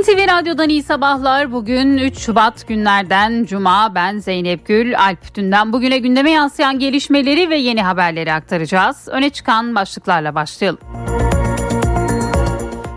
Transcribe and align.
NTV 0.00 0.28
Radyo'dan 0.28 0.68
iyi 0.68 0.82
sabahlar. 0.82 1.52
Bugün 1.52 1.98
3 1.98 2.18
Şubat 2.18 2.68
günlerden 2.68 3.44
Cuma. 3.44 3.94
Ben 3.94 4.18
Zeynep 4.18 4.66
Gül. 4.66 4.98
Alp 4.98 5.34
Dünden 5.34 5.72
bugüne 5.72 5.98
gündeme 5.98 6.30
yansıyan 6.30 6.78
gelişmeleri 6.78 7.50
ve 7.50 7.56
yeni 7.56 7.82
haberleri 7.82 8.32
aktaracağız. 8.32 9.08
Öne 9.10 9.30
çıkan 9.30 9.74
başlıklarla 9.74 10.34
başlayalım. 10.34 10.80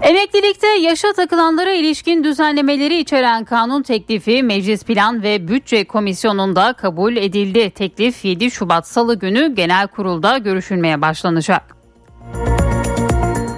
Emeklilikte 0.01 0.67
yaşa 0.67 1.13
takılanlara 1.13 1.73
ilişkin 1.73 2.23
düzenlemeleri 2.23 2.99
içeren 2.99 3.45
kanun 3.45 3.83
teklifi 3.83 4.43
Meclis 4.43 4.83
Plan 4.83 5.23
ve 5.23 5.47
Bütçe 5.47 5.83
Komisyonu'nda 5.83 6.73
kabul 6.73 7.15
edildi. 7.15 7.69
Teklif 7.69 8.25
7 8.25 8.51
Şubat 8.51 8.87
Salı 8.87 9.19
günü 9.19 9.55
genel 9.55 9.87
kurulda 9.87 10.37
görüşülmeye 10.37 11.01
başlanacak. 11.01 11.82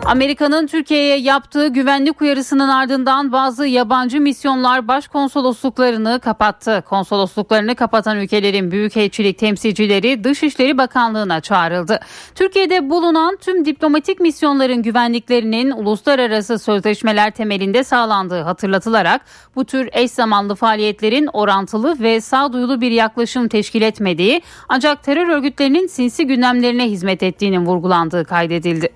Amerika'nın 0.06 0.68
Türkiye'ye 0.68 1.18
yaptığı 1.18 1.68
güvenlik 1.68 2.22
uyarısının 2.22 2.70
ardından 2.70 3.32
bazı 3.32 3.68
yabancı 3.68 4.22
misyonlar 4.22 4.88
başkonsolosluklarını 4.88 6.20
kapattı. 6.20 6.84
Konsolosluklarını 6.90 7.76
kapatan 7.76 8.18
ülkelerin 8.18 8.72
büyükelçilik 8.72 9.38
temsilcileri 9.38 10.24
Dışişleri 10.24 10.78
Bakanlığı'na 10.78 11.42
çağrıldı. 11.42 12.00
Türkiye'de 12.36 12.90
bulunan 12.90 13.38
tüm 13.42 13.66
diplomatik 13.66 14.20
misyonların 14.20 14.82
güvenliklerinin 14.82 15.72
uluslararası 15.72 16.60
sözleşmeler 16.60 17.32
temelinde 17.32 17.84
sağlandığı 17.84 18.42
hatırlatılarak 18.42 19.22
bu 19.56 19.66
tür 19.66 19.90
eş 19.94 20.12
zamanlı 20.12 20.56
faaliyetlerin 20.56 21.30
orantılı 21.34 22.00
ve 22.00 22.22
sağduyulu 22.22 22.82
bir 22.82 22.92
yaklaşım 22.92 23.48
teşkil 23.48 23.82
etmediği 23.82 24.42
ancak 24.70 25.04
terör 25.04 25.28
örgütlerinin 25.28 25.88
sinsi 25.88 26.28
gündemlerine 26.28 26.90
hizmet 26.90 27.24
ettiğinin 27.24 27.66
vurgulandığı 27.66 28.26
kaydedildi. 28.26 28.90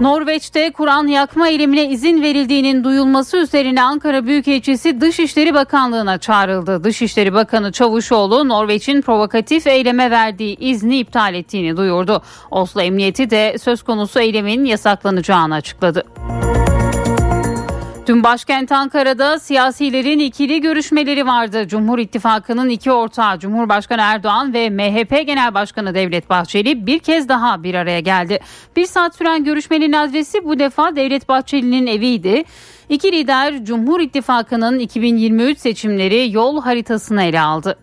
Norveç'te 0.00 0.70
Kur'an 0.72 1.06
yakma 1.06 1.48
eylemine 1.48 1.88
izin 1.88 2.22
verildiğinin 2.22 2.84
duyulması 2.84 3.36
üzerine 3.36 3.82
Ankara 3.82 4.26
Büyükelçisi 4.26 5.00
Dışişleri 5.00 5.54
Bakanlığı'na 5.54 6.18
çağrıldı. 6.18 6.84
Dışişleri 6.84 7.34
Bakanı 7.34 7.72
Çavuşoğlu 7.72 8.48
Norveç'in 8.48 9.02
provokatif 9.02 9.66
eyleme 9.66 10.10
verdiği 10.10 10.56
izni 10.56 10.98
iptal 10.98 11.34
ettiğini 11.34 11.76
duyurdu. 11.76 12.22
Oslo 12.50 12.80
Emniyeti 12.80 13.30
de 13.30 13.58
söz 13.58 13.82
konusu 13.82 14.20
eylemin 14.20 14.64
yasaklanacağını 14.64 15.54
açıkladı. 15.54 16.04
Dün 18.10 18.24
başkent 18.24 18.72
Ankara'da 18.72 19.38
siyasilerin 19.38 20.18
ikili 20.18 20.60
görüşmeleri 20.60 21.26
vardı. 21.26 21.68
Cumhur 21.68 21.98
İttifakı'nın 21.98 22.68
iki 22.68 22.92
ortağı 22.92 23.38
Cumhurbaşkanı 23.38 24.00
Erdoğan 24.00 24.54
ve 24.54 24.70
MHP 24.70 25.26
Genel 25.26 25.54
Başkanı 25.54 25.94
Devlet 25.94 26.30
Bahçeli 26.30 26.86
bir 26.86 26.98
kez 26.98 27.28
daha 27.28 27.62
bir 27.62 27.74
araya 27.74 28.00
geldi. 28.00 28.38
Bir 28.76 28.86
saat 28.86 29.16
süren 29.16 29.44
görüşmenin 29.44 29.92
adresi 29.92 30.44
bu 30.44 30.58
defa 30.58 30.96
Devlet 30.96 31.28
Bahçeli'nin 31.28 31.86
eviydi. 31.86 32.44
İki 32.88 33.12
lider 33.12 33.64
Cumhur 33.64 34.00
İttifakı'nın 34.00 34.78
2023 34.78 35.58
seçimleri 35.58 36.32
yol 36.32 36.62
haritasını 36.62 37.22
ele 37.22 37.40
aldı. 37.40 37.78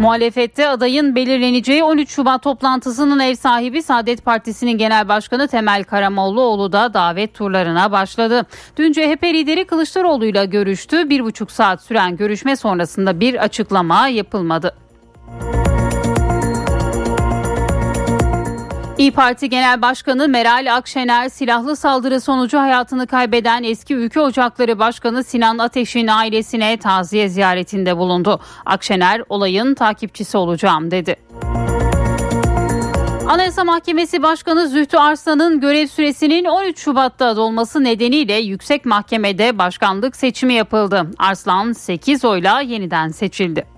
Muhalefette 0.00 0.68
adayın 0.68 1.14
belirleneceği 1.14 1.84
13 1.84 2.10
Şubat 2.10 2.42
toplantısının 2.42 3.20
ev 3.20 3.34
sahibi 3.34 3.82
Saadet 3.82 4.24
Partisi'nin 4.24 4.78
genel 4.78 5.08
başkanı 5.08 5.48
Temel 5.48 5.84
Karamollaoğlu 5.84 6.72
da 6.72 6.94
davet 6.94 7.34
turlarına 7.34 7.92
başladı. 7.92 8.46
Dün 8.76 8.92
CHP 8.92 9.24
lideri 9.24 9.64
Kılıçdaroğlu 9.64 10.26
ile 10.26 10.46
görüştü. 10.46 11.10
Bir 11.10 11.24
buçuk 11.24 11.50
saat 11.50 11.82
süren 11.82 12.16
görüşme 12.16 12.56
sonrasında 12.56 13.20
bir 13.20 13.42
açıklama 13.42 14.08
yapılmadı. 14.08 14.74
İyi 18.98 19.12
Parti 19.12 19.48
Genel 19.48 19.82
Başkanı 19.82 20.28
Meral 20.28 20.76
Akşener 20.76 21.28
silahlı 21.28 21.76
saldırı 21.76 22.20
sonucu 22.20 22.58
hayatını 22.58 23.06
kaybeden 23.06 23.62
eski 23.62 23.94
Ülke 23.94 24.20
Ocakları 24.20 24.78
Başkanı 24.78 25.24
Sinan 25.24 25.58
Ateş'in 25.58 26.06
ailesine 26.06 26.76
taziye 26.76 27.28
ziyaretinde 27.28 27.96
bulundu. 27.96 28.40
Akşener 28.66 29.22
olayın 29.28 29.74
takipçisi 29.74 30.36
olacağım 30.36 30.90
dedi. 30.90 31.16
Anayasa 33.28 33.64
Mahkemesi 33.64 34.22
Başkanı 34.22 34.68
Zühtü 34.68 34.96
Arslan'ın 34.96 35.60
görev 35.60 35.86
süresinin 35.86 36.44
13 36.44 36.78
Şubat'ta 36.78 37.36
dolması 37.36 37.84
nedeniyle 37.84 38.34
yüksek 38.34 38.84
mahkemede 38.84 39.58
başkanlık 39.58 40.16
seçimi 40.16 40.54
yapıldı. 40.54 41.10
Arslan 41.18 41.72
8 41.72 42.24
oyla 42.24 42.60
yeniden 42.60 43.08
seçildi. 43.08 43.73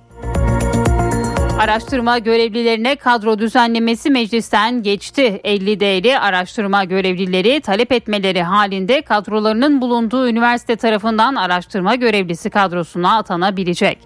Araştırma 1.60 2.18
görevlilerine 2.18 2.96
kadro 2.96 3.38
düzenlemesi 3.38 4.10
meclisten 4.10 4.82
geçti. 4.82 5.40
50 5.44 5.80
değerli 5.80 6.18
araştırma 6.18 6.84
görevlileri 6.84 7.60
talep 7.60 7.92
etmeleri 7.92 8.42
halinde 8.42 9.02
kadrolarının 9.02 9.80
bulunduğu 9.80 10.28
üniversite 10.28 10.76
tarafından 10.76 11.34
araştırma 11.34 11.94
görevlisi 11.94 12.50
kadrosuna 12.50 13.16
atanabilecek. 13.16 13.98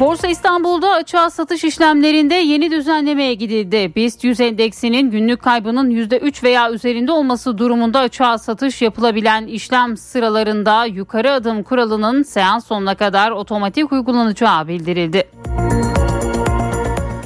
Borsa 0.00 0.28
İstanbul'da 0.28 0.90
açığa 0.90 1.30
satış 1.30 1.64
işlemlerinde 1.64 2.34
yeni 2.34 2.70
düzenlemeye 2.70 3.34
gidildi. 3.34 3.92
BIST 3.96 4.24
100 4.24 4.40
endeksinin 4.40 5.10
günlük 5.10 5.42
kaybının 5.42 5.90
%3 5.90 6.42
veya 6.42 6.70
üzerinde 6.70 7.12
olması 7.12 7.58
durumunda 7.58 7.98
açığa 7.98 8.38
satış 8.38 8.82
yapılabilen 8.82 9.46
işlem 9.46 9.96
sıralarında 9.96 10.84
yukarı 10.84 11.32
adım 11.32 11.62
kuralının 11.62 12.22
seans 12.22 12.66
sonuna 12.66 12.94
kadar 12.94 13.30
otomatik 13.30 13.92
uygulanacağı 13.92 14.68
bildirildi. 14.68 15.24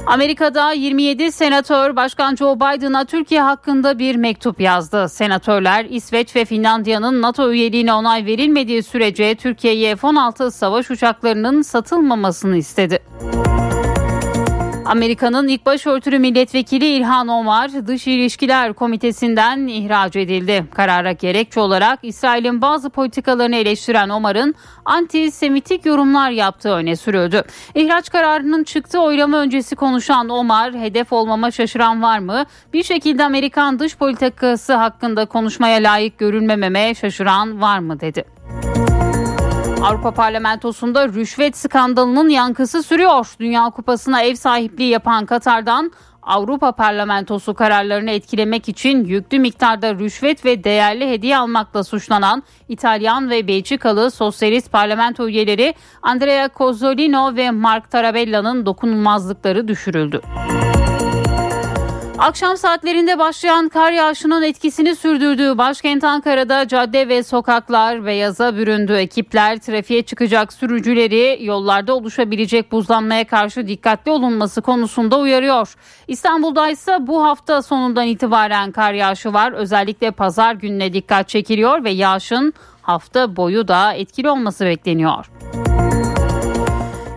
Amerika'da 0.09 0.71
27 0.71 1.31
senatör 1.31 1.95
Başkan 1.95 2.35
Joe 2.35 2.55
Biden'a 2.55 3.05
Türkiye 3.05 3.41
hakkında 3.41 3.99
bir 3.99 4.15
mektup 4.15 4.59
yazdı. 4.59 5.09
Senatörler 5.09 5.85
İsveç 5.89 6.35
ve 6.35 6.45
Finlandiya'nın 6.45 7.21
NATO 7.21 7.51
üyeliğine 7.51 7.93
onay 7.93 8.25
verilmediği 8.25 8.83
sürece 8.83 9.35
Türkiye'ye 9.35 9.95
F-16 9.95 10.51
savaş 10.51 10.91
uçaklarının 10.91 11.61
satılmamasını 11.61 12.57
istedi. 12.57 12.99
Amerika'nın 14.89 15.47
ilk 15.47 15.65
başörtülü 15.65 16.19
milletvekili 16.19 16.85
İlhan 16.85 17.27
Omar 17.27 17.87
Dış 17.87 18.07
İlişkiler 18.07 18.73
Komitesi'nden 18.73 19.67
ihraç 19.67 20.15
edildi. 20.15 20.65
Karara 20.73 21.11
gerekçe 21.11 21.59
olarak 21.59 21.99
İsrail'in 22.03 22.61
bazı 22.61 22.89
politikalarını 22.89 23.55
eleştiren 23.55 24.09
Omar'ın 24.09 24.55
antisemitik 24.85 25.85
yorumlar 25.85 26.29
yaptığı 26.31 26.69
öne 26.69 26.95
sürüldü. 26.95 27.43
İhraç 27.75 28.09
kararının 28.09 28.63
çıktığı 28.63 28.99
oylama 28.99 29.37
öncesi 29.37 29.75
konuşan 29.75 30.29
Omar, 30.29 30.73
hedef 30.73 31.13
olmama 31.13 31.51
şaşıran 31.51 32.01
var 32.01 32.19
mı? 32.19 32.45
Bir 32.73 32.83
şekilde 32.83 33.23
Amerikan 33.23 33.79
dış 33.79 33.97
politikası 33.97 34.73
hakkında 34.73 35.25
konuşmaya 35.25 35.77
layık 35.77 36.17
görülmememe 36.17 36.95
şaşıran 36.95 37.61
var 37.61 37.79
mı 37.79 37.99
dedi. 37.99 38.25
Avrupa 39.83 40.11
Parlamentosu'nda 40.11 41.07
rüşvet 41.07 41.57
skandalının 41.57 42.29
yankısı 42.29 42.83
sürüyor. 42.83 43.27
Dünya 43.39 43.69
Kupası'na 43.69 44.21
ev 44.21 44.35
sahipliği 44.35 44.89
yapan 44.89 45.25
Katar'dan 45.25 45.91
Avrupa 46.23 46.71
Parlamentosu 46.71 47.53
kararlarını 47.53 48.11
etkilemek 48.11 48.69
için 48.69 49.03
yüklü 49.03 49.39
miktarda 49.39 49.95
rüşvet 49.95 50.45
ve 50.45 50.63
değerli 50.63 51.09
hediye 51.09 51.37
almakla 51.37 51.83
suçlanan 51.83 52.43
İtalyan 52.69 53.29
ve 53.29 53.47
Belçikalı 53.47 54.11
sosyalist 54.11 54.71
parlamento 54.71 55.27
üyeleri 55.27 55.73
Andrea 56.01 56.49
Cozzolino 56.57 57.35
ve 57.35 57.51
Mark 57.51 57.91
Tarabella'nın 57.91 58.65
dokunulmazlıkları 58.65 59.67
düşürüldü. 59.67 60.21
Akşam 62.19 62.57
saatlerinde 62.57 63.19
başlayan 63.19 63.69
kar 63.69 63.91
yağışının 63.91 64.41
etkisini 64.41 64.95
sürdürdüğü 64.95 65.57
başkent 65.57 66.03
Ankara'da 66.03 66.67
cadde 66.67 67.07
ve 67.07 67.23
sokaklar 67.23 68.05
beyaza 68.05 68.57
büründü. 68.57 68.93
Ekipler 68.93 69.59
trafiğe 69.59 70.03
çıkacak 70.03 70.53
sürücüleri 70.53 71.39
yollarda 71.41 71.95
oluşabilecek 71.95 72.71
buzlanmaya 72.71 73.27
karşı 73.27 73.67
dikkatli 73.67 74.11
olunması 74.11 74.61
konusunda 74.61 75.19
uyarıyor. 75.19 75.75
İstanbul'da 76.07 76.69
ise 76.69 76.97
bu 76.99 77.23
hafta 77.23 77.61
sonundan 77.61 78.07
itibaren 78.07 78.71
kar 78.71 78.93
yağışı 78.93 79.33
var. 79.33 79.51
Özellikle 79.51 80.11
pazar 80.11 80.53
gününe 80.53 80.93
dikkat 80.93 81.29
çekiliyor 81.29 81.83
ve 81.83 81.89
yağışın 81.89 82.53
hafta 82.81 83.35
boyu 83.35 83.67
da 83.67 83.93
etkili 83.93 84.29
olması 84.29 84.65
bekleniyor. 84.65 85.25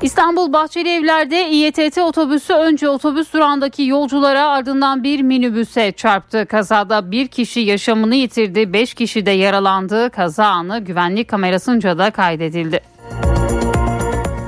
İstanbul 0.02 0.52
Bahçeli 0.52 0.88
Evler'de 0.88 1.50
İETT 1.50 1.98
otobüsü 1.98 2.52
önce 2.52 2.88
otobüs 2.88 3.32
durağındaki 3.32 3.82
yolculara 3.82 4.48
ardından 4.48 5.04
bir 5.04 5.22
minibüse 5.22 5.92
çarptı. 5.92 6.46
Kazada 6.46 7.10
bir 7.10 7.28
kişi 7.28 7.60
yaşamını 7.60 8.14
yitirdi, 8.14 8.72
beş 8.72 8.94
kişi 8.94 9.26
de 9.26 9.30
yaralandı. 9.30 10.10
Kaza 10.10 10.44
anı 10.44 10.78
güvenlik 10.78 11.28
kamerasınca 11.28 11.98
da 11.98 12.10
kaydedildi. 12.10 12.80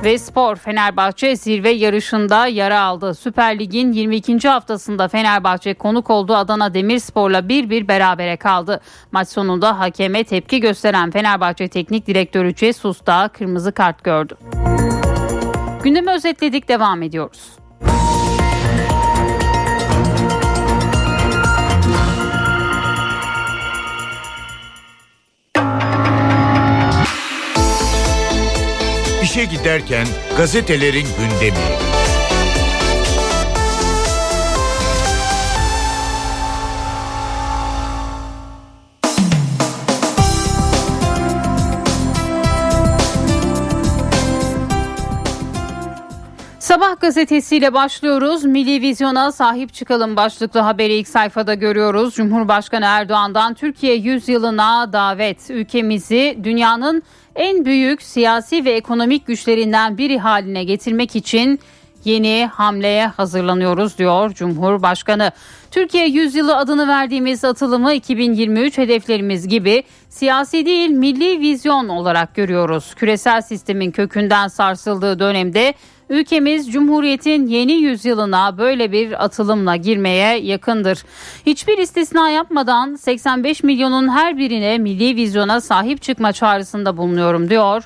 Ve 0.03 0.17
spor 0.17 0.55
Fenerbahçe 0.55 1.35
zirve 1.35 1.69
yarışında 1.69 2.47
yara 2.47 2.81
aldı. 2.81 3.15
Süper 3.15 3.59
Lig'in 3.59 3.91
22. 3.91 4.47
haftasında 4.49 5.07
Fenerbahçe 5.07 5.73
konuk 5.73 6.09
olduğu 6.09 6.35
Adana 6.35 6.73
Demirspor'la 6.73 7.39
1-1 7.39 7.87
berabere 7.87 8.37
kaldı. 8.37 8.81
Maç 9.11 9.27
sonunda 9.27 9.79
hakeme 9.79 10.23
tepki 10.23 10.59
gösteren 10.59 11.11
Fenerbahçe 11.11 11.67
Teknik 11.67 12.07
Direktörü 12.07 12.55
Cesus 12.55 13.05
da 13.05 13.29
kırmızı 13.33 13.71
kart 13.71 14.03
gördü. 14.03 14.37
Gündemi 15.85 16.11
özetledik 16.11 16.67
devam 16.67 17.01
ediyoruz. 17.03 17.51
İşe 29.23 29.45
giderken 29.45 30.07
gazetelerin 30.37 31.07
gündemi. 31.19 31.57
Gazetesiyle 47.05 47.73
başlıyoruz. 47.73 48.45
Milli 48.45 48.81
vizyona 48.81 49.31
sahip 49.31 49.73
çıkalım 49.73 50.15
başlıklı 50.15 50.59
haberi 50.59 50.93
ilk 50.93 51.07
sayfada 51.07 51.53
görüyoruz. 51.53 52.15
Cumhurbaşkanı 52.15 52.85
Erdoğan'dan 52.85 53.53
Türkiye 53.53 53.95
100 53.95 54.29
yılına 54.29 54.93
davet. 54.93 55.49
Ülkemizi 55.49 56.37
dünyanın 56.43 57.03
en 57.35 57.65
büyük 57.65 58.01
siyasi 58.01 58.65
ve 58.65 58.71
ekonomik 58.71 59.27
güçlerinden 59.27 59.97
biri 59.97 60.19
haline 60.19 60.63
getirmek 60.63 61.15
için 61.15 61.59
yeni 62.05 62.49
hamleye 62.53 63.07
hazırlanıyoruz 63.07 63.97
diyor 63.97 64.33
Cumhurbaşkanı. 64.33 65.31
Türkiye 65.71 66.07
yüzyılı 66.07 66.57
adını 66.57 66.87
verdiğimiz 66.87 67.43
atılımı 67.43 67.93
2023 67.93 68.77
hedeflerimiz 68.77 69.47
gibi 69.47 69.83
siyasi 70.09 70.65
değil 70.65 70.89
milli 70.89 71.39
vizyon 71.39 71.87
olarak 71.87 72.35
görüyoruz. 72.35 72.95
Küresel 72.95 73.41
sistemin 73.41 73.91
kökünden 73.91 74.47
sarsıldığı 74.47 75.19
dönemde 75.19 75.73
Ülkemiz 76.09 76.71
Cumhuriyet'in 76.71 77.47
yeni 77.47 77.73
yüzyılına 77.73 78.57
böyle 78.57 78.91
bir 78.91 79.23
atılımla 79.23 79.75
girmeye 79.75 80.39
yakındır. 80.39 81.03
Hiçbir 81.45 81.77
istisna 81.77 82.29
yapmadan 82.29 82.95
85 82.95 83.63
milyonun 83.63 84.09
her 84.09 84.37
birine 84.37 84.77
milli 84.77 85.15
vizyona 85.15 85.61
sahip 85.61 86.01
çıkma 86.01 86.33
çağrısında 86.33 86.97
bulunuyorum 86.97 87.49
diyor. 87.49 87.83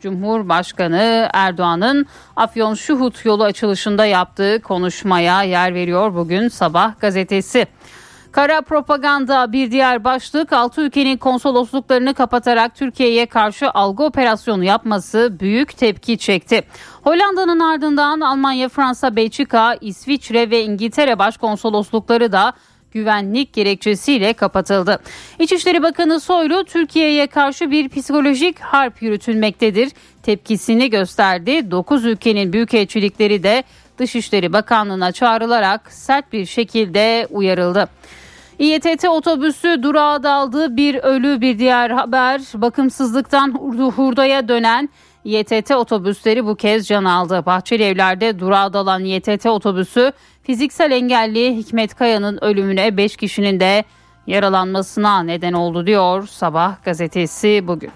Cumhurbaşkanı 0.00 1.28
Erdoğan'ın 1.32 2.06
Afyon 2.36 2.74
Şuhut 2.74 3.24
yolu 3.24 3.44
açılışında 3.44 4.06
yaptığı 4.06 4.60
konuşmaya 4.62 5.42
yer 5.42 5.74
veriyor 5.74 6.14
bugün 6.14 6.48
Sabah 6.48 7.00
gazetesi. 7.00 7.66
Kara 8.36 8.60
propaganda 8.60 9.52
bir 9.52 9.70
diğer 9.70 10.04
başlık 10.04 10.52
6 10.52 10.80
ülkenin 10.80 11.16
konsolosluklarını 11.16 12.14
kapatarak 12.14 12.74
Türkiye'ye 12.74 13.26
karşı 13.26 13.70
algı 13.70 14.02
operasyonu 14.04 14.64
yapması 14.64 15.36
büyük 15.40 15.76
tepki 15.76 16.18
çekti. 16.18 16.62
Hollanda'nın 17.02 17.60
ardından 17.60 18.20
Almanya, 18.20 18.68
Fransa, 18.68 19.16
Belçika, 19.16 19.76
İsviçre 19.80 20.50
ve 20.50 20.62
İngiltere 20.62 21.18
başkonsoloslukları 21.18 22.32
da 22.32 22.52
güvenlik 22.92 23.52
gerekçesiyle 23.52 24.32
kapatıldı. 24.32 24.98
İçişleri 25.38 25.82
Bakanı 25.82 26.20
Soylu 26.20 26.64
Türkiye'ye 26.64 27.26
karşı 27.26 27.70
bir 27.70 27.88
psikolojik 27.88 28.58
harp 28.58 29.02
yürütülmektedir. 29.02 29.92
Tepkisini 30.22 30.90
gösterdi. 30.90 31.70
9 31.70 32.04
ülkenin 32.04 32.52
büyükelçilikleri 32.52 33.42
de 33.42 33.64
Dışişleri 33.98 34.52
Bakanlığı'na 34.52 35.12
çağrılarak 35.12 35.92
sert 35.92 36.32
bir 36.32 36.46
şekilde 36.46 37.26
uyarıldı. 37.30 37.88
İETT 38.58 39.04
otobüsü 39.08 39.82
durağa 39.82 40.22
daldı. 40.22 40.76
Bir 40.76 40.94
ölü 40.94 41.40
bir 41.40 41.58
diğer 41.58 41.90
haber 41.90 42.40
bakımsızlıktan 42.54 43.52
hurdaya 43.96 44.48
dönen 44.48 44.88
İETT 45.24 45.70
otobüsleri 45.70 46.46
bu 46.46 46.54
kez 46.56 46.88
can 46.88 47.04
aldı. 47.04 47.42
Bahçeli 47.46 47.82
evlerde 47.82 48.38
durağa 48.38 48.72
dalan 48.72 49.04
İETT 49.04 49.46
otobüsü 49.46 50.12
fiziksel 50.42 50.90
engelli 50.90 51.56
Hikmet 51.56 51.94
Kaya'nın 51.94 52.44
ölümüne 52.44 52.96
5 52.96 53.16
kişinin 53.16 53.60
de 53.60 53.84
yaralanmasına 54.26 55.22
neden 55.22 55.52
oldu 55.52 55.86
diyor 55.86 56.26
Sabah 56.26 56.84
gazetesi 56.84 57.64
bugün. 57.66 57.90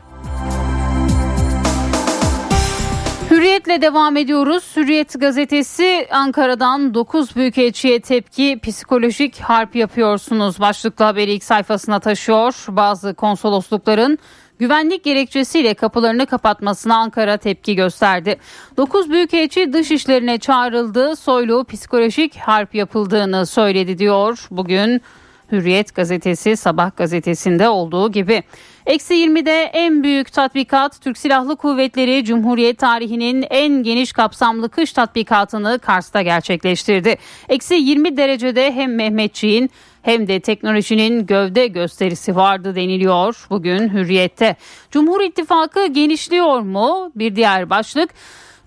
Hürriyetle 3.40 3.82
devam 3.82 4.16
ediyoruz. 4.16 4.76
Hürriyet 4.76 5.20
gazetesi 5.20 6.06
Ankara'dan 6.10 6.94
9 6.94 7.37
büyükelçiye 7.37 8.00
tepki 8.00 8.58
psikolojik 8.62 9.40
harp 9.40 9.76
yapıyorsunuz. 9.76 10.60
Başlıklı 10.60 11.04
haberi 11.04 11.32
ilk 11.32 11.44
sayfasına 11.44 12.00
taşıyor. 12.00 12.64
Bazı 12.69 13.14
konsoloslukların 13.14 14.19
güvenlik 14.58 15.04
gerekçesiyle 15.04 15.75
kapılarını 15.75 16.26
kapatmasına 16.26 16.96
Ankara 16.96 17.37
tepki 17.37 17.75
gösterdi. 17.75 18.38
9 18.76 19.10
büyükelçi 19.10 19.72
dış 19.72 19.90
işlerine 19.90 20.38
çağrıldı. 20.38 21.16
Soylu 21.16 21.64
psikolojik 21.64 22.37
harp 22.37 22.75
yapıldığını 22.75 23.46
söyledi 23.46 23.98
diyor. 23.98 24.46
Bugün 24.50 25.02
Hürriyet 25.52 25.94
gazetesi 25.94 26.56
Sabah 26.56 26.97
gazetesinde 26.97 27.69
olduğu 27.69 28.12
gibi. 28.12 28.43
Eksi 28.87 29.14
20'de 29.14 29.62
en 29.62 30.02
büyük 30.02 30.32
tatbikat 30.32 31.00
Türk 31.00 31.19
Silahlı 31.19 31.56
Kuvvetleri 31.56 32.25
Cumhuriyet 32.25 32.79
tarihinin 32.79 33.44
en 33.50 33.82
geniş 33.82 34.12
kapsamlı 34.12 34.69
kış 34.69 34.93
tatbikatını 34.93 35.79
Kars'ta 35.79 36.23
gerçekleştirdi. 36.23 37.17
Eksi 37.49 37.75
20 37.75 38.17
derecede 38.17 38.73
hem 38.73 38.94
Mehmetçiğin 38.94 39.70
hem 40.02 40.29
de 40.29 40.41
teknolojinin 40.41 41.26
gövde 41.26 41.67
gösterisi 41.67 42.37
vardı 42.37 42.75
deniliyor 42.75 43.47
bugün 43.50 43.88
Hürriyet'te. 43.88 44.56
Cumhur 44.91 45.20
İttifakı 45.20 45.87
genişliyor 45.87 46.61
mu? 46.61 47.12
Bir 47.17 47.37
diğer 47.37 47.70
başlık. 47.70 48.11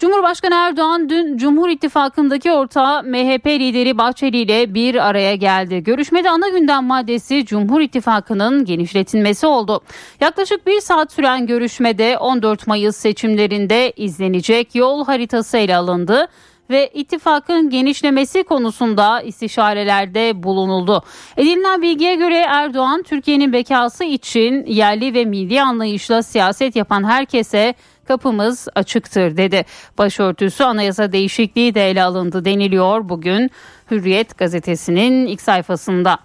Cumhurbaşkanı 0.03 0.55
Erdoğan 0.55 1.09
dün 1.09 1.37
Cumhur 1.37 1.69
İttifakı'ndaki 1.69 2.51
ortağı 2.51 3.03
MHP 3.03 3.47
lideri 3.47 3.97
Bahçeli 3.97 4.37
ile 4.37 4.73
bir 4.73 5.07
araya 5.09 5.35
geldi. 5.35 5.83
Görüşmede 5.83 6.29
ana 6.29 6.49
gündem 6.49 6.83
maddesi 6.83 7.45
Cumhur 7.45 7.81
İttifakı'nın 7.81 8.65
genişletilmesi 8.65 9.47
oldu. 9.47 9.81
Yaklaşık 10.21 10.67
bir 10.67 10.81
saat 10.81 11.11
süren 11.11 11.47
görüşmede 11.47 12.17
14 12.17 12.67
Mayıs 12.67 12.95
seçimlerinde 12.95 13.93
izlenecek 13.95 14.75
yol 14.75 15.05
haritası 15.05 15.57
ele 15.57 15.75
alındı 15.75 16.27
ve 16.69 16.89
ittifakın 16.93 17.69
genişlemesi 17.69 18.43
konusunda 18.43 19.21
istişarelerde 19.21 20.43
bulunuldu. 20.43 21.03
Edinilen 21.37 21.81
bilgiye 21.81 22.15
göre 22.15 22.37
Erdoğan 22.37 23.03
Türkiye'nin 23.03 23.53
bekası 23.53 24.03
için 24.03 24.65
yerli 24.65 25.13
ve 25.13 25.25
milli 25.25 25.61
anlayışla 25.61 26.23
siyaset 26.23 26.75
yapan 26.75 27.03
herkese 27.03 27.75
kapımız 28.07 28.67
açıktır 28.75 29.37
dedi. 29.37 29.65
Başörtüsü 29.97 30.63
anayasa 30.63 31.11
değişikliği 31.11 31.75
de 31.75 31.89
ele 31.89 32.03
alındı 32.03 32.45
deniliyor 32.45 33.09
bugün 33.09 33.51
Hürriyet 33.91 34.37
gazetesinin 34.37 35.27
ilk 35.27 35.41
sayfasında. 35.41 36.17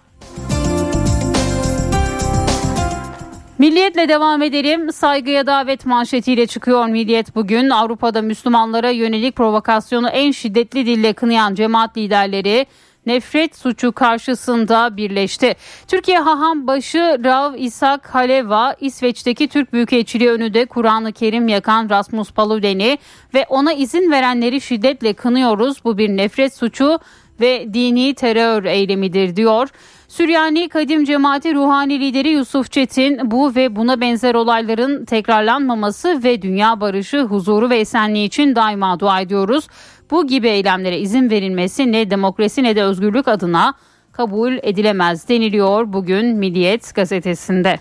Milliyetle 3.58 4.08
devam 4.08 4.42
edelim. 4.42 4.92
Saygıya 4.92 5.46
davet 5.46 5.86
manşetiyle 5.86 6.46
çıkıyor 6.46 6.86
Milliyet 6.86 7.34
bugün. 7.34 7.70
Avrupa'da 7.70 8.22
Müslümanlara 8.22 8.90
yönelik 8.90 9.36
provokasyonu 9.36 10.08
en 10.08 10.30
şiddetli 10.30 10.86
dille 10.86 11.12
kınayan 11.12 11.54
cemaat 11.54 11.96
liderleri 11.96 12.66
nefret 13.08 13.56
suçu 13.56 13.92
karşısında 13.92 14.96
birleşti. 14.96 15.56
Türkiye 15.88 16.18
Haham 16.18 16.66
başı 16.66 17.18
Rav 17.24 17.54
İshak 17.54 18.14
Haleva 18.14 18.74
İsveç'teki 18.80 19.48
Türk 19.48 19.72
Büyükelçiliği 19.72 20.30
önünde 20.30 20.66
Kur'an-ı 20.66 21.12
Kerim 21.12 21.48
yakan 21.48 21.90
Rasmus 21.90 22.32
Paludan'i 22.32 22.98
ve 23.34 23.46
ona 23.48 23.72
izin 23.72 24.10
verenleri 24.10 24.60
şiddetle 24.60 25.12
kınıyoruz. 25.12 25.84
Bu 25.84 25.98
bir 25.98 26.08
nefret 26.08 26.54
suçu 26.54 26.98
ve 27.40 27.74
dini 27.74 28.14
terör 28.14 28.64
eylemidir 28.64 29.36
diyor. 29.36 29.68
Süryani 30.08 30.68
Kadim 30.68 31.04
Cemaati 31.04 31.54
Ruhani 31.54 32.00
lideri 32.00 32.28
Yusuf 32.28 32.72
Çetin 32.72 33.30
bu 33.30 33.54
ve 33.54 33.76
buna 33.76 34.00
benzer 34.00 34.34
olayların 34.34 35.04
tekrarlanmaması 35.04 36.22
ve 36.24 36.42
dünya 36.42 36.80
barışı, 36.80 37.22
huzuru 37.22 37.70
ve 37.70 37.78
esenliği 37.78 38.26
için 38.26 38.56
daima 38.56 39.00
dua 39.00 39.20
ediyoruz. 39.20 39.68
Bu 40.10 40.26
gibi 40.26 40.48
eylemlere 40.48 40.98
izin 40.98 41.30
verilmesi 41.30 41.92
ne 41.92 42.10
demokrasi 42.10 42.62
ne 42.62 42.76
de 42.76 42.82
özgürlük 42.82 43.28
adına 43.28 43.74
kabul 44.12 44.52
edilemez 44.62 45.28
deniliyor 45.28 45.92
bugün 45.92 46.36
Milliyet 46.36 46.94
gazetesinde. 46.94 47.78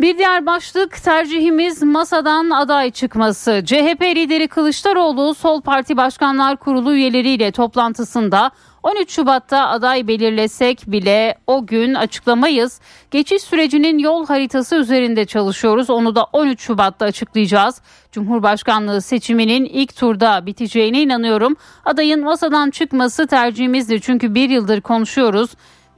Bir 0.00 0.18
diğer 0.18 0.46
başlık 0.46 1.02
tercihimiz 1.02 1.82
masadan 1.82 2.50
aday 2.50 2.90
çıkması. 2.90 3.62
CHP 3.66 4.02
lideri 4.02 4.48
Kılıçdaroğlu 4.48 5.34
Sol 5.34 5.60
Parti 5.60 5.96
Başkanlar 5.96 6.56
Kurulu 6.56 6.94
üyeleriyle 6.94 7.50
toplantısında 7.50 8.50
13 8.86 9.10
Şubat'ta 9.10 9.68
aday 9.68 10.08
belirlesek 10.08 10.82
bile 10.86 11.38
o 11.46 11.66
gün 11.66 11.94
açıklamayız. 11.94 12.80
Geçiş 13.10 13.42
sürecinin 13.42 13.98
yol 13.98 14.26
haritası 14.26 14.76
üzerinde 14.76 15.24
çalışıyoruz. 15.24 15.90
Onu 15.90 16.14
da 16.14 16.24
13 16.32 16.60
Şubat'ta 16.60 17.04
açıklayacağız. 17.04 17.80
Cumhurbaşkanlığı 18.12 19.02
seçiminin 19.02 19.64
ilk 19.64 19.96
turda 19.96 20.46
biteceğine 20.46 21.02
inanıyorum. 21.02 21.56
Adayın 21.84 22.24
masadan 22.24 22.70
çıkması 22.70 23.26
tercihimizdir. 23.26 24.00
Çünkü 24.00 24.34
bir 24.34 24.50
yıldır 24.50 24.80
konuşuyoruz. 24.80 25.50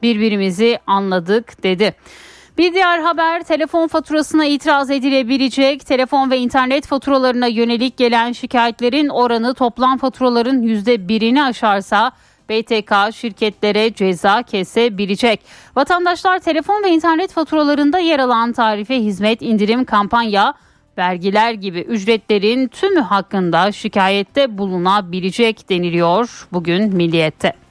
Birbirimizi 0.02 0.78
anladık 0.86 1.62
dedi. 1.62 1.94
Bir 2.58 2.74
diğer 2.74 2.98
haber 2.98 3.42
telefon 3.42 3.86
faturasına 3.86 4.44
itiraz 4.44 4.90
edilebilecek. 4.90 5.86
Telefon 5.86 6.30
ve 6.30 6.38
internet 6.38 6.86
faturalarına 6.86 7.46
yönelik 7.46 7.96
gelen 7.96 8.32
şikayetlerin 8.32 9.08
oranı 9.08 9.54
toplam 9.54 9.98
faturaların 9.98 10.62
%1'ini 10.62 11.42
aşarsa 11.42 12.12
BTK 12.48 13.14
şirketlere 13.14 13.94
ceza 13.94 14.42
kesebilecek. 14.42 15.40
Vatandaşlar 15.76 16.38
telefon 16.38 16.84
ve 16.84 16.90
internet 16.90 17.32
faturalarında 17.32 17.98
yer 17.98 18.18
alan 18.18 18.52
tarife 18.52 18.96
hizmet 18.96 19.42
indirim 19.42 19.84
kampanya 19.84 20.54
vergiler 20.98 21.52
gibi 21.52 21.80
ücretlerin 21.80 22.68
tümü 22.68 23.00
hakkında 23.00 23.72
şikayette 23.72 24.58
bulunabilecek 24.58 25.68
deniliyor 25.68 26.48
bugün 26.52 26.94
Milliyet'te. 26.96 27.67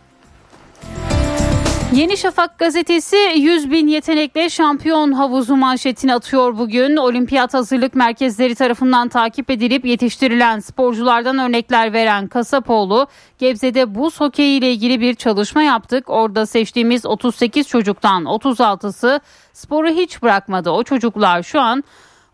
Yeni 1.94 2.17
Şafak 2.17 2.60
gazetesi 2.60 3.17
100 3.36 3.72
bin 3.72 3.88
yetenekle 3.88 4.50
şampiyon 4.50 5.12
havuzu 5.12 5.56
manşetini 5.56 6.13
atıyor 6.13 6.58
bugün. 6.58 6.98
Olimpiyat 6.98 7.53
hazırlık 7.53 7.96
merkezleri 7.96 8.56
tarafından 8.56 9.10
takip 9.10 9.50
edilip 9.50 9.86
yetiştirilen 9.86 10.60
sporculardan 10.60 11.38
örnekler 11.38 11.94
veren 11.94 12.27
Kasapoğlu, 12.27 13.08
Gebze'de 13.38 13.96
buz 13.96 14.20
hokeyi 14.20 14.60
ile 14.60 14.72
ilgili 14.72 15.01
bir 15.01 15.13
çalışma 15.13 15.63
yaptık. 15.63 16.10
Orada 16.10 16.46
seçtiğimiz 16.46 17.06
38 17.06 17.67
çocuktan 17.67 18.24
36'sı 18.24 19.20
sporu 19.53 19.89
hiç 19.89 20.22
bırakmadı. 20.22 20.70
O 20.70 20.84
çocuklar 20.84 21.44
şu 21.44 21.62
an 21.62 21.84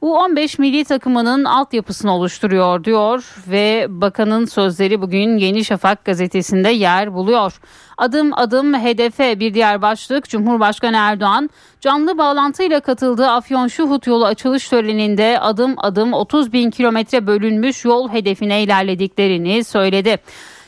U15 0.03 0.61
milli 0.61 0.85
takımının 0.85 1.43
altyapısını 1.43 2.15
oluşturuyor 2.15 2.83
diyor 2.83 3.35
ve 3.47 3.85
bakanın 3.89 4.45
sözleri 4.45 5.01
bugün 5.01 5.37
Yeni 5.37 5.65
Şafak 5.65 6.05
gazetesinde 6.05 6.69
yer 6.69 7.13
buluyor. 7.13 7.59
Adım 7.97 8.33
adım 8.33 8.73
hedefe 8.73 9.39
bir 9.39 9.53
diğer 9.53 9.81
başlık 9.81 10.29
Cumhurbaşkanı 10.29 10.97
Erdoğan 10.97 11.49
canlı 11.81 12.17
bağlantıyla 12.17 12.79
katıldığı 12.79 13.27
Afyon 13.27 13.67
Şuhut 13.67 14.07
yolu 14.07 14.25
açılış 14.25 14.69
töreninde 14.69 15.39
adım 15.39 15.75
adım 15.77 16.13
30 16.13 16.53
bin 16.53 16.71
kilometre 16.71 17.27
bölünmüş 17.27 17.85
yol 17.85 18.09
hedefine 18.09 18.63
ilerlediklerini 18.63 19.63
söyledi. 19.63 20.17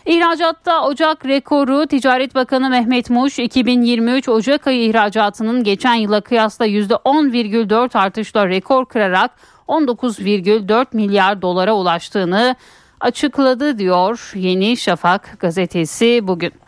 İhracatta 0.05 0.85
Ocak 0.85 1.25
rekoru 1.25 1.87
Ticaret 1.87 2.35
Bakanı 2.35 2.69
Mehmet 2.69 3.09
Muş 3.09 3.39
2023 3.39 4.29
Ocak 4.29 4.67
ayı 4.67 4.89
ihracatının 4.89 5.63
geçen 5.63 5.93
yıla 5.93 6.21
kıyasla 6.21 6.67
%10,4 6.67 7.97
artışla 7.97 8.47
rekor 8.47 8.85
kırarak 8.85 9.31
19,4 9.67 10.85
milyar 10.93 11.41
dolara 11.41 11.73
ulaştığını 11.73 12.55
açıkladı 12.99 13.77
diyor 13.77 14.31
Yeni 14.35 14.77
Şafak 14.77 15.37
gazetesi 15.39 16.19
bugün. 16.23 16.64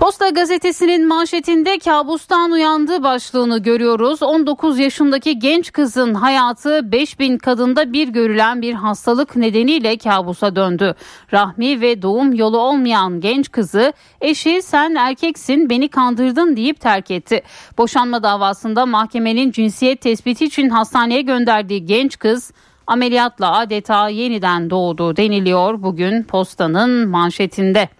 Posta 0.00 0.28
gazetesinin 0.28 1.08
manşetinde 1.08 1.78
kabustan 1.78 2.50
uyandı 2.50 3.02
başlığını 3.02 3.58
görüyoruz. 3.58 4.22
19 4.22 4.78
yaşındaki 4.78 5.38
genç 5.38 5.72
kızın 5.72 6.14
hayatı 6.14 6.92
5000 6.92 7.38
kadında 7.38 7.92
bir 7.92 8.08
görülen 8.08 8.62
bir 8.62 8.74
hastalık 8.74 9.36
nedeniyle 9.36 9.98
kabusa 9.98 10.56
döndü. 10.56 10.94
Rahmi 11.32 11.80
ve 11.80 12.02
doğum 12.02 12.34
yolu 12.34 12.58
olmayan 12.58 13.20
genç 13.20 13.50
kızı 13.50 13.92
eşi 14.20 14.62
sen 14.62 14.94
erkeksin 14.94 15.70
beni 15.70 15.88
kandırdın 15.88 16.56
deyip 16.56 16.80
terk 16.80 17.10
etti. 17.10 17.42
Boşanma 17.78 18.22
davasında 18.22 18.86
mahkemenin 18.86 19.50
cinsiyet 19.50 20.00
tespiti 20.00 20.44
için 20.44 20.68
hastaneye 20.68 21.20
gönderdiği 21.20 21.86
genç 21.86 22.18
kız 22.18 22.52
ameliyatla 22.86 23.58
adeta 23.58 24.08
yeniden 24.08 24.70
doğdu 24.70 25.16
deniliyor 25.16 25.82
bugün 25.82 26.22
postanın 26.22 27.08
manşetinde. 27.08 27.99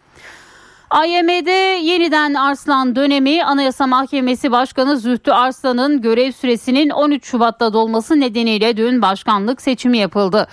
AYM'de 0.90 1.50
yeniden 1.82 2.34
Arslan 2.34 2.96
dönemi 2.96 3.44
Anayasa 3.44 3.86
Mahkemesi 3.86 4.52
Başkanı 4.52 4.96
Zühtü 4.96 5.30
Arslan'ın 5.30 6.00
görev 6.00 6.32
süresinin 6.32 6.90
13 6.90 7.26
Şubat'ta 7.26 7.72
dolması 7.72 8.20
nedeniyle 8.20 8.76
dün 8.76 9.02
başkanlık 9.02 9.62
seçimi 9.62 9.98
yapıldı. 9.98 10.46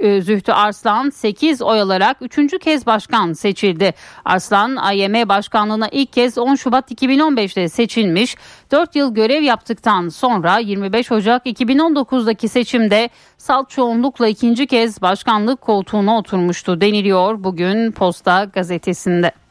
E, 0.00 0.20
Zühtü 0.20 0.52
Arslan 0.52 1.10
8 1.10 1.62
oy 1.62 1.80
alarak 1.80 2.16
3. 2.20 2.58
kez 2.58 2.86
başkan 2.86 3.32
seçildi. 3.32 3.94
Arslan 4.24 4.76
AYM 4.76 5.28
başkanlığına 5.28 5.88
ilk 5.88 6.12
kez 6.12 6.38
10 6.38 6.54
Şubat 6.54 6.92
2015'te 6.92 7.68
seçilmiş. 7.68 8.36
4 8.72 8.96
yıl 8.96 9.14
görev 9.14 9.42
yaptıktan 9.42 10.08
sonra 10.08 10.58
25 10.58 11.12
Ocak 11.12 11.46
2019'daki 11.46 12.48
seçimde 12.48 13.10
salt 13.38 13.70
çoğunlukla 13.70 14.28
ikinci 14.28 14.66
kez 14.66 15.02
başkanlık 15.02 15.60
koltuğuna 15.60 16.18
oturmuştu 16.18 16.80
deniliyor 16.80 17.44
bugün 17.44 17.92
Posta 17.92 18.44
gazetesinde. 18.44 19.45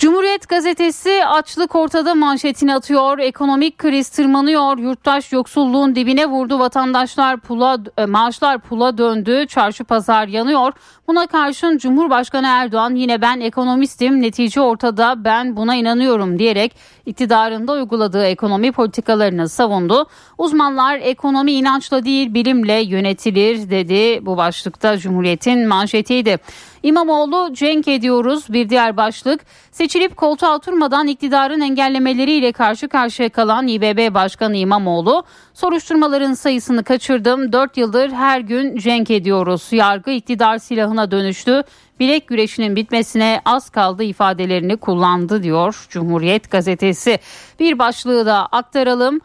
Cumhuriyet 0.00 0.48
gazetesi 0.48 1.26
açlık 1.26 1.76
ortada 1.76 2.14
manşetini 2.14 2.74
atıyor. 2.74 3.18
Ekonomik 3.18 3.78
kriz 3.78 4.08
tırmanıyor. 4.08 4.78
Yurttaş 4.78 5.32
yoksulluğun 5.32 5.94
dibine 5.94 6.26
vurdu. 6.26 6.58
Vatandaşlar 6.58 7.40
pula 7.40 7.78
e, 7.98 8.06
maaşlar 8.06 8.58
pula 8.58 8.98
döndü. 8.98 9.46
Çarşı 9.46 9.84
pazar 9.84 10.28
yanıyor. 10.28 10.72
Buna 11.08 11.26
karşın 11.26 11.78
Cumhurbaşkanı 11.78 12.46
Erdoğan 12.46 12.94
yine 12.94 13.20
ben 13.20 13.40
ekonomistim 13.40 14.22
netice 14.22 14.60
ortada 14.60 15.24
ben 15.24 15.56
buna 15.56 15.74
inanıyorum 15.74 16.38
diyerek 16.38 16.76
iktidarında 17.06 17.72
uyguladığı 17.72 18.24
ekonomi 18.24 18.72
politikalarını 18.72 19.48
savundu. 19.48 20.06
Uzmanlar 20.38 20.98
ekonomi 21.02 21.52
inançla 21.52 22.04
değil 22.04 22.34
bilimle 22.34 22.80
yönetilir 22.80 23.70
dedi. 23.70 24.26
Bu 24.26 24.36
başlıkta 24.36 24.98
Cumhuriyet'in 24.98 25.68
manşetiydi. 25.68 26.38
İmamoğlu 26.82 27.54
cenk 27.54 27.88
ediyoruz 27.88 28.44
bir 28.48 28.68
diğer 28.68 28.96
başlık. 28.96 29.40
Seçilip 29.70 30.16
koltuğa 30.16 30.56
oturmadan 30.56 31.06
iktidarın 31.06 31.60
engellemeleriyle 31.60 32.52
karşı 32.52 32.88
karşıya 32.88 33.28
kalan 33.28 33.68
İBB 33.68 34.14
Başkanı 34.14 34.56
İmamoğlu 34.56 35.24
soruşturmaların 35.54 36.34
sayısını 36.34 36.84
kaçırdım. 36.84 37.52
4 37.52 37.76
yıldır 37.76 38.10
her 38.10 38.40
gün 38.40 38.76
cenk 38.76 39.10
ediyoruz. 39.10 39.68
Yargı 39.72 40.10
iktidar 40.10 40.58
silahına 40.58 41.10
dönüştü. 41.10 41.62
Bilek 42.00 42.28
güreşinin 42.28 42.76
bitmesine 42.76 43.40
az 43.44 43.70
kaldı 43.70 44.02
ifadelerini 44.02 44.76
kullandı 44.76 45.42
diyor 45.42 45.86
Cumhuriyet 45.90 46.50
gazetesi. 46.50 47.18
Bir 47.60 47.78
başlığı 47.78 48.26
da 48.26 48.46
aktaralım. 48.46 49.20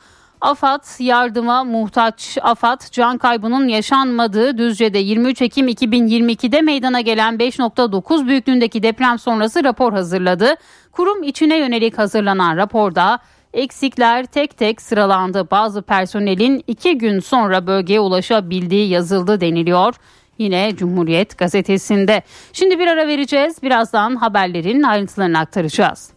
AFAD 0.45 0.99
yardıma 0.99 1.63
muhtaç 1.63 2.37
AFAD 2.41 2.81
can 2.91 3.17
kaybının 3.17 3.67
yaşanmadığı 3.67 4.57
Düzce'de 4.57 4.97
23 4.97 5.41
Ekim 5.41 5.67
2022'de 5.67 6.61
meydana 6.61 7.01
gelen 7.01 7.35
5.9 7.35 8.27
büyüklüğündeki 8.27 8.83
deprem 8.83 9.19
sonrası 9.19 9.63
rapor 9.63 9.93
hazırladı. 9.93 10.55
Kurum 10.91 11.23
içine 11.23 11.57
yönelik 11.57 11.97
hazırlanan 11.97 12.57
raporda 12.57 13.19
eksikler 13.53 14.25
tek 14.25 14.57
tek 14.57 14.81
sıralandı. 14.81 15.51
Bazı 15.51 15.81
personelin 15.81 16.63
iki 16.67 16.97
gün 16.97 17.19
sonra 17.19 17.67
bölgeye 17.67 17.99
ulaşabildiği 17.99 18.89
yazıldı 18.89 19.41
deniliyor. 19.41 19.95
Yine 20.37 20.75
Cumhuriyet 20.75 21.37
gazetesinde. 21.37 22.23
Şimdi 22.53 22.79
bir 22.79 22.87
ara 22.87 23.07
vereceğiz. 23.07 23.63
Birazdan 23.63 24.15
haberlerin 24.15 24.83
ayrıntılarını 24.83 25.39
aktaracağız. 25.39 26.14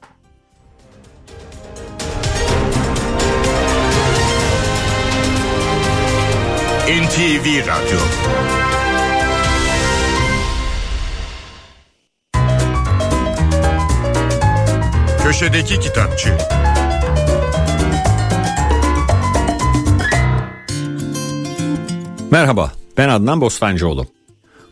NTV 6.88 7.46
Radyo 7.66 7.98
Köşedeki 15.22 15.80
Kitapçı 15.80 16.28
Merhaba, 22.30 22.72
ben 22.96 23.08
Adnan 23.08 23.40
Bostancıoğlu. 23.40 24.06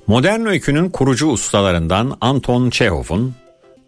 Modern 0.06 0.46
öykünün 0.46 0.90
kurucu 0.90 1.26
ustalarından 1.26 2.16
Anton 2.20 2.70
Çehov'un 2.70 3.34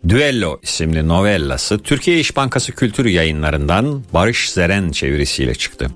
Duello 0.08 0.58
isimli 0.62 1.08
novellası 1.08 1.78
Türkiye 1.78 2.20
İş 2.20 2.36
Bankası 2.36 2.72
Kültür 2.72 3.04
Yayınlarından 3.04 4.02
Barış 4.14 4.50
Zeren 4.50 4.90
çevirisiyle 4.90 5.54
çıktı. 5.54 5.90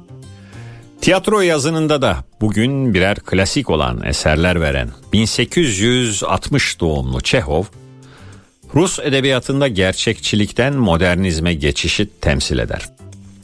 Tiyatro 1.02 1.40
yazınında 1.40 2.02
da 2.02 2.24
bugün 2.40 2.94
birer 2.94 3.18
klasik 3.18 3.70
olan 3.70 4.02
eserler 4.04 4.60
veren 4.60 4.90
1860 5.12 6.80
doğumlu 6.80 7.20
Çehov, 7.20 7.64
Rus 8.74 8.98
edebiyatında 8.98 9.68
gerçekçilikten 9.68 10.74
modernizme 10.74 11.54
geçişi 11.54 12.08
temsil 12.20 12.58
eder. 12.58 12.88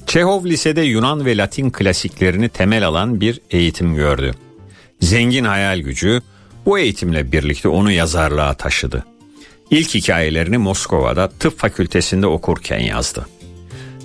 Çehov 0.07 0.45
lisede 0.45 0.81
Yunan 0.81 1.27
ve 1.27 1.37
Latin 1.37 1.71
klasiklerini 1.71 2.49
temel 2.49 2.87
alan 2.87 3.21
bir 3.21 3.41
eğitim 3.51 3.95
gördü. 3.95 4.35
Zengin 5.01 5.45
hayal 5.45 5.79
gücü 5.79 6.23
bu 6.67 6.79
eğitimle 6.79 7.33
birlikte 7.33 7.69
onu 7.69 7.93
yazarlığa 7.93 8.55
taşıdı. 8.55 9.05
İlk 9.71 9.95
hikayelerini 9.95 10.59
Moskova'da 10.59 11.29
tıp 11.29 11.59
fakültesinde 11.59 12.27
okurken 12.27 12.81
yazdı. 12.81 13.27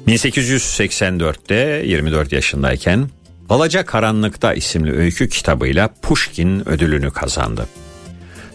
1884'te 0.08 1.84
24 1.86 2.32
yaşındayken 2.32 3.10
Alaca 3.54 3.86
Karanlıkta 3.86 4.54
isimli 4.54 4.92
öykü 4.92 5.30
kitabıyla 5.30 5.90
Pushkin 6.02 6.70
ödülünü 6.70 7.12
kazandı. 7.12 7.68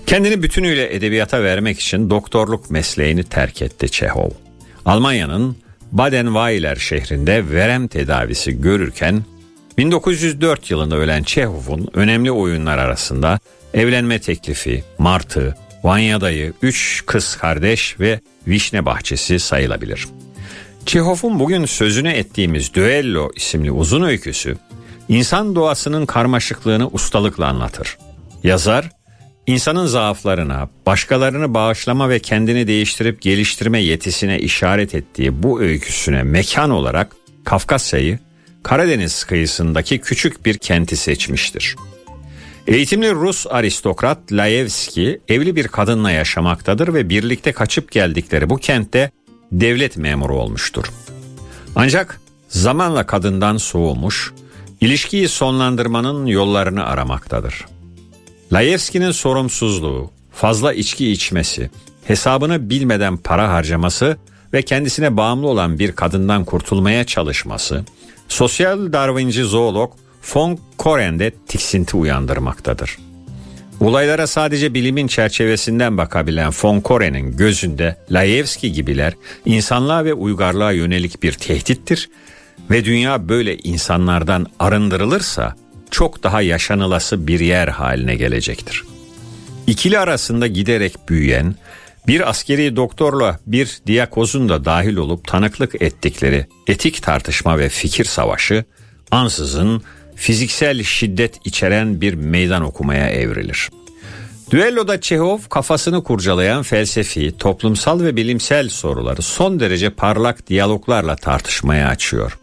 Kendini 0.06 0.42
bütünüyle 0.42 0.94
edebiyata 0.94 1.42
vermek 1.42 1.80
için 1.80 2.10
doktorluk 2.10 2.70
mesleğini 2.70 3.24
terk 3.24 3.62
etti 3.62 3.90
Çehov. 3.90 4.30
Almanya'nın 4.84 5.56
Baden-Weiler 5.92 6.78
şehrinde 6.78 7.50
verem 7.50 7.88
tedavisi 7.88 8.60
görürken 8.60 9.24
1904 9.78 10.70
yılında 10.70 10.96
ölen 10.96 11.22
Çehov'un 11.22 11.88
önemli 11.94 12.32
oyunlar 12.32 12.78
arasında 12.78 13.38
evlenme 13.74 14.18
teklifi, 14.18 14.84
Martı, 14.98 15.56
Vanya'dayı, 15.82 16.52
Üç 16.62 17.02
Kız 17.06 17.36
Kardeş 17.36 18.00
ve 18.00 18.20
Vişne 18.46 18.86
Bahçesi 18.86 19.38
sayılabilir. 19.38 20.08
Çehov'un 20.86 21.38
bugün 21.38 21.64
sözüne 21.64 22.12
ettiğimiz 22.12 22.74
Düello 22.74 23.30
isimli 23.36 23.72
uzun 23.72 24.02
öyküsü 24.02 24.56
İnsan 25.08 25.54
doğasının 25.54 26.06
karmaşıklığını 26.06 26.88
ustalıkla 26.88 27.46
anlatır. 27.46 27.98
Yazar, 28.42 28.90
insanın 29.46 29.86
zaaflarına, 29.86 30.68
başkalarını 30.86 31.54
bağışlama 31.54 32.08
ve 32.08 32.18
kendini 32.18 32.66
değiştirip 32.66 33.22
geliştirme 33.22 33.82
yetisine 33.82 34.38
işaret 34.38 34.94
ettiği 34.94 35.42
bu 35.42 35.60
öyküsüne 35.60 36.22
mekan 36.22 36.70
olarak 36.70 37.16
Kafkasya'yı 37.44 38.18
Karadeniz 38.62 39.24
kıyısındaki 39.24 39.98
küçük 39.98 40.46
bir 40.46 40.58
kenti 40.58 40.96
seçmiştir. 40.96 41.76
Eğitimli 42.66 43.14
Rus 43.14 43.46
aristokrat 43.46 44.18
Laevski 44.32 45.20
evli 45.28 45.56
bir 45.56 45.68
kadınla 45.68 46.10
yaşamaktadır 46.10 46.94
ve 46.94 47.08
birlikte 47.08 47.52
kaçıp 47.52 47.92
geldikleri 47.92 48.50
bu 48.50 48.56
kentte 48.56 49.10
devlet 49.52 49.96
memuru 49.96 50.36
olmuştur. 50.36 50.84
Ancak 51.76 52.20
zamanla 52.48 53.06
kadından 53.06 53.56
soğumuş, 53.56 54.32
ilişkiyi 54.80 55.28
sonlandırmanın 55.28 56.26
yollarını 56.26 56.86
aramaktadır. 56.86 57.66
Laevski'nin 58.52 59.10
sorumsuzluğu, 59.10 60.10
fazla 60.32 60.72
içki 60.72 61.10
içmesi, 61.10 61.70
hesabını 62.04 62.70
bilmeden 62.70 63.16
para 63.16 63.52
harcaması 63.52 64.16
ve 64.52 64.62
kendisine 64.62 65.16
bağımlı 65.16 65.46
olan 65.48 65.78
bir 65.78 65.92
kadından 65.92 66.44
kurtulmaya 66.44 67.04
çalışması, 67.04 67.84
sosyal 68.28 68.92
darwinci 68.92 69.42
zoolog 69.42 69.92
von 70.34 70.58
Koren'de 70.78 71.30
tiksinti 71.30 71.96
uyandırmaktadır. 71.96 72.98
Olaylara 73.80 74.26
sadece 74.26 74.74
bilimin 74.74 75.06
çerçevesinden 75.06 75.98
bakabilen 75.98 76.52
von 76.62 76.80
Koren'in 76.80 77.36
gözünde 77.36 77.96
Laevski 78.10 78.72
gibiler 78.72 79.12
insanlığa 79.44 80.04
ve 80.04 80.14
uygarlığa 80.14 80.72
yönelik 80.72 81.22
bir 81.22 81.32
tehdittir 81.32 82.08
ve 82.70 82.84
dünya 82.84 83.28
böyle 83.28 83.56
insanlardan 83.56 84.46
arındırılırsa 84.58 85.54
çok 85.90 86.22
daha 86.22 86.42
yaşanılası 86.42 87.26
bir 87.26 87.40
yer 87.40 87.68
haline 87.68 88.16
gelecektir. 88.16 88.84
İkili 89.66 89.98
arasında 89.98 90.46
giderek 90.46 91.08
büyüyen 91.08 91.54
bir 92.06 92.30
askeri 92.30 92.76
doktorla 92.76 93.38
bir 93.46 93.78
diyakozun 93.86 94.48
da 94.48 94.64
dahil 94.64 94.96
olup 94.96 95.28
tanıklık 95.28 95.82
ettikleri 95.82 96.46
etik 96.66 97.02
tartışma 97.02 97.58
ve 97.58 97.68
fikir 97.68 98.04
savaşı 98.04 98.64
ansızın 99.10 99.82
fiziksel 100.16 100.82
şiddet 100.82 101.40
içeren 101.44 102.00
bir 102.00 102.14
meydan 102.14 102.62
okumaya 102.62 103.10
evrilir. 103.10 103.70
Düelloda 104.50 105.00
Çehov 105.00 105.38
kafasını 105.50 106.02
kurcalayan 106.04 106.62
felsefi, 106.62 107.38
toplumsal 107.38 108.00
ve 108.00 108.16
bilimsel 108.16 108.68
soruları 108.68 109.22
son 109.22 109.60
derece 109.60 109.90
parlak 109.90 110.46
diyaloglarla 110.46 111.16
tartışmaya 111.16 111.88
açıyor. 111.88 112.38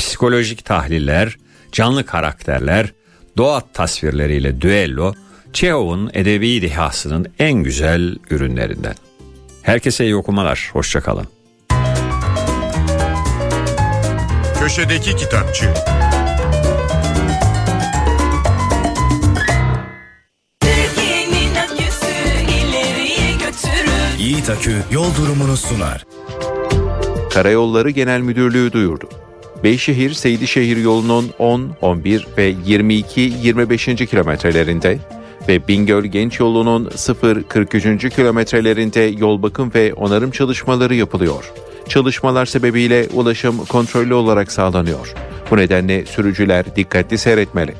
Psikolojik 0.00 0.64
tahliller, 0.64 1.36
canlı 1.72 2.06
karakterler, 2.06 2.92
doğa 3.36 3.60
tasvirleriyle 3.72 4.60
düello, 4.60 5.14
Çehov'un 5.52 6.10
edebi 6.14 6.62
dehasının 6.62 7.26
en 7.38 7.52
güzel 7.52 8.16
ürünlerinden. 8.30 8.94
Herkese 9.62 10.04
iyi 10.04 10.16
okumalar, 10.16 10.70
hoşçakalın. 10.72 11.26
Köşedeki 14.60 15.16
Kitapçı 15.16 15.74
Yiğit 24.18 24.50
Akü 24.50 24.76
yol 24.92 25.14
durumunu 25.16 25.56
sunar. 25.56 26.04
Karayolları 27.30 27.90
Genel 27.90 28.20
Müdürlüğü 28.20 28.72
duyurdu. 28.72 29.19
Beyşehir 29.64 30.14
Seydişehir 30.14 30.76
yolunun 30.76 31.30
10, 31.38 31.70
11 31.80 32.26
ve 32.38 32.54
22, 32.66 33.20
25. 33.20 33.86
kilometrelerinde 33.86 34.98
ve 35.48 35.68
Bingöl 35.68 36.04
Genç 36.04 36.40
yolunun 36.40 36.84
0-43. 36.86 38.10
kilometrelerinde 38.10 39.00
yol 39.00 39.42
bakım 39.42 39.74
ve 39.74 39.94
onarım 39.94 40.30
çalışmaları 40.30 40.94
yapılıyor. 40.94 41.52
Çalışmalar 41.88 42.46
sebebiyle 42.46 43.08
ulaşım 43.12 43.64
kontrollü 43.64 44.14
olarak 44.14 44.52
sağlanıyor. 44.52 45.14
Bu 45.50 45.56
nedenle 45.56 46.06
sürücüler 46.06 46.76
dikkatli 46.76 47.18
seyretmeli. 47.18 47.74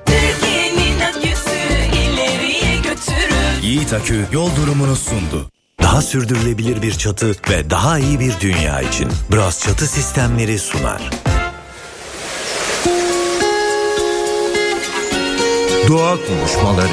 Yiğit 3.62 3.92
Akü 3.92 4.24
yol 4.32 4.56
durumunu 4.56 4.96
sundu. 4.96 5.50
Daha 5.82 6.02
sürdürülebilir 6.02 6.82
bir 6.82 6.92
çatı 6.92 7.30
ve 7.50 7.70
daha 7.70 7.98
iyi 7.98 8.20
bir 8.20 8.32
dünya 8.40 8.80
için 8.80 9.08
Bras 9.32 9.64
Çatı 9.64 9.86
Sistemleri 9.86 10.58
sunar. 10.58 11.10
Doğa 15.90 16.16
konuşmaları 16.16 16.87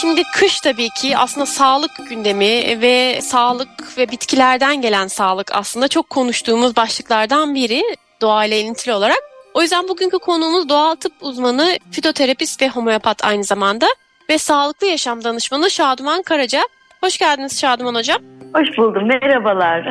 Şimdi 0.00 0.22
kış 0.34 0.60
tabii 0.60 0.88
ki 0.88 1.16
aslında 1.16 1.46
sağlık 1.46 1.90
gündemi 2.08 2.80
ve 2.80 3.20
sağlık 3.22 3.98
ve 3.98 4.10
bitkilerden 4.10 4.82
gelen 4.82 5.06
sağlık 5.06 5.54
aslında 5.54 5.88
çok 5.88 6.10
konuştuğumuz 6.10 6.76
başlıklardan 6.76 7.54
biri 7.54 7.82
doğayla 8.20 8.56
ilintili 8.56 8.94
olarak. 8.94 9.18
O 9.54 9.62
yüzden 9.62 9.88
bugünkü 9.88 10.18
konuğumuz 10.18 10.68
doğal 10.68 10.94
tıp 10.94 11.12
uzmanı, 11.20 11.78
fitoterapist 11.90 12.62
ve 12.62 12.68
homeopat 12.68 13.24
aynı 13.24 13.44
zamanda 13.44 13.86
ve 14.30 14.38
sağlıklı 14.38 14.86
yaşam 14.86 15.24
danışmanı 15.24 15.70
Şaduman 15.70 16.22
Karaca. 16.22 16.62
Hoş 17.06 17.18
geldiniz 17.18 17.60
Şaduman 17.60 17.94
Hocam. 17.94 18.18
Hoş 18.54 18.78
buldum, 18.78 19.06
merhabalar. 19.06 19.88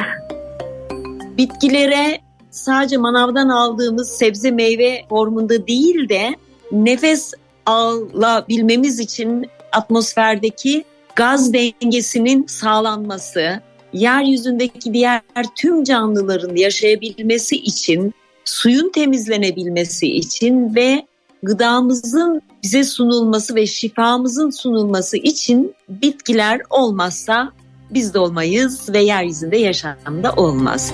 Bitkilere 1.38 2.18
sadece 2.50 2.98
manavdan 2.98 3.50
aldığımız 3.50 4.18
sebze 4.18 4.52
meyve 4.52 5.06
formunda 5.10 5.68
değil 5.68 6.10
de 6.10 6.36
nefes 6.72 7.34
alabilmemiz 7.66 9.00
için 9.00 9.50
atmosferdeki 9.72 10.84
gaz 11.16 11.54
dengesinin 11.54 12.46
sağlanması, 12.46 13.62
yeryüzündeki 13.94 14.94
diğer 14.94 15.22
tüm 15.58 15.84
canlıların 15.84 16.56
yaşayabilmesi 16.56 17.56
için, 17.56 18.14
suyun 18.46 18.92
temizlenebilmesi 18.92 20.08
için 20.08 20.76
ve 20.76 21.06
gıdamızın 21.46 22.42
bize 22.64 22.84
sunulması 22.84 23.56
ve 23.56 23.66
şifamızın 23.66 24.50
sunulması 24.50 25.18
için 25.18 25.76
bitkiler 25.90 26.62
olmazsa 26.70 27.52
biz 27.92 28.14
de 28.14 28.20
olmayız 28.20 28.94
ve 28.94 29.00
yeryüzünde 29.00 29.58
yaşamda 29.58 30.32
olmaz. 30.38 30.94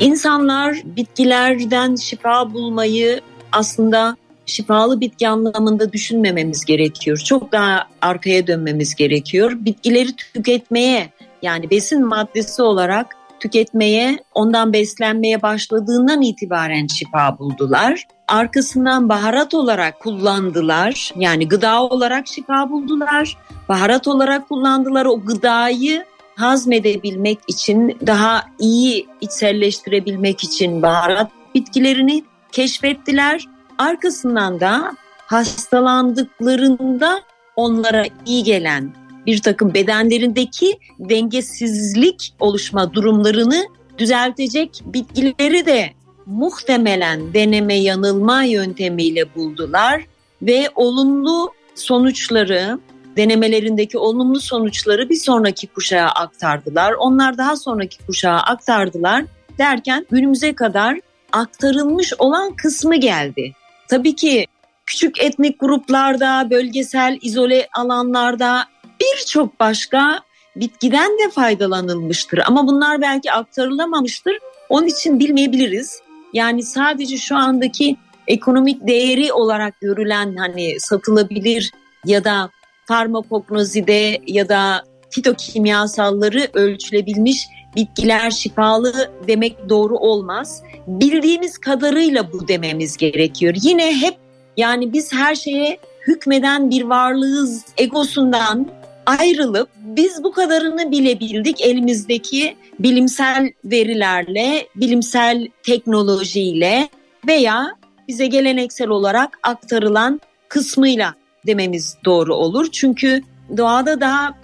İnsanlar 0.00 0.82
bitkilerden 0.84 1.96
şifa 1.96 2.54
bulmayı 2.54 3.20
aslında 3.52 4.16
şifalı 4.46 5.00
bitki 5.00 5.28
anlamında 5.28 5.92
düşünmememiz 5.92 6.64
gerekiyor. 6.64 7.18
Çok 7.18 7.52
daha 7.52 7.88
arkaya 8.02 8.46
dönmemiz 8.46 8.94
gerekiyor. 8.94 9.52
Bitkileri 9.54 10.16
tüketmeye 10.16 11.12
yani 11.42 11.70
besin 11.70 12.04
maddesi 12.06 12.62
olarak 12.62 13.15
tüketmeye, 13.40 14.18
ondan 14.34 14.72
beslenmeye 14.72 15.42
başladığından 15.42 16.22
itibaren 16.22 16.86
şifa 16.86 17.38
buldular. 17.38 18.06
Arkasından 18.28 19.08
baharat 19.08 19.54
olarak 19.54 20.00
kullandılar. 20.00 21.12
Yani 21.16 21.48
gıda 21.48 21.82
olarak 21.82 22.26
şifa 22.26 22.70
buldular. 22.70 23.36
Baharat 23.68 24.08
olarak 24.08 24.48
kullandılar. 24.48 25.06
O 25.06 25.20
gıdayı 25.20 26.04
hazmedebilmek 26.36 27.38
için, 27.48 27.98
daha 28.06 28.44
iyi 28.58 29.06
içselleştirebilmek 29.20 30.44
için 30.44 30.82
baharat 30.82 31.30
bitkilerini 31.54 32.24
keşfettiler. 32.52 33.44
Arkasından 33.78 34.60
da 34.60 34.92
hastalandıklarında 35.26 37.20
onlara 37.56 38.04
iyi 38.26 38.42
gelen 38.42 39.05
bir 39.26 39.42
takım 39.42 39.74
bedenlerindeki 39.74 40.78
dengesizlik 40.98 42.34
oluşma 42.40 42.92
durumlarını 42.92 43.66
düzeltecek 43.98 44.82
bitkileri 44.86 45.66
de 45.66 45.90
muhtemelen 46.26 47.34
deneme 47.34 47.74
yanılma 47.74 48.42
yöntemiyle 48.42 49.34
buldular 49.34 50.02
ve 50.42 50.70
olumlu 50.74 51.52
sonuçları 51.74 52.78
denemelerindeki 53.16 53.98
olumlu 53.98 54.40
sonuçları 54.40 55.08
bir 55.08 55.16
sonraki 55.16 55.66
kuşağa 55.66 56.06
aktardılar. 56.06 56.92
Onlar 56.92 57.38
daha 57.38 57.56
sonraki 57.56 58.06
kuşağa 58.06 58.36
aktardılar 58.36 59.24
derken 59.58 60.06
günümüze 60.10 60.54
kadar 60.54 61.00
aktarılmış 61.32 62.12
olan 62.18 62.56
kısmı 62.56 62.96
geldi. 62.96 63.52
Tabii 63.88 64.16
ki 64.16 64.46
küçük 64.86 65.22
etnik 65.22 65.60
gruplarda, 65.60 66.50
bölgesel 66.50 67.18
izole 67.22 67.68
alanlarda 67.74 68.64
birçok 69.20 69.60
başka 69.60 70.20
bitkiden 70.56 71.10
de 71.10 71.30
faydalanılmıştır. 71.30 72.38
Ama 72.46 72.66
bunlar 72.66 73.00
belki 73.00 73.32
aktarılamamıştır. 73.32 74.38
Onun 74.68 74.86
için 74.86 75.18
bilmeyebiliriz. 75.18 76.00
Yani 76.32 76.62
sadece 76.62 77.16
şu 77.16 77.36
andaki 77.36 77.96
ekonomik 78.26 78.86
değeri 78.86 79.32
olarak 79.32 79.80
görülen 79.80 80.36
hani 80.36 80.80
satılabilir 80.80 81.72
ya 82.04 82.24
da 82.24 82.50
farmakognozide 82.84 84.20
ya 84.26 84.48
da 84.48 84.84
fitokimyasalları 85.10 86.48
ölçülebilmiş 86.54 87.46
bitkiler 87.76 88.30
şifalı 88.30 89.10
demek 89.28 89.68
doğru 89.68 89.96
olmaz. 89.96 90.62
Bildiğimiz 90.86 91.58
kadarıyla 91.58 92.32
bu 92.32 92.48
dememiz 92.48 92.96
gerekiyor. 92.96 93.54
Yine 93.62 93.96
hep 93.96 94.14
yani 94.56 94.92
biz 94.92 95.12
her 95.12 95.34
şeye 95.34 95.78
hükmeden 96.06 96.70
bir 96.70 96.82
varlığız 96.82 97.64
egosundan 97.78 98.68
ayrılıp 99.06 99.68
biz 99.76 100.24
bu 100.24 100.32
kadarını 100.32 100.90
bilebildik 100.90 101.60
elimizdeki 101.60 102.56
bilimsel 102.78 103.50
verilerle, 103.64 104.68
bilimsel 104.76 105.48
teknolojiyle 105.62 106.88
veya 107.28 107.76
bize 108.08 108.26
geleneksel 108.26 108.88
olarak 108.88 109.38
aktarılan 109.42 110.20
kısmıyla 110.48 111.14
dememiz 111.46 111.96
doğru 112.04 112.34
olur. 112.34 112.68
Çünkü 112.72 113.22
doğada 113.56 114.00
daha 114.00 114.34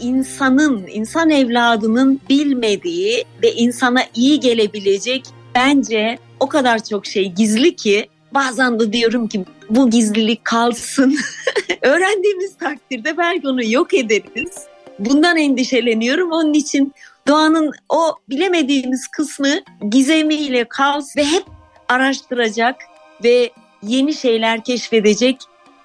insanın, 0.00 0.86
insan 0.92 1.30
evladının 1.30 2.20
bilmediği 2.28 3.24
ve 3.42 3.52
insana 3.52 4.02
iyi 4.14 4.40
gelebilecek 4.40 5.24
bence 5.54 6.18
o 6.40 6.48
kadar 6.48 6.84
çok 6.84 7.06
şey 7.06 7.32
gizli 7.32 7.76
ki 7.76 8.08
bazen 8.34 8.80
de 8.80 8.92
diyorum 8.92 9.28
ki 9.28 9.44
bu 9.70 9.90
gizlilik 9.90 10.44
kalsın. 10.44 11.18
Öğrendiğimiz 11.82 12.56
takdirde 12.56 13.18
belki 13.18 13.48
onu 13.48 13.64
yok 13.64 13.94
ederiz. 13.94 14.54
Bundan 14.98 15.36
endişeleniyorum. 15.36 16.32
Onun 16.32 16.52
için 16.52 16.94
doğanın 17.28 17.72
o 17.88 18.14
bilemediğimiz 18.28 19.08
kısmı 19.08 19.60
gizemiyle 19.90 20.64
kalsın 20.68 21.20
ve 21.20 21.24
hep 21.24 21.44
araştıracak 21.88 22.76
ve 23.24 23.50
yeni 23.82 24.14
şeyler 24.14 24.64
keşfedecek 24.64 25.36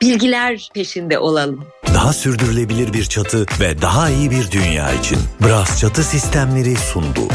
bilgiler 0.01 0.69
peşinde 0.73 1.19
olalım. 1.19 1.65
Daha 1.93 2.13
sürdürülebilir 2.13 2.93
bir 2.93 3.03
çatı 3.03 3.45
ve 3.60 3.81
daha 3.81 4.10
iyi 4.10 4.31
bir 4.31 4.51
dünya 4.51 4.93
için 4.93 5.17
Bras 5.43 5.79
Çatı 5.79 6.03
Sistemleri 6.03 6.75
sundu. 6.75 7.27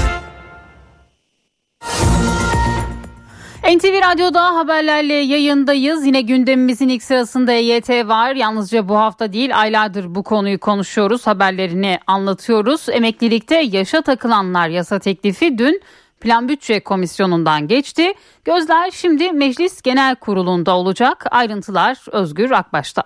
NTV 3.65 4.13
Radyo'da 4.13 4.57
haberlerle 4.57 5.15
yayındayız. 5.15 6.07
Yine 6.07 6.21
gündemimizin 6.21 6.89
ilk 6.89 7.03
sırasında 7.03 7.53
EYT 7.53 7.91
var. 7.91 8.35
Yalnızca 8.35 8.89
bu 8.89 8.99
hafta 8.99 9.33
değil 9.33 9.61
aylardır 9.61 10.15
bu 10.15 10.23
konuyu 10.23 10.61
konuşuyoruz. 10.61 11.27
Haberlerini 11.27 11.99
anlatıyoruz. 12.07 12.89
Emeklilikte 12.89 13.57
yaşa 13.57 14.03
takılanlar 14.03 14.69
yasa 14.69 14.99
teklifi 14.99 15.59
dün 15.59 15.81
Plan 16.21 16.49
Bütçe 16.49 16.81
Komisyonu'ndan 16.81 17.69
geçti. 17.69 18.13
Gözler 18.45 18.91
şimdi 18.91 19.33
Meclis 19.33 19.83
Genel 19.83 20.15
Kurulu'nda 20.15 20.77
olacak. 20.77 21.25
Ayrıntılar 21.31 21.99
Özgür 22.13 22.51
Akbaş'ta. 22.51 23.03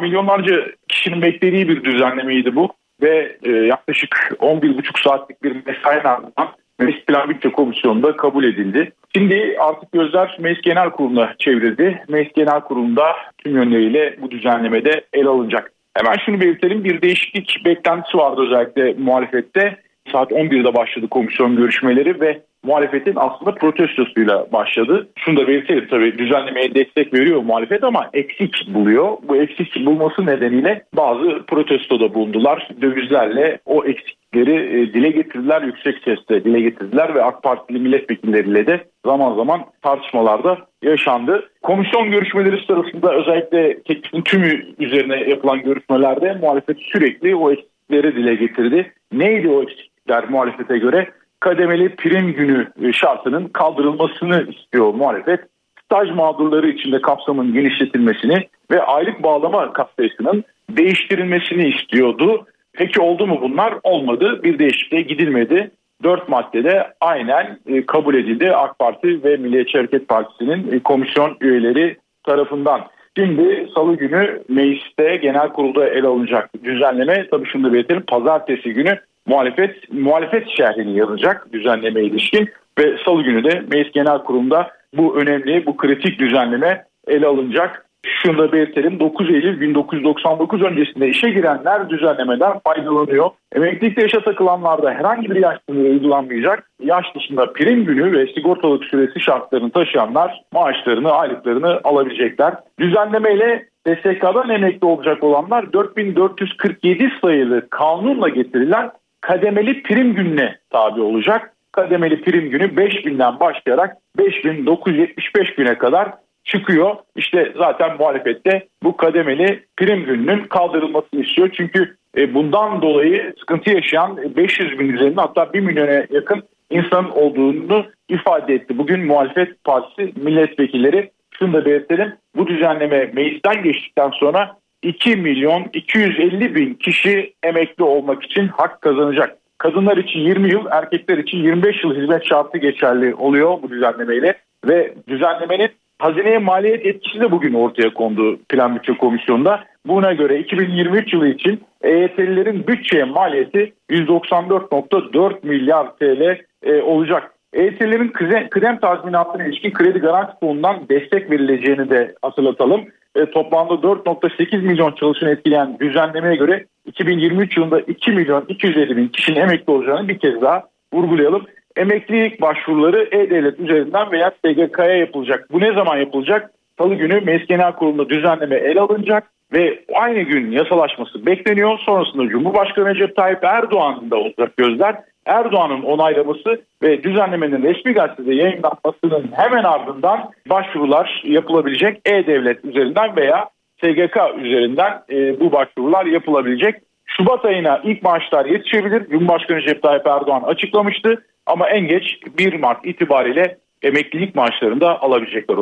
Milyonlarca 0.00 0.56
kişinin 0.88 1.22
beklediği 1.22 1.68
bir 1.68 1.84
düzenlemeydi 1.84 2.56
bu 2.56 2.72
ve 3.02 3.38
e, 3.42 3.50
yaklaşık 3.50 4.12
11,5 4.38 5.08
saatlik 5.08 5.42
bir 5.42 5.66
mesai 5.66 6.00
ardından 6.00 6.48
Meclis 6.78 7.04
Plan 7.04 7.28
Bütçe 7.28 7.52
Komisyonu'nda 7.52 8.16
kabul 8.16 8.44
edildi. 8.44 8.92
Şimdi 9.14 9.56
artık 9.60 9.92
gözler 9.92 10.36
Meclis 10.40 10.62
Genel 10.62 10.90
Kurulu'na 10.90 11.34
çevrildi. 11.38 12.04
Meclis 12.08 12.32
Genel 12.32 12.60
Kurulu'nda 12.60 13.04
tüm 13.38 13.56
yönleriyle 13.56 14.16
bu 14.22 14.30
düzenlemede 14.30 15.04
el 15.12 15.26
alınacak. 15.26 15.72
Hemen 15.94 16.16
şunu 16.26 16.40
belirtelim 16.40 16.84
bir 16.84 17.02
değişiklik 17.02 17.62
beklentisi 17.64 18.16
vardı 18.18 18.40
özellikle 18.42 18.94
muhalefette. 18.98 19.76
Saat 20.12 20.30
11'de 20.30 20.74
başladı 20.74 21.08
komisyon 21.08 21.56
görüşmeleri 21.56 22.20
ve 22.20 22.42
muhalefetin 22.64 23.14
aslında 23.16 23.54
protestosuyla 23.54 24.46
başladı. 24.52 25.08
Şunu 25.16 25.36
da 25.36 25.48
belirtelim 25.48 25.86
tabii 25.90 26.18
düzenlemeye 26.18 26.74
destek 26.74 27.14
veriyor 27.14 27.42
muhalefet 27.42 27.84
ama 27.84 28.10
eksik 28.12 28.74
buluyor. 28.74 29.16
Bu 29.28 29.36
eksik 29.36 29.86
bulması 29.86 30.26
nedeniyle 30.26 30.84
bazı 30.96 31.42
protestoda 31.46 32.14
bulundular. 32.14 32.68
Dövizlerle 32.80 33.58
o 33.66 33.84
eksikleri 33.84 34.54
e, 34.54 34.94
dile 34.94 35.10
getirdiler, 35.10 35.62
yüksek 35.62 35.98
sesle 36.04 36.44
dile 36.44 36.60
getirdiler 36.60 37.14
ve 37.14 37.22
AK 37.22 37.42
Partili 37.42 37.78
milletvekilleriyle 37.78 38.66
de 38.66 38.84
zaman 39.06 39.34
zaman 39.36 39.60
tartışmalarda 39.82 40.58
yaşandı. 40.82 41.48
Komisyon 41.62 42.10
görüşmeleri 42.10 42.64
sırasında 42.66 43.14
özellikle 43.14 43.82
teklifin 43.82 44.22
tümü 44.22 44.74
üzerine 44.78 45.16
yapılan 45.16 45.62
görüşmelerde 45.62 46.36
muhalefet 46.42 46.76
sürekli 46.80 47.36
o 47.36 47.52
eksikleri 47.52 48.16
dile 48.16 48.34
getirdi. 48.34 48.92
Neydi 49.12 49.48
o 49.48 49.62
eksikler 49.62 50.30
muhalefete 50.30 50.78
göre? 50.78 51.08
Kademeli 51.44 51.96
prim 51.96 52.32
günü 52.32 52.68
e, 52.82 52.92
şartının 52.92 53.48
kaldırılmasını 53.48 54.46
istiyor 54.50 54.94
muhalefet. 54.94 55.40
Staj 55.84 56.10
mağdurları 56.10 56.68
içinde 56.68 57.00
kapsamın 57.00 57.52
genişletilmesini 57.52 58.48
ve 58.70 58.82
aylık 58.82 59.22
bağlama 59.22 59.72
kapsayısının 59.72 60.44
değiştirilmesini 60.70 61.68
istiyordu. 61.68 62.46
Peki 62.72 63.00
oldu 63.00 63.26
mu 63.26 63.38
bunlar? 63.42 63.74
Olmadı. 63.82 64.40
Bir 64.42 64.58
değişikliğe 64.58 65.02
gidilmedi. 65.02 65.70
Dört 66.02 66.28
maddede 66.28 66.92
aynen 67.00 67.58
e, 67.66 67.86
kabul 67.86 68.14
edildi 68.14 68.52
AK 68.52 68.78
Parti 68.78 69.24
ve 69.24 69.36
Milliyetçi 69.36 69.78
Hareket 69.78 70.08
Partisi'nin 70.08 70.72
e, 70.72 70.78
komisyon 70.78 71.36
üyeleri 71.40 71.96
tarafından. 72.22 72.80
Şimdi 73.18 73.68
salı 73.74 73.96
günü 73.96 74.42
mecliste 74.48 75.16
genel 75.16 75.48
kurulda 75.48 75.88
ele 75.88 76.06
alınacak 76.06 76.50
düzenleme 76.64 77.28
tabii 77.30 77.48
şunu 77.48 77.64
da 77.64 77.72
belirtelim 77.72 78.04
pazartesi 78.06 78.72
günü 78.72 78.98
muhalefet 79.26 79.92
muhalefet 79.92 80.48
şerhini 80.56 80.98
yazacak 80.98 81.52
düzenleme 81.52 82.02
ilişkin 82.02 82.50
ve 82.78 82.96
salı 83.04 83.22
günü 83.22 83.44
de 83.44 83.62
Meclis 83.72 83.92
Genel 83.92 84.18
Kurulu'nda 84.18 84.70
bu 84.96 85.16
önemli, 85.18 85.66
bu 85.66 85.76
kritik 85.76 86.18
düzenleme 86.18 86.84
ele 87.06 87.26
alınacak. 87.26 87.86
Şunu 88.06 88.38
da 88.38 88.52
belirtelim 88.52 89.00
9 89.00 89.30
Eylül 89.30 89.60
1999 89.60 90.62
öncesinde 90.62 91.08
işe 91.08 91.30
girenler 91.30 91.90
düzenlemeden 91.90 92.52
faydalanıyor. 92.66 93.30
Emeklilikte 93.54 94.02
yaşa 94.02 94.20
takılanlarda 94.20 94.90
herhangi 94.90 95.30
bir 95.30 95.36
yaş 95.36 95.58
sınırı 95.68 95.88
uygulanmayacak. 95.88 96.70
Yaş 96.82 97.04
dışında 97.14 97.52
prim 97.52 97.84
günü 97.84 98.18
ve 98.18 98.26
sigortalık 98.26 98.84
süresi 98.84 99.20
şartlarını 99.20 99.70
taşıyanlar 99.70 100.42
maaşlarını, 100.52 101.12
aylıklarını 101.12 101.80
alabilecekler. 101.84 102.54
Düzenlemeyle 102.80 103.66
SSK'dan 103.86 104.50
emekli 104.50 104.86
olacak 104.86 105.24
olanlar 105.24 105.72
4447 105.72 107.10
sayılı 107.20 107.68
kanunla 107.70 108.28
getirilen 108.28 108.90
kademeli 109.26 109.82
prim 109.82 110.14
gününe 110.14 110.56
tabi 110.70 111.00
olacak. 111.00 111.52
Kademeli 111.72 112.22
prim 112.22 112.50
günü 112.50 112.64
5000'den 112.64 113.40
başlayarak 113.40 113.96
5975 114.18 115.54
güne 115.54 115.78
kadar 115.78 116.08
çıkıyor. 116.44 116.96
İşte 117.16 117.52
zaten 117.56 117.96
muhalefette 117.98 118.66
bu 118.82 118.96
kademeli 118.96 119.64
prim 119.76 120.04
gününün 120.04 120.44
kaldırılmasını 120.44 121.20
istiyor. 121.20 121.50
Çünkü 121.56 121.96
e, 122.16 122.34
bundan 122.34 122.82
dolayı 122.82 123.34
sıkıntı 123.38 123.70
yaşayan 123.70 124.36
500 124.36 124.78
bin 124.78 124.88
üzerinde 124.88 125.20
hatta 125.20 125.52
1 125.52 125.60
milyona 125.60 126.06
yakın 126.10 126.42
insan 126.70 127.18
olduğunu 127.18 127.86
ifade 128.08 128.54
etti. 128.54 128.78
Bugün 128.78 129.06
muhalefet 129.06 129.64
partisi 129.64 130.12
milletvekilleri 130.16 131.10
şunu 131.30 131.52
da 131.52 131.64
belirtelim. 131.64 132.12
Bu 132.36 132.46
düzenleme 132.46 133.10
meclisten 133.14 133.62
geçtikten 133.62 134.10
sonra 134.10 134.56
2 134.84 135.16
milyon 135.16 135.64
250 135.72 136.54
bin 136.54 136.74
kişi 136.74 137.32
emekli 137.42 137.84
olmak 137.84 138.22
için 138.22 138.48
hak 138.48 138.82
kazanacak. 138.82 139.36
Kadınlar 139.58 139.96
için 139.96 140.20
20 140.20 140.52
yıl, 140.52 140.66
erkekler 140.70 141.18
için 141.18 141.38
25 141.38 141.84
yıl 141.84 141.94
hizmet 141.94 142.24
şartı 142.24 142.58
geçerli 142.58 143.14
oluyor 143.14 143.62
bu 143.62 143.70
düzenlemeyle 143.70 144.34
ve 144.66 144.94
düzenlemenin 145.08 145.68
hazineye 145.98 146.38
maliyet 146.38 146.86
etkisi 146.86 147.20
de 147.20 147.30
bugün 147.30 147.54
ortaya 147.54 147.94
kondu 147.94 148.38
Plan 148.48 148.76
Bütçe 148.76 148.96
Komisyonu'nda. 148.96 149.64
Buna 149.86 150.12
göre 150.12 150.38
2023 150.38 151.12
yılı 151.12 151.28
için 151.28 151.60
EYT'lilerin 151.82 152.66
bütçeye 152.66 153.04
maliyeti 153.04 153.72
194.4 153.90 155.46
milyar 155.46 155.96
TL 155.96 156.38
e, 156.62 156.82
olacak. 156.82 157.34
EYT'lilerin 157.52 158.08
kıdem 158.48 158.78
tazminatına 158.78 159.44
ilişkin 159.44 159.72
kredi 159.72 159.98
garanti 159.98 160.32
fonundan 160.40 160.88
destek 160.88 161.30
verileceğini 161.30 161.90
de 161.90 162.14
hatırlatalım 162.22 162.84
e, 163.14 163.30
toplamda 163.30 163.74
4.8 163.74 164.62
milyon 164.62 164.92
çalışanı 164.92 165.30
etkileyen 165.30 165.78
düzenlemeye 165.80 166.36
göre 166.36 166.66
2023 166.86 167.56
yılında 167.56 167.80
2 167.80 168.10
milyon 168.10 168.44
250 168.48 168.96
bin 168.96 169.08
kişinin 169.08 169.40
emekli 169.40 169.72
olacağını 169.72 170.08
bir 170.08 170.18
kez 170.18 170.40
daha 170.42 170.62
vurgulayalım. 170.92 171.46
Emeklilik 171.76 172.40
başvuruları 172.40 173.08
E-Devlet 173.12 173.60
üzerinden 173.60 174.12
veya 174.12 174.30
SGK'ya 174.30 174.96
yapılacak. 174.96 175.52
Bu 175.52 175.60
ne 175.60 175.72
zaman 175.72 175.96
yapılacak? 175.96 176.50
Salı 176.78 176.94
günü 176.94 177.20
Meclis 177.20 177.76
Kurulu'nda 177.78 178.08
düzenleme 178.08 178.56
el 178.56 178.78
alınacak 178.78 179.30
ve 179.52 179.84
aynı 179.94 180.20
gün 180.20 180.50
yasalaşması 180.50 181.26
bekleniyor. 181.26 181.78
Sonrasında 181.78 182.28
Cumhurbaşkanı 182.28 182.94
Recep 182.94 183.16
Tayyip 183.16 183.44
Erdoğan'ın 183.44 184.10
da 184.10 184.16
olacak 184.16 184.56
gözler. 184.56 184.96
Erdoğan'ın 185.26 185.82
onaylaması 185.82 186.62
ve 186.82 187.02
düzenlemenin 187.02 187.62
resmi 187.62 187.92
gazetede 187.92 188.34
yayınlanmasının 188.34 189.32
hemen 189.36 189.64
ardından 189.64 190.30
başvurular 190.50 191.22
yapılabilecek 191.24 192.00
E-Devlet 192.04 192.64
üzerinden 192.64 193.16
veya 193.16 193.48
SGK 193.80 194.16
üzerinden 194.38 195.02
e, 195.10 195.40
bu 195.40 195.52
başvurular 195.52 196.06
yapılabilecek. 196.06 196.74
Şubat 197.06 197.44
ayına 197.44 197.80
ilk 197.84 198.02
maaşlar 198.02 198.46
yetişebilir. 198.46 199.08
Cumhurbaşkanı 199.10 199.56
Recep 199.56 199.82
Tayyip 199.82 200.06
Erdoğan 200.06 200.42
açıklamıştı 200.42 201.24
ama 201.46 201.68
en 201.68 201.88
geç 201.88 202.04
1 202.38 202.54
Mart 202.54 202.86
itibariyle 202.86 203.58
emeklilik 203.82 204.34
maaşlarını 204.34 204.80
da 204.80 205.02
alabilecekler. 205.02 205.56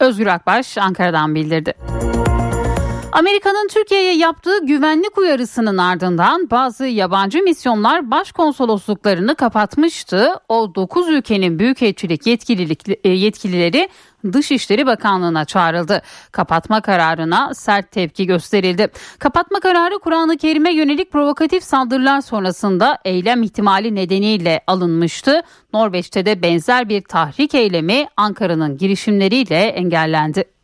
Özgür 0.00 0.26
Akbaş 0.26 0.78
Ankara'dan 0.78 1.34
bildirdi. 1.34 1.74
Amerika'nın 3.12 3.68
Türkiye'ye 3.68 4.16
yaptığı 4.16 4.66
güvenlik 4.66 5.18
uyarısının 5.18 5.78
ardından 5.78 6.50
bazı 6.50 6.86
yabancı 6.86 7.42
misyonlar 7.42 8.10
başkonsolosluklarını 8.10 9.34
kapatmıştı. 9.34 10.34
O 10.48 10.74
9 10.74 11.08
ülkenin 11.08 11.58
büyükelçilik 11.58 12.26
e, 13.04 13.08
yetkilileri 13.08 13.88
Dışişleri 14.32 14.86
Bakanlığı'na 14.86 15.44
çağrıldı. 15.44 16.02
Kapatma 16.32 16.80
kararına 16.80 17.54
sert 17.54 17.90
tepki 17.90 18.26
gösterildi. 18.26 18.88
Kapatma 19.18 19.60
kararı 19.60 19.98
Kur'an-ı 19.98 20.36
Kerim'e 20.36 20.72
yönelik 20.72 21.12
provokatif 21.12 21.64
saldırılar 21.64 22.20
sonrasında 22.20 22.98
eylem 23.04 23.42
ihtimali 23.42 23.94
nedeniyle 23.94 24.60
alınmıştı. 24.66 25.42
Norveç'te 25.74 26.26
de 26.26 26.42
benzer 26.42 26.88
bir 26.88 27.02
tahrik 27.02 27.54
eylemi 27.54 28.06
Ankara'nın 28.16 28.76
girişimleriyle 28.76 29.56
engellendi. 29.56 30.59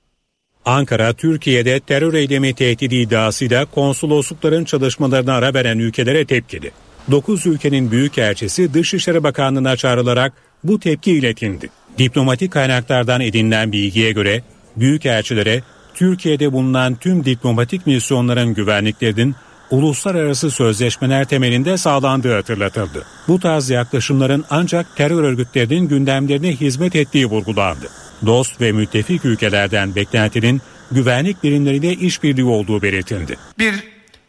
Ankara, 0.67 1.13
Türkiye'de 1.13 1.81
terör 1.81 2.15
eylemi 2.15 2.55
tehdidi 2.55 2.95
iddiasıyla 2.95 3.65
konsoloslukların 3.65 4.65
çalışmalarına 4.65 5.35
ara 5.35 5.55
veren 5.55 5.79
ülkelere 5.79 6.25
tepkili. 6.25 6.71
9 7.11 7.47
ülkenin 7.47 7.91
büyükelçisi 7.91 8.75
Dışişleri 8.75 9.23
Bakanlığı'na 9.23 9.77
çağrılarak 9.77 10.33
bu 10.65 10.81
tepki 10.81 11.13
iletildi. 11.13 11.71
Diplomatik 11.99 12.53
kaynaklardan 12.53 13.21
edinilen 13.21 13.73
bilgiye 13.73 14.13
göre 14.13 14.43
büyükelçilere 14.77 15.63
Türkiye'de 15.95 16.53
bulunan 16.53 16.95
tüm 16.95 17.25
diplomatik 17.25 17.87
misyonların 17.87 18.55
güvenliklerinin 18.55 19.35
uluslararası 19.71 20.51
sözleşmeler 20.51 21.25
temelinde 21.25 21.77
sağlandığı 21.77 22.35
hatırlatıldı. 22.35 23.07
Bu 23.29 23.41
tarz 23.41 23.71
yaklaşımların 23.71 24.45
ancak 24.51 24.97
terör 24.97 25.23
örgütlerinin 25.23 25.89
gündemlerine 25.89 26.53
hizmet 26.53 26.97
ettiği 26.97 27.27
vurgulandı 27.27 27.89
dost 28.27 28.61
ve 28.61 28.73
müttefik 28.73 29.25
ülkelerden 29.25 29.95
beklentinin 29.95 30.63
güvenlik 30.91 31.43
birimleriyle 31.43 31.93
işbirliği 31.93 32.45
olduğu 32.45 32.83
belirtildi. 32.83 33.39
Bir 33.59 33.75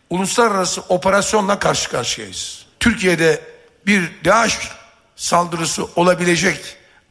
uluslararası 0.09 0.81
operasyonla 0.81 1.59
karşı 1.59 1.89
karşıyayız. 1.89 2.65
Türkiye'de 2.79 3.41
bir 3.87 4.03
DAEŞ 4.25 4.57
saldırısı 5.15 5.85
olabilecek 5.95 6.59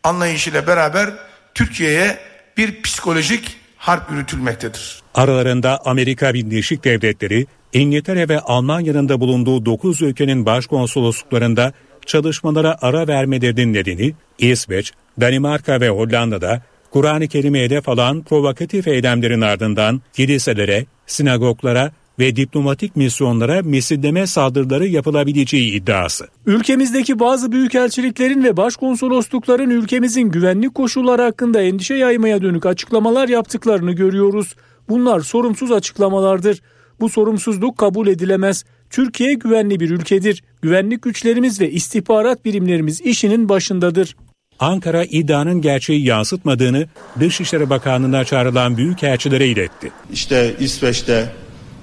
anlayışıyla 0.02 0.66
beraber 0.66 1.10
Türkiye'ye 1.54 2.18
bir 2.56 2.82
psikolojik 2.82 3.56
harp 3.78 4.10
yürütülmektedir. 4.10 5.02
Aralarında 5.14 5.80
Amerika 5.84 6.34
Birleşik 6.34 6.84
Devletleri, 6.84 7.46
İngiltere 7.76 8.28
ve 8.28 8.40
Almanya'nın 8.40 9.08
da 9.08 9.20
bulunduğu 9.20 9.66
9 9.66 10.02
ülkenin 10.02 10.46
başkonsolosluklarında 10.46 11.72
çalışmalara 12.06 12.76
ara 12.82 13.08
vermelerinin 13.08 13.72
nedeni 13.72 14.14
İsveç, 14.38 14.92
Danimarka 15.20 15.80
ve 15.80 15.88
Hollanda'da 15.88 16.62
Kur'an-ı 16.90 17.28
Kerim'e 17.28 17.62
hedef 17.62 17.88
alan 17.88 18.22
provokatif 18.22 18.88
eylemlerin 18.88 19.40
ardından 19.40 20.02
kiliselere, 20.12 20.86
sinagoglara 21.06 21.92
ve 22.18 22.36
diplomatik 22.36 22.96
misyonlara 22.96 23.62
misilleme 23.62 24.26
saldırıları 24.26 24.86
yapılabileceği 24.86 25.72
iddiası. 25.72 26.26
Ülkemizdeki 26.46 27.18
bazı 27.18 27.52
büyükelçiliklerin 27.52 28.44
ve 28.44 28.56
başkonsoloslukların 28.56 29.70
ülkemizin 29.70 30.28
güvenlik 30.30 30.74
koşulları 30.74 31.22
hakkında 31.22 31.62
endişe 31.62 31.94
yaymaya 31.94 32.42
dönük 32.42 32.66
açıklamalar 32.66 33.28
yaptıklarını 33.28 33.92
görüyoruz. 33.92 34.54
Bunlar 34.88 35.20
sorumsuz 35.20 35.72
açıklamalardır. 35.72 36.60
Bu 37.00 37.08
sorumsuzluk 37.08 37.78
kabul 37.78 38.06
edilemez. 38.06 38.64
Türkiye 38.90 39.34
güvenli 39.34 39.80
bir 39.80 39.90
ülkedir. 39.90 40.42
Güvenlik 40.62 41.02
güçlerimiz 41.02 41.60
ve 41.60 41.70
istihbarat 41.70 42.44
birimlerimiz 42.44 43.00
işinin 43.00 43.48
başındadır. 43.48 44.16
Ankara 44.58 45.04
iddianın 45.04 45.60
gerçeği 45.60 46.04
yansıtmadığını 46.04 46.86
Dışişleri 47.20 47.70
Bakanlığı'na 47.70 48.24
çağrılan 48.24 48.76
büyükelçilere 48.76 49.48
iletti. 49.48 49.90
İşte 50.12 50.54
İsveç'te, 50.60 51.32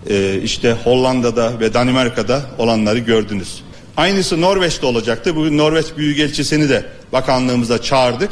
e, 0.10 0.42
işte 0.44 0.72
Hollanda'da 0.84 1.60
ve 1.60 1.74
Danimarka'da 1.74 2.42
olanları 2.58 3.00
gördünüz. 3.00 3.64
Aynısı 3.98 4.42
Norveç'te 4.42 4.86
olacaktı. 4.86 5.36
Bugün 5.36 5.58
Norveç 5.58 5.86
Büyükelçisini 5.98 6.70
de 6.70 6.86
bakanlığımıza 7.12 7.82
çağırdık 7.82 8.32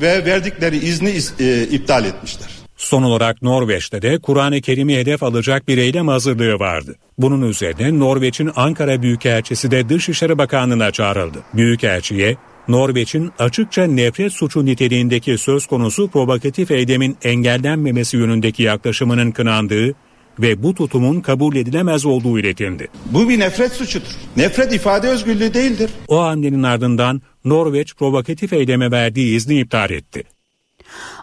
ve 0.00 0.24
verdikleri 0.26 0.76
izni 0.76 1.14
e, 1.40 1.62
iptal 1.62 2.04
etmişler. 2.04 2.59
Son 2.80 3.02
olarak 3.02 3.42
Norveç'te 3.42 4.02
de 4.02 4.18
Kur'an-ı 4.18 4.60
Kerim'i 4.60 4.96
hedef 4.96 5.22
alacak 5.22 5.68
bir 5.68 5.78
eylem 5.78 6.08
hazırlığı 6.08 6.58
vardı. 6.58 6.96
Bunun 7.18 7.48
üzerine 7.48 7.98
Norveç'in 7.98 8.50
Ankara 8.56 9.02
Büyükelçisi 9.02 9.70
de 9.70 9.88
Dışişleri 9.88 10.38
Bakanlığı'na 10.38 10.90
çağrıldı. 10.90 11.38
Büyükelçiye 11.54 12.36
Norveç'in 12.68 13.32
açıkça 13.38 13.84
nefret 13.84 14.32
suçu 14.32 14.64
niteliğindeki 14.64 15.38
söz 15.38 15.66
konusu 15.66 16.08
provokatif 16.08 16.70
eylemin 16.70 17.16
engellenmemesi 17.22 18.16
yönündeki 18.16 18.62
yaklaşımının 18.62 19.30
kınandığı 19.30 19.94
ve 20.38 20.62
bu 20.62 20.74
tutumun 20.74 21.20
kabul 21.20 21.56
edilemez 21.56 22.06
olduğu 22.06 22.38
iletildi. 22.38 22.88
Bu 23.06 23.28
bir 23.28 23.38
nefret 23.38 23.72
suçudur. 23.72 24.16
Nefret 24.36 24.72
ifade 24.72 25.08
özgürlüğü 25.08 25.54
değildir. 25.54 25.90
O 26.08 26.22
hamlenin 26.22 26.62
ardından 26.62 27.22
Norveç 27.44 27.94
provokatif 27.94 28.52
eyleme 28.52 28.90
verdiği 28.90 29.36
izni 29.36 29.60
iptal 29.60 29.90
etti. 29.90 30.24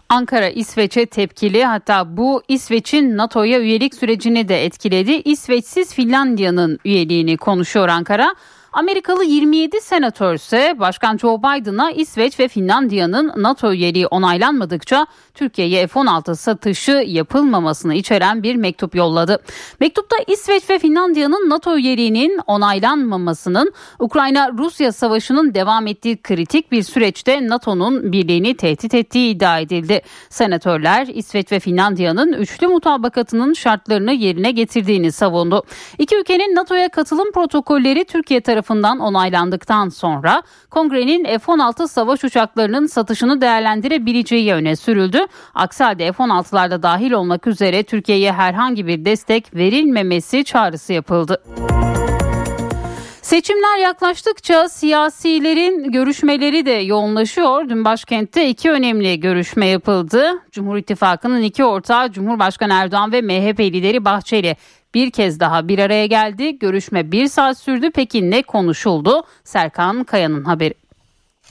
Ankara 0.10 0.50
İsveç'e 0.50 1.06
tepkili 1.06 1.66
hatta 1.66 2.18
bu 2.18 2.44
İsveç'in 2.48 3.18
NATO'ya 3.18 3.60
üyelik 3.60 3.96
sürecini 3.96 4.50
de 4.50 4.66
etkiledi. 4.66 5.12
İsveçsiz 5.12 5.94
Finlandiya'nın 5.94 6.80
üyeliğini 6.86 7.38
konuşuyor 7.38 7.88
Ankara. 7.88 8.36
Amerikalı 8.78 9.24
27 9.26 9.82
senatör 9.82 10.34
ise 10.34 10.76
Başkan 10.80 11.18
Joe 11.18 11.38
Biden'a 11.38 11.92
İsveç 11.92 12.40
ve 12.40 12.48
Finlandiya'nın 12.48 13.32
NATO 13.38 13.74
üyeliği 13.74 14.08
onaylanmadıkça 14.08 15.08
Türkiye'ye 15.34 15.88
F-16 15.88 16.36
satışı 16.36 16.92
yapılmamasını 16.92 17.94
içeren 17.94 18.44
bir 18.44 18.56
mektup 18.56 18.96
yolladı. 18.96 19.40
Mektupta 19.80 20.16
İsveç 20.28 20.70
ve 20.70 20.80
Finlandiya'nın 20.80 21.50
NATO 21.50 21.78
üyeliğinin 21.78 22.40
onaylanmamasının 22.48 23.74
Ukrayna-Rusya 24.00 24.92
savaşının 24.92 25.54
devam 25.54 25.88
ettiği 25.88 26.22
kritik 26.22 26.72
bir 26.72 26.84
süreçte 26.84 27.48
NATO'nun 27.48 28.12
birliğini 28.12 28.58
tehdit 28.58 28.94
ettiği 28.94 29.36
iddia 29.36 29.60
edildi. 29.60 30.02
Senatörler 30.30 31.08
İsveç 31.08 31.52
ve 31.52 31.60
Finlandiya'nın 31.60 32.34
üçlü 32.34 32.68
mutabakatının 32.68 33.54
şartlarını 33.54 34.14
yerine 34.14 34.52
getirdiğini 34.52 35.12
savundu. 35.12 35.64
İki 35.98 36.16
ülkenin 36.16 36.56
NATO'ya 36.56 36.90
katılım 36.90 37.32
protokolleri 37.32 38.06
Türkiye 38.06 38.42
tarafından 38.42 38.67
tarafından 38.68 39.00
onaylandıktan 39.00 39.90
sonra 39.90 40.44
kongrenin 40.70 41.24
F-16 41.24 41.88
savaş 41.88 42.24
uçaklarının 42.24 42.88
satışını 42.88 43.42
değerlendirebileceği 43.42 44.54
öne 44.54 44.76
sürüldü. 44.76 45.20
Aksi 45.56 45.84
halde 45.84 46.12
F-16'larda 46.12 46.84
dahil 46.84 47.12
olmak 47.12 47.48
üzere 47.48 47.84
Türkiye'ye 47.84 48.34
herhangi 48.34 48.88
bir 48.88 49.06
destek 49.06 49.56
verilmemesi 49.56 50.44
çağrısı 50.44 50.94
yapıldı. 50.94 51.44
Seçimler 53.28 53.78
yaklaştıkça 53.78 54.70
siyasilerin 54.70 55.92
görüşmeleri 55.92 56.66
de 56.66 56.72
yoğunlaşıyor. 56.72 57.70
Dün 57.70 57.86
başkentte 57.86 58.50
iki 58.50 58.72
önemli 58.72 59.20
görüşme 59.20 59.68
yapıldı. 59.68 60.32
Cumhur 60.52 60.78
İttifakı'nın 60.78 61.42
iki 61.42 61.66
ortağı 61.66 62.12
Cumhurbaşkanı 62.12 62.74
Erdoğan 62.74 63.12
ve 63.12 63.22
MHP 63.22 63.60
lideri 63.60 64.06
Bahçeli 64.06 64.56
bir 64.98 65.12
kez 65.12 65.40
daha 65.40 65.68
bir 65.68 65.80
araya 65.80 66.06
geldi. 66.06 66.60
Görüşme 66.60 67.12
bir 67.12 67.28
saat 67.28 67.58
sürdü. 67.58 67.92
Peki 67.96 68.32
ne 68.32 68.42
konuşuldu? 68.42 69.24
Serkan 69.44 70.04
Kaya'nın 70.04 70.44
haberi. 70.44 70.74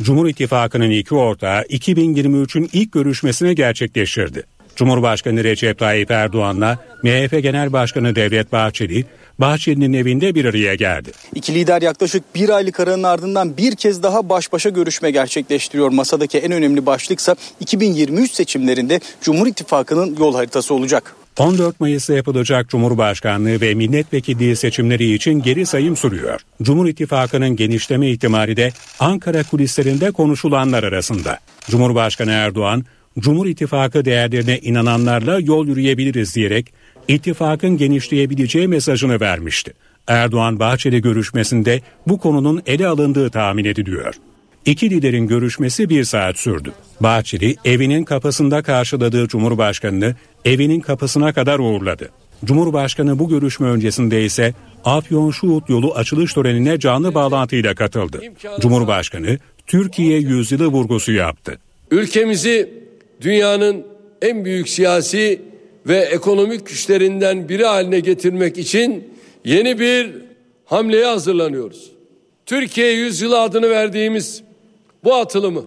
Cumhur 0.02 0.28
İttifakı'nın 0.28 0.90
iki 0.90 1.14
ortağı 1.14 1.62
2023'ün 1.62 2.70
ilk 2.72 2.92
görüşmesini 2.92 3.54
gerçekleştirdi. 3.54 4.42
Cumhurbaşkanı 4.76 5.44
Recep 5.44 5.78
Tayyip 5.78 6.11
Erdoğan'la 6.11 6.78
MHP 7.02 7.42
Genel 7.42 7.72
Başkanı 7.72 8.14
Devlet 8.16 8.52
Bahçeli, 8.52 9.04
Bahçeli'nin 9.38 9.92
evinde 9.92 10.35
bir 10.35 10.44
araya 10.44 10.74
geldi. 10.74 11.11
İki 11.35 11.54
lider 11.54 11.82
yaklaşık 11.82 12.35
bir 12.35 12.48
aylık 12.48 12.80
aranın 12.80 13.02
ardından 13.02 13.56
bir 13.56 13.76
kez 13.76 14.02
daha 14.02 14.28
baş 14.28 14.52
başa 14.52 14.68
görüşme 14.68 15.11
gerçekleştiriyor. 15.11 15.90
Masadaki 15.90 16.38
en 16.38 16.52
önemli 16.52 16.87
başlıksa 16.87 17.37
2023 17.61 18.32
seçimlerinde 18.32 19.00
Cumhur 19.20 19.46
İttifakı'nın 19.46 20.16
yol 20.16 20.35
haritası 20.35 20.74
olacak. 20.74 21.16
14 21.38 21.81
Mayıs'ta 21.81 22.14
yapılacak 22.14 22.68
Cumhurbaşkanlığı 22.68 23.61
ve 23.61 23.75
milletvekilliği 23.75 24.57
seçimleri 24.57 25.12
için 25.12 25.42
geri 25.42 25.66
sayım 25.66 25.96
sürüyor. 25.96 26.40
Cumhur 26.62 26.87
İttifakı'nın 26.87 27.57
genişleme 27.57 28.11
ihtimali 28.11 28.57
de 28.57 28.72
Ankara 29.01 29.42
kulislerinde 29.42 30.11
konuşulanlar 30.11 30.83
arasında. 30.85 31.38
Cumhurbaşkanı 31.70 32.31
Erdoğan, 32.31 32.85
Cumhur 33.18 33.46
İttifakı 33.46 34.05
değerlerine 34.05 34.59
inananlarla 34.59 35.40
yol 35.40 35.66
yürüyebiliriz 35.66 36.35
diyerek 36.35 36.72
ittifakın 37.09 37.77
genişleyebileceği 37.77 38.68
mesajını 38.68 39.20
vermişti. 39.20 39.72
Erdoğan 40.07 40.61
Bahçeli 40.61 41.03
görüşmesinde 41.03 41.81
bu 42.07 42.18
konunun 42.18 42.62
ele 42.66 42.87
alındığı 42.87 43.31
tahmin 43.31 43.64
ediliyor. 43.64 44.14
İki 44.66 44.90
liderin 44.90 45.26
görüşmesi 45.26 45.88
bir 45.88 46.05
saat 46.05 46.38
sürdü. 46.38 46.72
Bahçeli 47.00 47.57
evinin 47.64 48.05
kapısında 48.05 48.62
karşıladığı 48.62 49.29
Cumhurbaşkanını 49.29 50.14
evinin 50.44 50.81
kapısına 50.81 51.33
kadar 51.33 51.59
uğurladı. 51.59 52.11
Cumhurbaşkanı 52.44 53.18
bu 53.18 53.29
görüşme 53.29 53.68
öncesinde 53.68 54.24
ise 54.24 54.55
Afyon 54.85 55.31
Şuhut 55.31 55.68
yolu 55.68 55.94
açılış 55.94 56.35
törenine 56.35 56.79
canlı 56.79 57.14
bağlantıyla 57.14 57.74
katıldı. 57.74 58.20
Cumhurbaşkanı 58.61 59.38
Türkiye 59.66 60.18
yüzyılı 60.18 60.66
vurgusu 60.66 61.12
yaptı. 61.12 61.59
Ülkemizi 61.90 62.70
dünyanın 63.20 63.87
en 64.22 64.44
büyük 64.44 64.68
siyasi 64.68 65.42
ve 65.87 65.98
ekonomik 65.98 66.66
güçlerinden 66.66 67.48
biri 67.48 67.64
haline 67.64 68.00
getirmek 68.00 68.59
için 68.59 69.09
yeni 69.44 69.79
bir 69.79 70.11
hamleye 70.64 71.07
hazırlanıyoruz. 71.07 71.90
Türkiye 72.46 72.92
yüzyılı 72.92 73.40
adını 73.40 73.70
verdiğimiz 73.70 74.45
bu 75.07 75.14
atılımı 75.14 75.64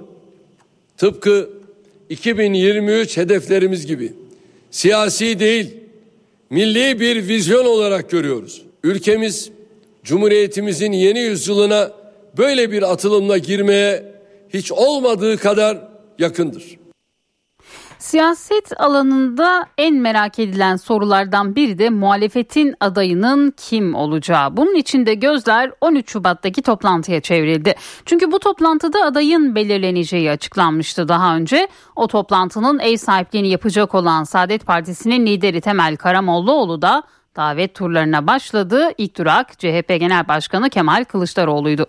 tıpkı 0.98 1.50
2023 2.10 3.18
hedeflerimiz 3.18 3.86
gibi 3.86 4.14
siyasi 4.72 5.40
değil 5.40 5.78
milli 6.50 7.00
bir 7.00 7.28
vizyon 7.28 7.66
olarak 7.66 8.10
görüyoruz. 8.10 8.62
Ülkemiz 8.84 9.50
Cumhuriyetimizin 10.04 10.92
yeni 10.92 11.20
yüzyılına 11.20 11.92
böyle 12.38 12.72
bir 12.72 12.92
atılımla 12.92 13.38
girmeye 13.38 14.04
hiç 14.54 14.72
olmadığı 14.72 15.38
kadar 15.38 15.88
yakındır. 16.20 16.79
Siyaset 18.00 18.82
alanında 18.82 19.66
en 19.78 19.96
merak 19.96 20.40
edilen 20.40 20.76
sorulardan 20.76 21.56
biri 21.56 21.80
de 21.80 21.90
muhalefetin 21.90 22.76
adayının 22.80 23.54
kim 23.58 23.96
olacağı. 23.96 24.58
Bunun 24.58 24.76
için 24.76 25.06
de 25.06 25.14
gözler 25.14 25.72
13 25.82 26.12
Şubat'taki 26.12 26.62
toplantıya 26.62 27.22
çevrildi. 27.22 27.76
Çünkü 28.06 28.32
bu 28.32 28.40
toplantıda 28.40 29.06
adayın 29.06 29.56
belirleneceği 29.56 30.32
açıklanmıştı 30.32 31.08
daha 31.08 31.36
önce. 31.36 31.68
O 31.96 32.08
toplantının 32.08 32.80
ev 32.80 32.98
sahipliğini 32.98 33.48
yapacak 33.48 33.96
olan 33.96 34.24
Saadet 34.24 34.66
Partisi'nin 34.66 35.26
lideri 35.26 35.62
Temel 35.62 35.98
Karamollaoğlu 35.98 36.82
da 36.82 37.04
davet 37.36 37.76
turlarına 37.76 38.28
başladı. 38.28 38.90
İlk 38.98 39.18
durak 39.18 39.60
CHP 39.60 39.88
Genel 39.88 40.28
Başkanı 40.28 40.70
Kemal 40.70 41.04
Kılıçdaroğlu'ydu. 41.04 41.86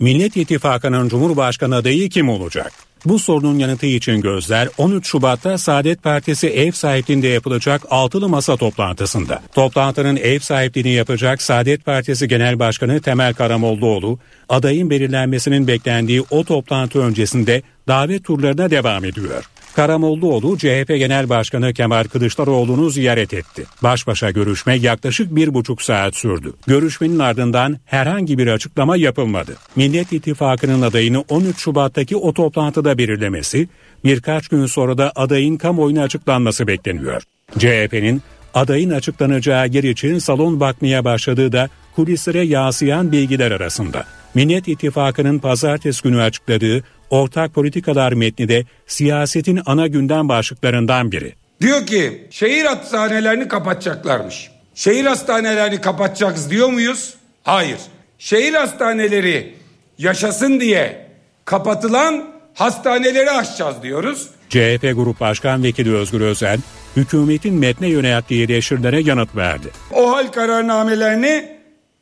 Millet 0.00 0.36
İttifakı'nın 0.36 1.08
Cumhurbaşkanı 1.08 1.76
adayı 1.76 2.08
kim 2.08 2.28
olacak? 2.28 2.85
Bu 3.06 3.18
sorunun 3.18 3.58
yanıtı 3.58 3.86
için 3.86 4.20
gözler 4.20 4.68
13 4.78 5.06
Şubat'ta 5.06 5.58
Saadet 5.58 6.02
Partisi 6.02 6.48
ev 6.48 6.72
sahipliğinde 6.72 7.28
yapılacak 7.28 7.82
altılı 7.90 8.28
masa 8.28 8.56
toplantısında. 8.56 9.42
Toplantının 9.54 10.16
ev 10.16 10.38
sahipliğini 10.38 10.90
yapacak 10.90 11.42
Saadet 11.42 11.84
Partisi 11.84 12.28
Genel 12.28 12.58
Başkanı 12.58 13.00
Temel 13.00 13.34
Karamollaoğlu, 13.34 14.18
adayın 14.48 14.90
belirlenmesinin 14.90 15.66
beklendiği 15.66 16.24
o 16.30 16.44
toplantı 16.44 17.00
öncesinde 17.00 17.62
davet 17.88 18.24
turlarına 18.24 18.70
devam 18.70 19.04
ediyor. 19.04 19.44
Karamollaoğlu 19.76 20.58
CHP 20.58 20.88
Genel 20.88 21.28
Başkanı 21.28 21.74
Kemal 21.74 22.04
Kılıçdaroğlu'nu 22.04 22.90
ziyaret 22.90 23.34
etti. 23.34 23.64
Baş 23.82 24.06
başa 24.06 24.30
görüşme 24.30 24.74
yaklaşık 24.74 25.36
bir 25.36 25.54
buçuk 25.54 25.82
saat 25.82 26.16
sürdü. 26.16 26.52
Görüşmenin 26.66 27.18
ardından 27.18 27.78
herhangi 27.84 28.38
bir 28.38 28.46
açıklama 28.46 28.96
yapılmadı. 28.96 29.56
Millet 29.76 30.12
İttifakı'nın 30.12 30.82
adayını 30.82 31.24
13 31.28 31.58
Şubat'taki 31.58 32.16
o 32.16 32.32
toplantıda 32.34 32.98
belirlemesi, 32.98 33.68
birkaç 34.04 34.48
gün 34.48 34.66
sonra 34.66 34.98
da 34.98 35.12
adayın 35.16 35.56
kamuoyuna 35.56 36.02
açıklanması 36.02 36.66
bekleniyor. 36.66 37.22
CHP'nin 37.58 38.22
adayın 38.54 38.90
açıklanacağı 38.90 39.68
yer 39.68 39.84
için 39.84 40.18
salon 40.18 40.60
bakmaya 40.60 41.04
başladığı 41.04 41.52
da 41.52 41.68
kulislere 41.96 42.40
yansıyan 42.40 43.12
bilgiler 43.12 43.50
arasında. 43.50 44.04
Millet 44.34 44.68
İttifakı'nın 44.68 45.38
pazartesi 45.38 46.02
günü 46.02 46.22
açıkladığı 46.22 46.84
ortak 47.10 47.54
politikalar 47.54 48.12
metni 48.12 48.48
de 48.48 48.64
siyasetin 48.86 49.60
ana 49.66 49.86
gündem 49.86 50.28
başlıklarından 50.28 51.12
biri. 51.12 51.34
Diyor 51.60 51.86
ki 51.86 52.26
şehir 52.30 52.64
hastanelerini 52.64 53.48
kapatacaklarmış. 53.48 54.50
Şehir 54.74 55.04
hastanelerini 55.04 55.80
kapatacağız 55.80 56.50
diyor 56.50 56.68
muyuz? 56.68 57.14
Hayır. 57.42 57.78
Şehir 58.18 58.54
hastaneleri 58.54 59.54
yaşasın 59.98 60.60
diye 60.60 61.06
kapatılan 61.44 62.24
hastaneleri 62.54 63.30
açacağız 63.30 63.82
diyoruz. 63.82 64.28
CHP 64.48 64.92
Grup 64.94 65.20
Başkan 65.20 65.62
Vekili 65.62 65.94
Özgür 65.94 66.20
Özel, 66.20 66.58
hükümetin 66.96 67.54
metne 67.54 67.88
yönelttiği 67.88 68.44
eleştirilere 68.44 69.00
yanıt 69.00 69.36
verdi. 69.36 69.68
O 69.92 70.12
hal 70.16 70.26
kararnamelerini 70.26 71.48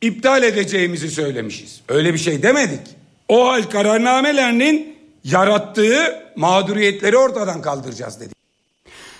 iptal 0.01 0.43
edeceğimizi 0.43 1.09
söylemişiz. 1.09 1.81
Öyle 1.89 2.13
bir 2.13 2.19
şey 2.19 2.43
demedik. 2.43 2.81
O 3.27 3.47
hal 3.47 3.63
kararnamelerinin 3.63 4.94
yarattığı 5.25 6.23
mağduriyetleri 6.35 7.17
ortadan 7.17 7.61
kaldıracağız 7.61 8.19
dedi. 8.19 8.34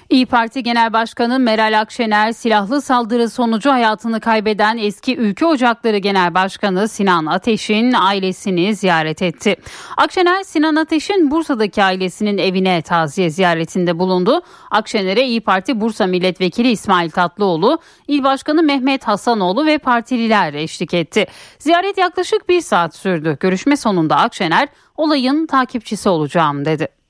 İyi 0.09 0.25
Parti 0.25 0.63
Genel 0.63 0.93
Başkanı 0.93 1.39
Meral 1.39 1.79
Akşener 1.79 2.31
silahlı 2.31 2.81
saldırı 2.81 3.29
sonucu 3.29 3.71
hayatını 3.71 4.19
kaybeden 4.19 4.77
eski 4.77 5.17
Ülke 5.17 5.45
Ocakları 5.45 5.97
Genel 5.97 6.33
Başkanı 6.33 6.87
Sinan 6.87 7.25
Ateş'in 7.25 7.93
ailesini 7.93 8.75
ziyaret 8.75 9.21
etti. 9.21 9.55
Akşener 9.97 10.43
Sinan 10.43 10.75
Ateş'in 10.75 11.31
Bursa'daki 11.31 11.83
ailesinin 11.83 12.37
evine 12.37 12.81
taziye 12.81 13.29
ziyaretinde 13.29 13.99
bulundu. 13.99 14.41
Akşener'e 14.71 15.23
İyi 15.23 15.41
Parti 15.41 15.81
Bursa 15.81 16.07
Milletvekili 16.07 16.71
İsmail 16.71 17.09
Tatlıoğlu, 17.09 17.79
İl 18.07 18.23
Başkanı 18.23 18.63
Mehmet 18.63 19.07
Hasanoğlu 19.07 19.65
ve 19.65 19.77
partililer 19.77 20.53
eşlik 20.53 20.93
etti. 20.93 21.25
Ziyaret 21.59 21.97
yaklaşık 21.97 22.49
bir 22.49 22.61
saat 22.61 22.95
sürdü. 22.95 23.37
Görüşme 23.39 23.77
sonunda 23.77 24.15
Akşener 24.15 24.67
olayın 24.97 25.45
takipçisi 25.45 26.09
olacağım 26.09 26.65
dedi. 26.65 27.04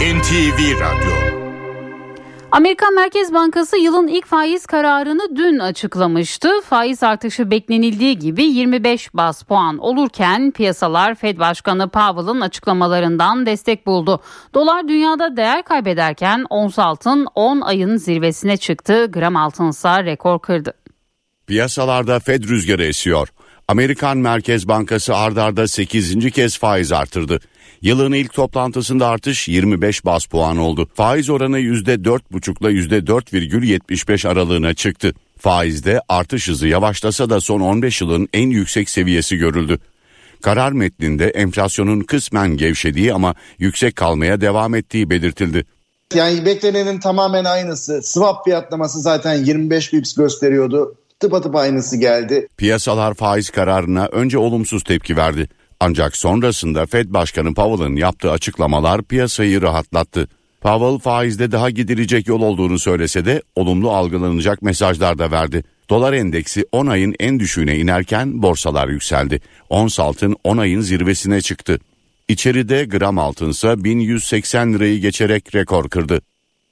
NTV 0.00 0.80
Radyo 0.80 1.40
Amerikan 2.50 2.94
Merkez 2.94 3.32
Bankası 3.32 3.76
yılın 3.76 4.08
ilk 4.08 4.26
faiz 4.26 4.66
kararını 4.66 5.36
dün 5.36 5.58
açıklamıştı. 5.58 6.48
Faiz 6.64 7.02
artışı 7.02 7.50
beklenildiği 7.50 8.18
gibi 8.18 8.44
25 8.44 9.14
bas 9.14 9.42
puan 9.42 9.78
olurken 9.78 10.50
piyasalar 10.50 11.14
Fed 11.14 11.38
Başkanı 11.38 11.88
Powell'ın 11.88 12.40
açıklamalarından 12.40 13.46
destek 13.46 13.86
buldu. 13.86 14.22
Dolar 14.54 14.88
dünyada 14.88 15.36
değer 15.36 15.62
kaybederken 15.62 16.46
ons 16.50 16.78
altın 16.78 17.26
10 17.34 17.60
ayın 17.60 17.96
zirvesine 17.96 18.56
çıktı. 18.56 19.06
Gram 19.12 19.36
altınsa 19.36 20.04
rekor 20.04 20.38
kırdı. 20.38 20.72
Piyasalarda 21.46 22.20
Fed 22.20 22.44
rüzgarı 22.44 22.84
esiyor. 22.84 23.28
Amerikan 23.68 24.18
Merkez 24.18 24.68
Bankası 24.68 25.16
ardarda 25.16 25.68
8. 25.68 26.30
kez 26.30 26.58
faiz 26.58 26.92
artırdı. 26.92 27.40
Yılın 27.82 28.12
ilk 28.12 28.32
toplantısında 28.32 29.08
artış 29.08 29.48
25 29.48 30.04
bas 30.04 30.26
puan 30.26 30.56
oldu. 30.56 30.88
Faiz 30.94 31.30
oranı 31.30 31.60
%4,5 31.60 32.60
ile 32.60 32.98
%4,75 32.98 34.28
aralığına 34.28 34.74
çıktı. 34.74 35.14
Faizde 35.38 36.00
artış 36.08 36.48
hızı 36.48 36.68
yavaşlasa 36.68 37.30
da 37.30 37.40
son 37.40 37.60
15 37.60 38.00
yılın 38.00 38.28
en 38.32 38.50
yüksek 38.50 38.90
seviyesi 38.90 39.36
görüldü. 39.36 39.78
Karar 40.42 40.72
metninde 40.72 41.28
enflasyonun 41.28 42.00
kısmen 42.00 42.56
gevşediği 42.56 43.14
ama 43.14 43.34
yüksek 43.58 43.96
kalmaya 43.96 44.40
devam 44.40 44.74
ettiği 44.74 45.10
belirtildi. 45.10 45.64
Yani 46.14 46.46
beklenenin 46.46 47.00
tamamen 47.00 47.44
aynısı. 47.44 48.02
Swap 48.02 48.44
fiyatlaması 48.44 49.00
zaten 49.00 49.44
25 49.44 49.92
bips 49.92 50.14
gösteriyordu. 50.14 50.94
Tıpatıp 51.20 51.56
aynısı 51.56 51.96
geldi. 51.96 52.48
Piyasalar 52.56 53.14
faiz 53.14 53.50
kararına 53.50 54.06
önce 54.06 54.38
olumsuz 54.38 54.84
tepki 54.84 55.16
verdi. 55.16 55.48
Ancak 55.80 56.16
sonrasında 56.16 56.86
Fed 56.86 57.06
Başkanı 57.12 57.54
Powell'ın 57.54 57.96
yaptığı 57.96 58.30
açıklamalar 58.30 59.02
piyasayı 59.02 59.62
rahatlattı. 59.62 60.28
Powell 60.60 60.98
faizde 60.98 61.52
daha 61.52 61.70
gidilecek 61.70 62.28
yol 62.28 62.40
olduğunu 62.40 62.78
söylese 62.78 63.24
de 63.24 63.42
olumlu 63.56 63.90
algılanacak 63.90 64.62
mesajlar 64.62 65.18
da 65.18 65.30
verdi. 65.30 65.64
Dolar 65.90 66.12
endeksi 66.12 66.64
10 66.72 66.86
ayın 66.86 67.14
en 67.20 67.40
düşüğüne 67.40 67.78
inerken 67.78 68.42
borsalar 68.42 68.88
yükseldi. 68.88 69.40
Ons 69.68 70.00
altın 70.00 70.36
10 70.44 70.56
ayın 70.56 70.80
zirvesine 70.80 71.40
çıktı. 71.40 71.78
İçeride 72.28 72.84
gram 72.84 73.18
altınsa 73.18 73.84
1180 73.84 74.74
lirayı 74.74 75.00
geçerek 75.00 75.54
rekor 75.54 75.88
kırdı. 75.88 76.20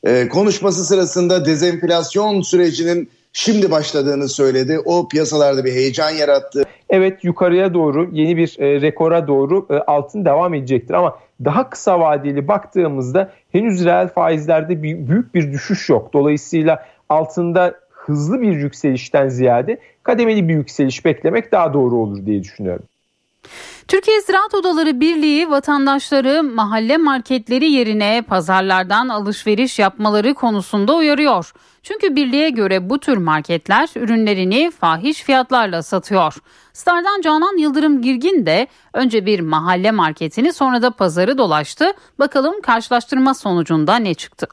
Ee, 0.07 0.29
konuşması 0.29 0.85
sırasında 0.85 1.47
dezenflasyon 1.47 2.43
sürecinin 2.43 3.11
şimdi 3.33 3.71
başladığını 3.71 4.29
söyledi. 4.29 4.79
O 4.85 5.09
piyasalarda 5.09 5.65
bir 5.65 5.73
heyecan 5.73 6.11
yarattı. 6.11 6.65
Evet 6.91 7.25
yukarıya 7.25 7.75
doğru 7.75 8.09
yeni 8.13 8.37
bir 8.37 8.57
e, 8.59 8.81
rekora 8.81 9.29
doğru 9.29 9.67
e, 9.71 9.75
altın 9.75 10.25
devam 10.25 10.55
edecektir 10.55 10.95
ama 10.95 11.19
daha 11.45 11.71
kısa 11.71 12.01
vadeli 12.01 12.49
baktığımızda 12.49 13.33
henüz 13.53 13.85
reel 13.85 14.09
faizlerde 14.09 14.83
bir, 14.83 15.09
büyük 15.09 15.35
bir 15.35 15.53
düşüş 15.53 15.89
yok. 15.89 16.13
Dolayısıyla 16.13 16.87
altında 17.09 17.75
hızlı 17.91 18.41
bir 18.41 18.53
yükselişten 18.53 19.29
ziyade 19.29 19.79
kademeli 20.03 20.49
bir 20.49 20.55
yükseliş 20.55 21.05
beklemek 21.05 21.53
daha 21.53 21.75
doğru 21.75 21.97
olur 21.97 22.27
diye 22.27 22.43
düşünüyorum. 22.43 22.85
Türkiye 23.89 24.21
Ziraat 24.21 24.55
Odaları 24.55 25.01
Birliği 25.01 25.51
vatandaşları 25.51 26.43
mahalle 26.43 26.97
marketleri 26.97 27.71
yerine 27.71 28.23
pazarlardan 28.29 29.09
alışveriş 29.09 29.79
yapmaları 29.79 30.35
konusunda 30.35 30.95
uyarıyor. 30.95 31.53
Çünkü 31.89 32.17
birliğe 32.17 32.51
göre 32.51 32.91
bu 32.91 32.99
tür 32.99 33.17
marketler 33.17 33.89
ürünlerini 33.97 34.71
fahiş 34.71 35.23
fiyatlarla 35.23 35.83
satıyor. 35.83 36.35
Star'dan 36.73 37.21
Canan 37.21 37.59
Yıldırım 37.59 38.03
Girgin 38.03 38.47
de 38.47 38.67
önce 38.93 39.27
bir 39.27 39.41
mahalle 39.41 39.91
marketini 39.91 40.53
sonra 40.53 40.83
da 40.83 40.91
pazarı 40.91 41.39
dolaştı. 41.39 41.93
Bakalım 42.19 42.61
karşılaştırma 42.61 43.35
sonucunda 43.35 43.97
ne 43.97 44.15
çıktı? 44.15 44.47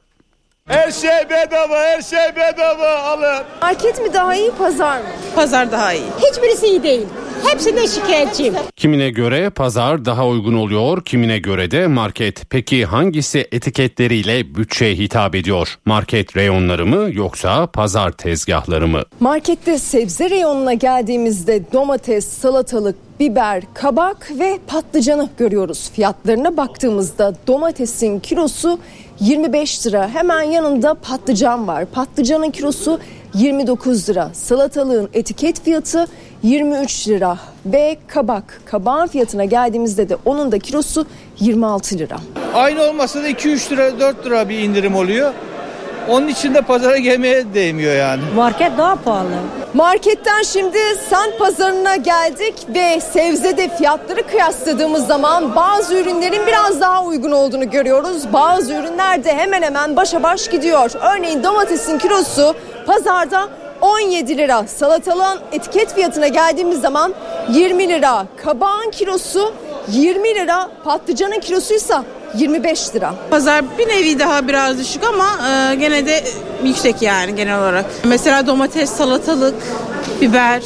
Her 0.68 0.92
şey 0.92 1.10
bedava, 1.30 1.78
her 1.78 2.02
şey 2.02 2.36
bedava 2.36 2.90
alın. 3.00 3.44
Market 3.62 4.02
mi 4.02 4.14
daha 4.14 4.36
iyi, 4.36 4.52
pazar 4.52 4.98
mı? 5.00 5.06
Pazar 5.36 5.72
daha 5.72 5.94
iyi. 5.94 6.04
Hiçbirisi 6.32 6.68
iyi 6.68 6.84
değil. 6.84 7.06
Hepsine 7.48 7.88
şikayetçiyim. 7.88 8.54
Kimine 8.76 9.10
göre 9.10 9.50
pazar 9.50 10.06
daha 10.06 10.28
uygun 10.28 10.54
oluyor, 10.54 11.06
kimine 11.06 11.38
göre 11.40 11.72
de 11.72 11.88
market. 11.88 12.50
Peki 12.50 12.86
hangisi 12.86 13.48
etiketleriyle 13.52 14.56
bütçeye 14.56 14.96
hitap 14.96 15.36
ediyor? 15.36 15.78
Market 15.86 16.38
reyonları 16.38 16.86
mı 16.86 17.10
yoksa 17.12 17.68
pazar 17.68 18.12
tezgahları 18.12 18.88
mı? 18.88 19.04
Markette 19.20 19.78
sebze 19.80 20.30
reyonuna 20.30 20.74
geldiğimizde 20.74 21.62
domates, 21.74 22.28
salatalık, 22.28 22.96
biber, 23.20 23.64
kabak 23.74 24.32
ve 24.40 24.60
patlıcanı 24.68 25.30
görüyoruz. 25.38 25.90
Fiyatlarına 25.94 26.58
baktığımızda 26.58 27.34
domatesin 27.48 28.20
kilosu 28.20 28.80
25 29.20 29.88
lira. 29.88 30.10
Hemen 30.10 30.42
yanında 30.42 30.94
patlıcan 30.94 31.68
var. 31.68 31.86
Patlıcanın 31.86 32.52
kilosu 32.52 33.00
29 33.34 34.10
lira. 34.10 34.30
Salatalığın 34.34 35.10
etiket 35.14 35.64
fiyatı 35.64 36.08
23 36.44 37.08
lira 37.08 37.38
ve 37.66 37.98
kabak. 38.08 38.62
Kabağın 38.66 39.08
fiyatına 39.08 39.46
geldiğimizde 39.46 40.10
de 40.10 40.18
onun 40.26 40.52
da 40.52 40.60
kilosu 40.60 41.06
26 41.40 41.98
lira. 41.98 42.18
Aynı 42.54 42.84
olmasa 42.84 43.24
da 43.24 43.30
2-3 43.30 43.72
lira 43.72 44.00
4 44.00 44.26
lira 44.26 44.50
bir 44.50 44.60
indirim 44.60 44.96
oluyor. 44.96 45.34
Onun 46.10 46.28
için 46.28 46.54
de 46.54 46.62
pazara 46.62 46.98
gelmeye 46.98 47.54
değmiyor 47.54 47.96
yani. 47.96 48.22
Market 48.36 48.78
daha 48.78 48.96
pahalı. 48.96 49.28
Marketten 49.74 50.44
şimdi 50.44 50.78
sen 51.10 51.38
pazarına 51.40 51.96
geldik 51.96 52.54
ve 52.76 53.00
sebzede 53.02 53.78
fiyatları 53.78 54.28
kıyasladığımız 54.28 55.08
zaman 55.08 55.56
bazı 55.56 55.96
ürünlerin 55.96 56.48
biraz 56.48 56.82
daha 56.82 57.04
uygun 57.04 57.32
olduğunu 57.32 57.70
görüyoruz. 57.70 58.34
Bazı 58.34 58.74
ürünler 58.74 59.24
de 59.24 59.34
hemen 59.36 59.62
hemen 59.62 59.96
başa 59.96 60.24
baş 60.24 60.48
gidiyor. 60.50 60.92
Örneğin 61.16 61.44
domatesin 61.44 61.98
kilosu 61.98 62.56
pazarda 62.86 63.48
17 63.82 64.38
lira. 64.38 64.68
Salatalığın 64.68 65.40
etiket 65.52 65.94
fiyatına 65.96 66.28
geldiğimiz 66.28 66.82
zaman 66.82 67.14
20 67.50 67.90
lira. 67.90 68.26
Kabağın 68.44 68.92
kilosu 68.92 69.54
20 69.92 70.36
lira. 70.36 70.70
Patlıcanın 70.84 71.40
kilosuysa 71.40 72.04
25 72.38 72.96
lira. 72.96 73.16
Pazar 73.30 73.78
bir 73.78 73.88
nevi 73.88 74.20
daha 74.20 74.48
biraz 74.48 74.80
düşük 74.80 75.04
ama 75.04 75.50
e, 75.50 75.76
gene 75.76 76.06
de 76.06 76.24
yüksek 76.64 77.02
yani 77.02 77.36
genel 77.36 77.60
olarak. 77.60 77.86
Mesela 78.04 78.48
domates, 78.48 78.90
salatalık, 78.90 79.56
biber 80.22 80.62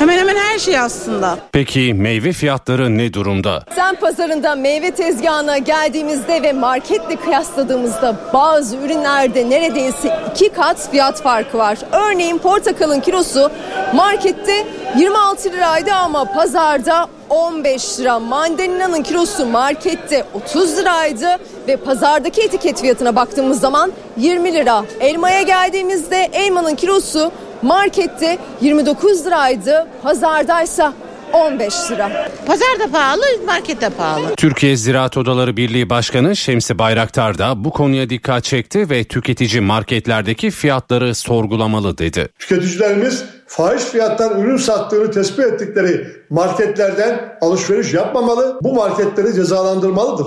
hemen 0.00 0.18
hemen 0.18 0.36
her 0.36 0.58
şey 0.58 0.78
aslında. 0.78 1.38
Peki 1.52 1.94
meyve 1.94 2.32
fiyatları 2.32 2.98
ne 2.98 3.14
durumda? 3.14 3.64
Sen 3.74 3.94
pazarında 3.94 4.54
meyve 4.54 4.90
tezgahına 4.90 5.58
geldiğimizde 5.58 6.42
ve 6.42 6.52
marketle 6.52 7.16
kıyasladığımızda 7.16 8.16
bazı 8.34 8.76
ürünlerde 8.76 9.50
neredeyse 9.50 10.18
iki 10.30 10.48
kat 10.48 10.90
fiyat 10.90 11.22
farkı 11.22 11.58
var. 11.58 11.78
Örneğin 11.92 12.38
portakalın 12.38 13.00
kilosu 13.00 13.50
markette 13.94 14.66
26 14.98 15.52
liraydı 15.52 15.92
ama 15.92 16.24
pazarda 16.24 17.06
15 17.30 18.00
lira. 18.00 18.18
Mandalina'nın 18.18 19.02
kilosu 19.02 19.46
markette 19.46 20.24
30 20.34 20.76
liraydı 20.78 21.28
ve 21.68 21.76
pazardaki 21.76 22.42
etiket 22.42 22.80
fiyatına 22.80 23.16
baktığımız 23.16 23.60
zaman 23.60 23.92
20 24.16 24.52
lira. 24.52 24.84
Elmaya 25.00 25.42
geldiğimizde 25.42 26.30
elmanın 26.32 26.74
kilosu 26.74 27.32
markette 27.62 28.38
29 28.60 29.26
liraydı, 29.26 29.86
pazardaysa 30.02 30.94
15 31.32 31.90
lira. 31.90 32.30
Pazarda 32.46 32.92
pahalı, 32.92 33.22
markette 33.46 33.88
pahalı. 33.88 34.34
Türkiye 34.36 34.76
Ziraat 34.76 35.16
Odaları 35.16 35.56
Birliği 35.56 35.90
Başkanı 35.90 36.36
Şemsi 36.36 36.78
Bayraktar 36.78 37.38
da 37.38 37.64
bu 37.64 37.70
konuya 37.70 38.10
dikkat 38.10 38.44
çekti 38.44 38.90
ve 38.90 39.04
tüketici 39.04 39.60
marketlerdeki 39.60 40.50
fiyatları 40.50 41.14
sorgulamalı 41.14 41.98
dedi. 41.98 42.28
Tüketicilerimiz 42.38 43.24
fahiş 43.46 43.82
fiyattan 43.82 44.40
ürün 44.40 44.56
sattığını 44.56 45.10
tespit 45.10 45.44
ettikleri 45.44 46.06
marketlerden 46.30 47.38
alışveriş 47.40 47.94
yapmamalı, 47.94 48.58
bu 48.62 48.74
marketleri 48.74 49.34
cezalandırmalıdır. 49.34 50.26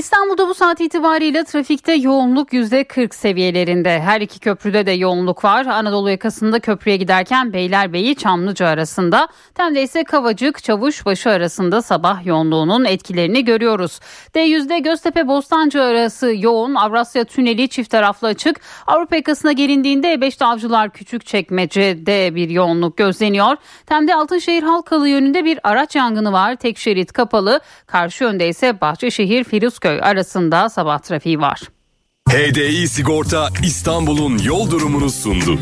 İstanbul'da 0.00 0.48
bu 0.48 0.54
saat 0.54 0.80
itibariyle 0.80 1.44
trafikte 1.44 1.92
yoğunluk 1.92 2.52
%40 2.52 3.14
seviyelerinde. 3.14 4.00
Her 4.00 4.20
iki 4.20 4.40
köprüde 4.40 4.86
de 4.86 4.90
yoğunluk 4.90 5.44
var. 5.44 5.66
Anadolu 5.66 6.10
yakasında 6.10 6.60
köprüye 6.60 6.96
giderken 6.96 7.52
Beylerbeyi 7.52 8.14
Çamlıca 8.14 8.66
arasında. 8.66 9.28
Temde 9.54 9.82
ise 9.82 10.04
Kavacık 10.04 10.64
Çavuşbaşı 10.64 11.30
arasında 11.30 11.82
sabah 11.82 12.26
yoğunluğunun 12.26 12.84
etkilerini 12.84 13.44
görüyoruz. 13.44 14.00
D100'de 14.34 14.78
Göztepe 14.78 15.28
Bostancı 15.28 15.82
arası 15.82 16.32
yoğun. 16.36 16.74
Avrasya 16.74 17.24
Tüneli 17.24 17.68
çift 17.68 17.90
taraflı 17.90 18.28
açık. 18.28 18.60
Avrupa 18.86 19.16
yakasına 19.16 19.52
gelindiğinde 19.52 20.14
E5'te 20.14 20.44
Avcılar 20.44 20.90
Küçükçekmece'de 20.90 22.34
bir 22.34 22.50
yoğunluk 22.50 22.96
gözleniyor. 22.96 23.56
Temde 23.86 24.14
Altınşehir 24.14 24.62
Halkalı 24.62 25.08
yönünde 25.08 25.44
bir 25.44 25.58
araç 25.64 25.96
yangını 25.96 26.32
var. 26.32 26.56
Tek 26.56 26.78
şerit 26.78 27.12
kapalı. 27.12 27.60
Karşı 27.86 28.24
yönde 28.24 28.48
ise 28.48 28.80
Bahçeşehir 28.80 29.44
Firuz 29.44 29.78
Köy 29.90 30.00
arasında 30.02 30.68
sabah 30.68 30.98
trafiği 30.98 31.40
var. 31.40 31.60
HDI 32.28 32.88
Sigorta 32.88 33.48
İstanbul'un 33.62 34.38
yol 34.38 34.70
durumunu 34.70 35.10
sundu. 35.10 35.54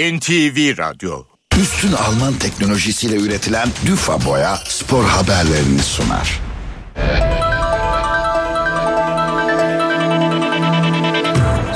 NTV 0.00 0.78
Radyo 0.78 1.22
Üstün 1.60 1.92
Alman 1.92 2.34
teknolojisiyle 2.34 3.16
üretilen 3.16 3.68
Düfa 3.86 4.24
Boya 4.24 4.56
spor 4.56 5.04
haberlerini 5.04 5.82
sunar. 5.82 6.40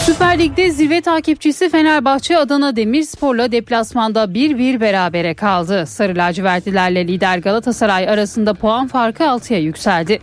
Süper 0.06 0.38
Lig'de 0.38 0.70
zirve 0.70 1.00
takipçisi 1.00 1.68
Fenerbahçe 1.68 2.38
Adana 2.38 2.76
Demirspor'la 2.76 3.52
deplasmanda 3.52 4.24
1-1 4.24 4.80
berabere 4.80 5.34
kaldı. 5.34 5.86
Sarı 5.86 6.16
lacivertlilerle 6.16 7.08
lider 7.08 7.38
Galatasaray 7.38 8.08
arasında 8.08 8.54
puan 8.54 8.88
farkı 8.88 9.22
6'ya 9.22 9.58
yükseldi. 9.58 10.18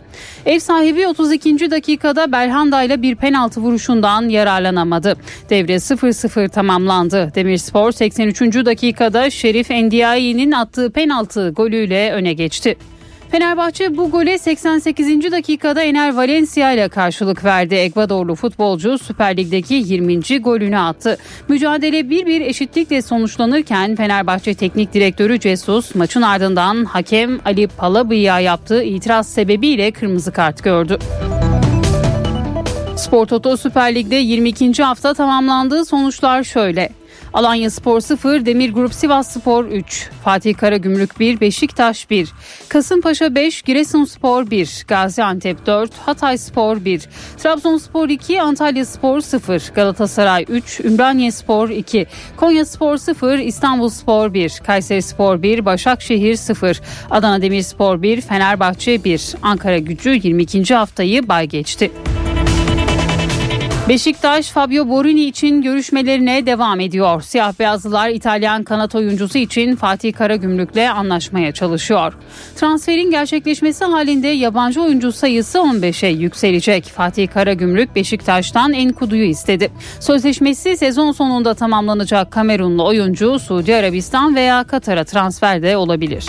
Ev 0.46 0.60
sahibi 0.60 1.08
32. 1.08 1.72
dakikada 1.72 2.32
Belhanda 2.32 2.84
ile 2.84 3.02
bir 3.02 3.16
penaltı 3.16 3.62
vuruşundan 3.62 4.30
yararlanamadı. 4.30 5.16
Devre 5.50 5.76
0-0 5.76 6.50
tamamlandı. 6.50 7.32
Demirspor 7.36 7.92
83. 7.92 8.42
dakikada 8.42 9.30
Şerif 9.30 9.72
Endiayi'nin 9.72 10.52
attığı 10.52 10.92
penaltı 10.92 11.50
golüyle 11.50 12.12
öne 12.12 12.34
geçti. 12.34 12.78
Fenerbahçe 13.32 13.98
bu 13.98 14.12
gole 14.12 14.38
88. 14.38 15.32
dakikada 15.32 15.84
Ener 15.84 16.14
Valencia 16.14 16.72
ile 16.72 16.90
karşılık 16.90 17.44
verdi. 17.44 17.76
Ekvadorlu 17.76 18.36
futbolcu 18.36 18.98
Süper 18.98 19.38
Lig'deki 19.38 19.74
20. 19.74 20.42
golünü 20.42 20.78
attı. 20.78 21.18
Mücadele 21.48 22.00
1-1 22.00 22.44
eşitlikle 22.44 23.02
sonuçlanırken 23.02 23.96
Fenerbahçe 23.96 24.54
Teknik 24.54 24.94
Direktörü 24.94 25.40
Cesus 25.40 25.96
maçın 25.96 26.22
ardından 26.22 26.86
hakem 26.86 27.40
Ali 27.46 27.68
Palabı'ya 27.68 28.40
yaptığı 28.40 28.84
itiraz 28.84 29.30
sebebiyle 29.30 29.92
kırmızı 29.92 30.32
kart 30.32 30.64
gördü. 30.64 31.00
Spor 32.96 33.26
Toto 33.26 33.58
Süper 33.58 33.96
Lig'de 33.96 34.16
22. 34.16 34.84
hafta 34.84 35.14
tamamlandığı 35.14 35.86
sonuçlar 35.86 36.44
şöyle. 36.44 36.99
Alanya 37.34 37.70
Spor 37.70 38.02
0, 38.02 38.46
Demir 38.46 38.70
Grup 38.70 38.94
Sivas 38.94 39.34
Spor 39.34 39.66
3, 39.66 40.10
Fatih 40.24 40.58
Karagümrük 40.58 41.20
1, 41.20 41.40
Beşiktaş 41.40 42.10
1, 42.10 42.30
Kasımpaşa 42.70 43.36
5, 43.36 43.62
Giresunspor 43.62 44.52
1, 44.52 44.86
Gaziantep 44.88 45.66
4, 45.66 45.92
Hatay 45.98 46.38
Spor 46.38 46.86
1, 46.86 47.02
Trabzonspor 47.38 48.10
2, 48.10 48.42
Antalya 48.42 48.86
Spor 48.86 49.22
0, 49.22 49.72
Galatasaray 49.76 50.46
3, 50.50 50.80
Ümraniye 50.80 51.32
Spor 51.32 51.70
2, 51.70 52.08
Konya 52.38 52.66
Spor 52.66 52.98
0, 52.98 53.40
İstanbul 53.40 53.90
Spor 53.90 54.34
1, 54.34 54.62
Kayseri 54.66 55.02
Spor 55.02 55.42
1, 55.42 55.66
Başakşehir 55.66 56.36
0, 56.36 56.82
Adana 57.10 57.42
Demirspor 57.42 58.02
1, 58.02 58.22
Fenerbahçe 58.22 59.04
1, 59.04 59.36
Ankara 59.42 59.78
Gücü 59.78 60.10
22. 60.24 60.76
haftayı 60.76 61.28
bay 61.28 61.48
geçti. 61.48 61.92
Beşiktaş 63.90 64.50
Fabio 64.50 64.90
Borini 64.90 65.22
için 65.22 65.62
görüşmelerine 65.62 66.46
devam 66.46 66.80
ediyor. 66.80 67.22
Siyah 67.22 67.60
beyazlılar 67.60 68.10
İtalyan 68.10 68.64
kanat 68.64 68.96
oyuncusu 68.96 69.38
için 69.38 69.76
Fatih 69.76 70.14
Karagümrük'le 70.14 70.90
anlaşmaya 70.96 71.52
çalışıyor. 71.52 72.14
Transferin 72.56 73.12
gerçekleşmesi 73.12 73.86
halinde 73.86 74.28
yabancı 74.28 74.82
oyuncu 74.82 75.12
sayısı 75.12 75.58
15'e 75.58 76.10
yükselecek. 76.10 76.86
Fatih 76.86 77.28
Karagümrük 77.28 77.96
Beşiktaş'tan 77.96 78.74
Enkudu'yu 78.74 79.26
istedi. 79.26 79.72
Sözleşmesi 80.00 80.78
sezon 80.78 81.12
sonunda 81.12 81.54
tamamlanacak 81.54 82.32
Kamerunlu 82.32 82.88
oyuncu 82.88 83.40
Suudi 83.40 83.76
Arabistan 83.76 84.36
veya 84.36 84.64
Katar'a 84.64 85.04
transferde 85.04 85.78
olabilir. 85.78 86.26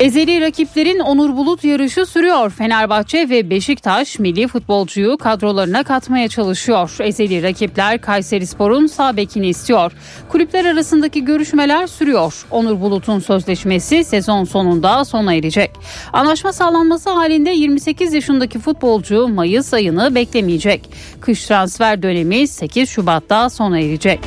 Ezeli 0.00 0.40
rakiplerin 0.40 0.98
Onur 0.98 1.36
Bulut 1.36 1.64
yarışı 1.64 2.06
sürüyor. 2.06 2.50
Fenerbahçe 2.50 3.28
ve 3.28 3.50
Beşiktaş 3.50 4.18
milli 4.18 4.48
futbolcuyu 4.48 5.18
kadrolarına 5.18 5.82
katmaya 5.82 6.28
çalışıyor. 6.28 6.96
Ezeli 7.00 7.42
rakipler 7.42 8.00
Kayseri 8.00 8.46
Spor'un 8.46 8.86
sağ 8.86 9.16
bekini 9.16 9.48
istiyor. 9.48 9.92
Kulüpler 10.28 10.64
arasındaki 10.64 11.24
görüşmeler 11.24 11.86
sürüyor. 11.86 12.46
Onur 12.50 12.80
Bulut'un 12.80 13.18
sözleşmesi 13.18 14.04
sezon 14.04 14.44
sonunda 14.44 15.04
sona 15.04 15.34
erecek. 15.34 15.70
Anlaşma 16.12 16.52
sağlanması 16.52 17.10
halinde 17.10 17.50
28 17.50 18.14
yaşındaki 18.14 18.58
futbolcu 18.58 19.28
Mayıs 19.28 19.74
ayını 19.74 20.14
beklemeyecek. 20.14 20.90
Kış 21.20 21.46
transfer 21.46 22.02
dönemi 22.02 22.48
8 22.48 22.88
Şubat'ta 22.88 23.50
sona 23.50 23.78
erecek. 23.80 24.20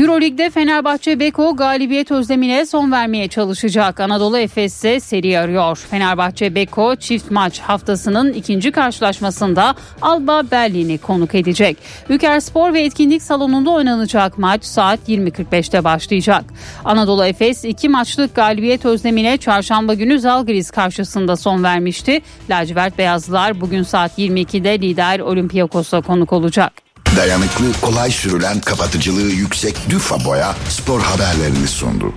Euroleague'de 0.00 0.50
Fenerbahçe 0.50 1.20
Beko 1.20 1.56
galibiyet 1.56 2.10
özlemine 2.10 2.66
son 2.66 2.92
vermeye 2.92 3.28
çalışacak. 3.28 4.00
Anadolu 4.00 4.38
Efes 4.38 4.74
ise 4.74 5.00
seri 5.00 5.38
arıyor. 5.38 5.76
Fenerbahçe 5.90 6.54
Beko 6.54 6.96
çift 6.96 7.30
maç 7.30 7.60
haftasının 7.60 8.32
ikinci 8.32 8.72
karşılaşmasında 8.72 9.74
Alba 10.02 10.42
Berlin'i 10.50 10.98
konuk 10.98 11.34
edecek. 11.34 11.76
Ülker 12.08 12.40
Spor 12.40 12.74
ve 12.74 12.80
Etkinlik 12.82 13.22
Salonu'nda 13.22 13.70
oynanacak 13.70 14.38
maç 14.38 14.64
saat 14.64 15.08
20.45'te 15.08 15.84
başlayacak. 15.84 16.44
Anadolu 16.84 17.24
Efes 17.24 17.64
iki 17.64 17.88
maçlık 17.88 18.34
galibiyet 18.34 18.84
özlemine 18.84 19.36
çarşamba 19.36 19.94
günü 19.94 20.18
Zalgiris 20.18 20.70
karşısında 20.70 21.36
son 21.36 21.64
vermişti. 21.64 22.20
Lacivert 22.50 22.98
Beyazlılar 22.98 23.60
bugün 23.60 23.82
saat 23.82 24.18
22'de 24.18 24.80
lider 24.80 25.20
Olympiakos'a 25.20 26.00
konuk 26.00 26.32
olacak. 26.32 26.89
Dayanıklı, 27.20 27.64
kolay 27.80 28.10
sürülen, 28.10 28.60
kapatıcılığı 28.60 29.30
yüksek 29.30 29.76
Düfa 29.90 30.24
Boya 30.24 30.54
spor 30.68 31.00
haberlerini 31.00 31.68
sundu. 31.68 32.14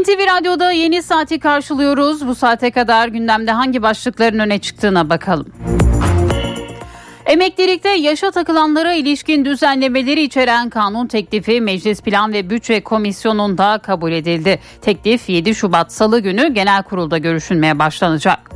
NTV 0.00 0.36
Radyo'da 0.36 0.72
yeni 0.72 1.02
saati 1.02 1.38
karşılıyoruz. 1.38 2.26
Bu 2.26 2.34
saate 2.34 2.70
kadar 2.70 3.08
gündemde 3.08 3.52
hangi 3.52 3.82
başlıkların 3.82 4.38
öne 4.38 4.58
çıktığına 4.58 5.10
bakalım. 5.10 5.46
Emeklilikte 7.26 7.88
yaşa 7.88 8.30
takılanlara 8.30 8.92
ilişkin 8.92 9.44
düzenlemeleri 9.44 10.22
içeren 10.22 10.70
kanun 10.70 11.06
teklifi 11.06 11.60
Meclis 11.60 12.02
Plan 12.02 12.32
ve 12.32 12.50
Bütçe 12.50 12.80
Komisyonu'nda 12.80 13.78
kabul 13.78 14.12
edildi. 14.12 14.60
Teklif 14.82 15.28
7 15.28 15.54
Şubat 15.54 15.92
Salı 15.92 16.20
günü 16.20 16.54
genel 16.54 16.82
kurulda 16.82 17.18
görüşülmeye 17.18 17.78
başlanacak. 17.78 18.50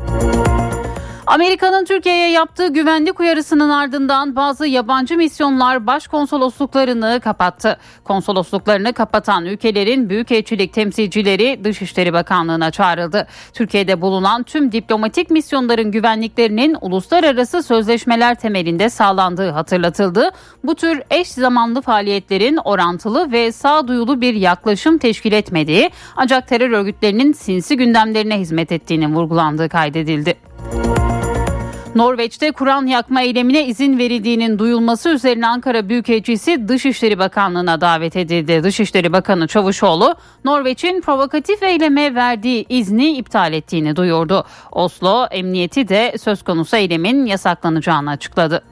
Amerika'nın 1.28 1.84
Türkiye'ye 1.84 2.30
yaptığı 2.30 2.68
güvenlik 2.68 3.20
uyarısının 3.20 3.70
ardından 3.70 4.36
bazı 4.36 4.66
yabancı 4.66 5.16
misyonlar 5.16 5.86
başkonsolosluklarını 5.86 7.20
kapattı. 7.24 7.78
Konsolosluklarını 8.04 8.92
kapatan 8.92 9.46
ülkelerin 9.46 10.10
büyükelçilik 10.10 10.72
temsilcileri 10.72 11.64
Dışişleri 11.64 12.12
Bakanlığı'na 12.12 12.70
çağrıldı. 12.70 13.26
Türkiye'de 13.52 14.00
bulunan 14.00 14.42
tüm 14.42 14.72
diplomatik 14.72 15.30
misyonların 15.30 15.90
güvenliklerinin 15.90 16.76
uluslararası 16.80 17.62
sözleşmeler 17.62 18.34
temelinde 18.34 18.90
sağlandığı 18.90 19.50
hatırlatıldı. 19.50 20.30
Bu 20.64 20.74
tür 20.74 21.02
eş 21.10 21.28
zamanlı 21.28 21.82
faaliyetlerin 21.82 22.56
orantılı 22.64 23.32
ve 23.32 23.52
sağduyulu 23.52 24.20
bir 24.20 24.34
yaklaşım 24.34 24.98
teşkil 24.98 25.32
etmediği 25.32 25.90
ancak 26.16 26.48
terör 26.48 26.70
örgütlerinin 26.70 27.32
sinsi 27.32 27.76
gündemlerine 27.76 28.40
hizmet 28.40 28.72
ettiğini 28.72 29.14
vurgulandığı 29.14 29.68
kaydedildi. 29.68 30.47
Norveç'te 31.94 32.52
Kur'an 32.52 32.86
yakma 32.86 33.22
eylemine 33.22 33.66
izin 33.66 33.98
verildiğinin 33.98 34.58
duyulması 34.58 35.08
üzerine 35.08 35.46
Ankara 35.46 35.88
Büyükelçisi 35.88 36.68
Dışişleri 36.68 37.18
Bakanlığı'na 37.18 37.80
davet 37.80 38.16
edildi. 38.16 38.62
Dışişleri 38.62 39.12
Bakanı 39.12 39.46
Çavuşoğlu, 39.46 40.14
Norveç'in 40.44 41.00
provokatif 41.00 41.62
eyleme 41.62 42.14
verdiği 42.14 42.66
izni 42.68 43.16
iptal 43.16 43.52
ettiğini 43.52 43.96
duyurdu. 43.96 44.44
Oslo 44.72 45.26
emniyeti 45.30 45.88
de 45.88 46.14
söz 46.18 46.42
konusu 46.42 46.76
eylemin 46.76 47.26
yasaklanacağını 47.26 48.10
açıkladı. 48.10 48.62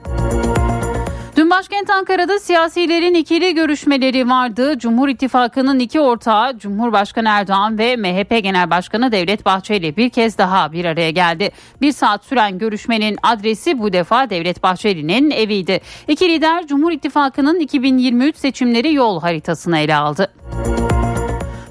Dün 1.37 1.49
başkent 1.49 1.89
Ankara'da 1.89 2.39
siyasilerin 2.39 3.13
ikili 3.13 3.55
görüşmeleri 3.55 4.29
vardı. 4.29 4.79
Cumhur 4.79 5.09
İttifakı'nın 5.09 5.79
iki 5.79 5.99
ortağı 5.99 6.57
Cumhurbaşkanı 6.57 7.29
Erdoğan 7.29 7.77
ve 7.77 7.95
MHP 7.95 8.43
Genel 8.43 8.69
Başkanı 8.69 9.11
Devlet 9.11 9.45
Bahçeli 9.45 9.97
bir 9.97 10.09
kez 10.09 10.37
daha 10.37 10.71
bir 10.71 10.85
araya 10.85 11.11
geldi. 11.11 11.51
Bir 11.81 11.91
saat 11.91 12.25
süren 12.25 12.57
görüşmenin 12.57 13.17
adresi 13.23 13.79
bu 13.79 13.93
defa 13.93 14.29
Devlet 14.29 14.63
Bahçeli'nin 14.63 15.31
eviydi. 15.31 15.81
İki 16.07 16.29
lider 16.29 16.67
Cumhur 16.67 16.91
İttifakı'nın 16.91 17.59
2023 17.59 18.35
seçimleri 18.35 18.93
yol 18.93 19.21
haritasını 19.21 19.77
ele 19.77 19.95
aldı. 19.95 20.33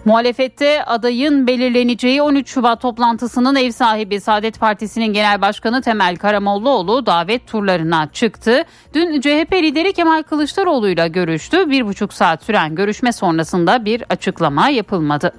Muhalefette 0.06 0.84
adayın 0.84 1.46
belirleneceği 1.46 2.22
13 2.22 2.48
Şubat 2.48 2.80
toplantısının 2.80 3.56
ev 3.56 3.70
sahibi 3.70 4.20
Saadet 4.20 4.60
Partisi'nin 4.60 5.12
Genel 5.12 5.40
Başkanı 5.40 5.82
Temel 5.82 6.16
Karamollaoğlu 6.16 7.06
davet 7.06 7.46
turlarına 7.46 8.08
çıktı. 8.12 8.62
Dün 8.94 9.20
CHP 9.20 9.52
lideri 9.52 9.92
Kemal 9.92 10.22
Kılıçdaroğlu 10.22 10.88
ile 10.88 11.08
görüştü. 11.08 11.70
Bir 11.70 11.86
buçuk 11.86 12.12
saat 12.12 12.42
süren 12.42 12.74
görüşme 12.74 13.12
sonrasında 13.12 13.84
bir 13.84 14.04
açıklama 14.08 14.68
yapılmadı. 14.68 15.32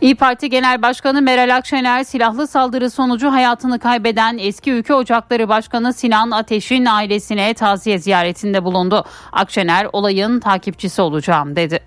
İyi 0.00 0.14
Parti 0.14 0.50
Genel 0.50 0.82
Başkanı 0.82 1.22
Meral 1.22 1.56
Akşener 1.56 2.04
silahlı 2.04 2.46
saldırı 2.46 2.90
sonucu 2.90 3.32
hayatını 3.32 3.78
kaybeden 3.78 4.38
eski 4.38 4.70
Ülke 4.72 4.94
Ocakları 4.94 5.48
Başkanı 5.48 5.92
Sinan 5.92 6.30
Ateş'in 6.30 6.86
ailesine 6.86 7.54
taziye 7.54 7.98
ziyaretinde 7.98 8.64
bulundu. 8.64 9.04
Akşener 9.32 9.86
olayın 9.92 10.40
takipçisi 10.40 11.02
olacağım 11.02 11.56
dedi. 11.56 11.80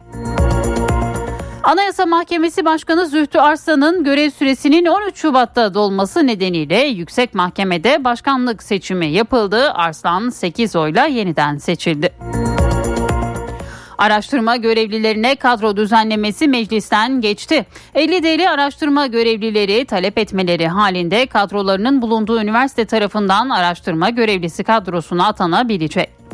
Anayasa 1.66 2.06
Mahkemesi 2.06 2.66
Başkanı 2.66 3.08
Zühtü 3.08 3.40
Arslan'ın 3.40 4.04
görev 4.04 4.30
süresinin 4.30 4.86
13 4.86 5.18
Şubat'ta 5.18 5.74
dolması 5.74 6.28
nedeniyle 6.28 6.78
Yüksek 6.86 7.34
Mahkemede 7.34 8.04
başkanlık 8.04 8.64
seçimi 8.64 9.06
yapıldı. 9.08 9.72
Arslan 9.72 10.30
8 10.30 10.76
oyla 10.76 11.06
yeniden 11.06 11.58
seçildi. 11.58 12.14
Araştırma 13.98 14.56
görevlilerine 14.56 15.36
kadro 15.36 15.78
düzenlemesi 15.78 16.48
meclisten 16.48 17.22
geçti. 17.22 17.66
50 17.96 18.24
deli 18.24 18.50
araştırma 18.50 19.08
görevlileri 19.08 19.86
talep 19.86 20.18
etmeleri 20.18 20.68
halinde 20.68 21.26
kadrolarının 21.26 22.02
bulunduğu 22.02 22.42
üniversite 22.42 22.86
tarafından 22.86 23.50
araştırma 23.50 24.10
görevlisi 24.10 24.64
kadrosuna 24.64 25.28
atanabilecek. 25.28 26.25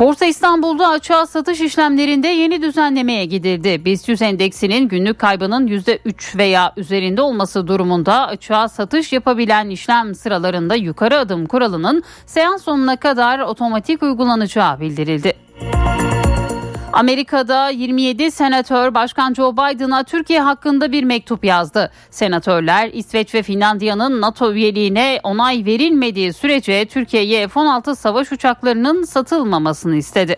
Borsa 0.00 0.26
İstanbul'da 0.26 0.88
açığa 0.88 1.26
satış 1.26 1.60
işlemlerinde 1.60 2.28
yeni 2.28 2.62
düzenlemeye 2.62 3.24
gidildi. 3.24 3.84
BIST 3.84 4.08
100 4.08 4.22
endeksinin 4.22 4.88
günlük 4.88 5.18
kaybının 5.18 5.66
%3 5.66 6.38
veya 6.38 6.72
üzerinde 6.76 7.22
olması 7.22 7.66
durumunda 7.68 8.26
açığa 8.26 8.68
satış 8.68 9.12
yapabilen 9.12 9.70
işlem 9.70 10.14
sıralarında 10.14 10.74
yukarı 10.74 11.18
adım 11.18 11.46
kuralının 11.46 12.02
seans 12.26 12.62
sonuna 12.62 12.96
kadar 12.96 13.38
otomatik 13.38 14.02
uygulanacağı 14.02 14.80
bildirildi. 14.80 15.34
Amerika'da 16.92 17.70
27 17.70 18.30
senatör 18.30 18.94
Başkan 18.94 19.34
Joe 19.34 19.52
Biden'a 19.52 20.04
Türkiye 20.04 20.40
hakkında 20.40 20.92
bir 20.92 21.04
mektup 21.04 21.44
yazdı. 21.44 21.90
Senatörler 22.10 22.90
İsveç 22.92 23.34
ve 23.34 23.42
Finlandiya'nın 23.42 24.20
NATO 24.20 24.52
üyeliğine 24.52 25.20
onay 25.22 25.64
verilmediği 25.64 26.32
sürece 26.32 26.86
Türkiye'ye 26.86 27.48
F-16 27.48 27.96
savaş 27.96 28.32
uçaklarının 28.32 29.02
satılmamasını 29.02 29.96
istedi. 29.96 30.36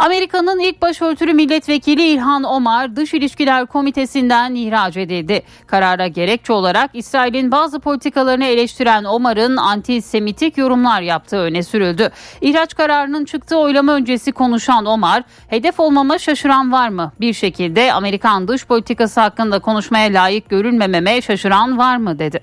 Amerika'nın 0.00 0.58
ilk 0.58 0.82
başörtülü 0.82 1.34
milletvekili 1.34 2.02
İlhan 2.02 2.44
Omar 2.44 2.96
Dış 2.96 3.14
İlişkiler 3.14 3.66
Komitesi'nden 3.66 4.54
ihraç 4.54 4.96
edildi. 4.96 5.42
Karara 5.66 6.06
gerekçe 6.06 6.52
olarak 6.52 6.90
İsrail'in 6.94 7.52
bazı 7.52 7.80
politikalarını 7.80 8.44
eleştiren 8.44 9.04
Omar'ın 9.04 9.56
antisemitik 9.56 10.58
yorumlar 10.58 11.00
yaptığı 11.00 11.36
öne 11.38 11.62
sürüldü. 11.62 12.10
İhraç 12.40 12.74
kararının 12.74 13.24
çıktığı 13.24 13.58
oylama 13.58 13.92
öncesi 13.92 14.32
konuşan 14.32 14.86
Omar, 14.86 15.22
hedef 15.48 15.80
olmama 15.80 16.18
şaşıran 16.18 16.72
var 16.72 16.88
mı? 16.88 17.12
Bir 17.20 17.32
şekilde 17.32 17.92
Amerikan 17.92 18.48
dış 18.48 18.66
politikası 18.66 19.20
hakkında 19.20 19.58
konuşmaya 19.58 20.12
layık 20.12 20.48
görülmememe 20.48 21.22
şaşıran 21.22 21.78
var 21.78 21.96
mı 21.96 22.18
dedi. 22.18 22.40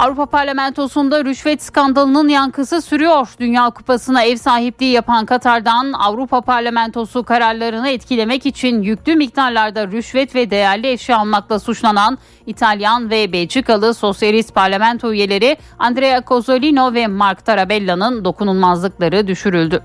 Avrupa 0.00 0.26
Parlamentosu'nda 0.26 1.24
rüşvet 1.24 1.62
skandalının 1.62 2.28
yankısı 2.28 2.82
sürüyor. 2.82 3.28
Dünya 3.40 3.70
Kupası'na 3.70 4.22
ev 4.22 4.36
sahipliği 4.36 4.92
yapan 4.92 5.26
Katar'dan 5.26 5.92
Avrupa 5.92 6.40
Parlamentosu 6.40 7.24
kararlarını 7.24 7.88
etkilemek 7.88 8.46
için 8.46 8.82
yüklü 8.82 9.16
miktarlarda 9.16 9.86
rüşvet 9.86 10.34
ve 10.34 10.50
değerli 10.50 10.88
eşya 10.88 11.18
almakla 11.18 11.58
suçlanan 11.58 12.18
İtalyan 12.46 13.10
ve 13.10 13.32
Belçikalı 13.32 13.94
sosyalist 13.94 14.54
parlamento 14.54 15.12
üyeleri 15.12 15.56
Andrea 15.78 16.22
Cozzolino 16.26 16.94
ve 16.94 17.06
Mark 17.06 17.44
Tarabella'nın 17.44 18.24
dokunulmazlıkları 18.24 19.26
düşürüldü. 19.26 19.82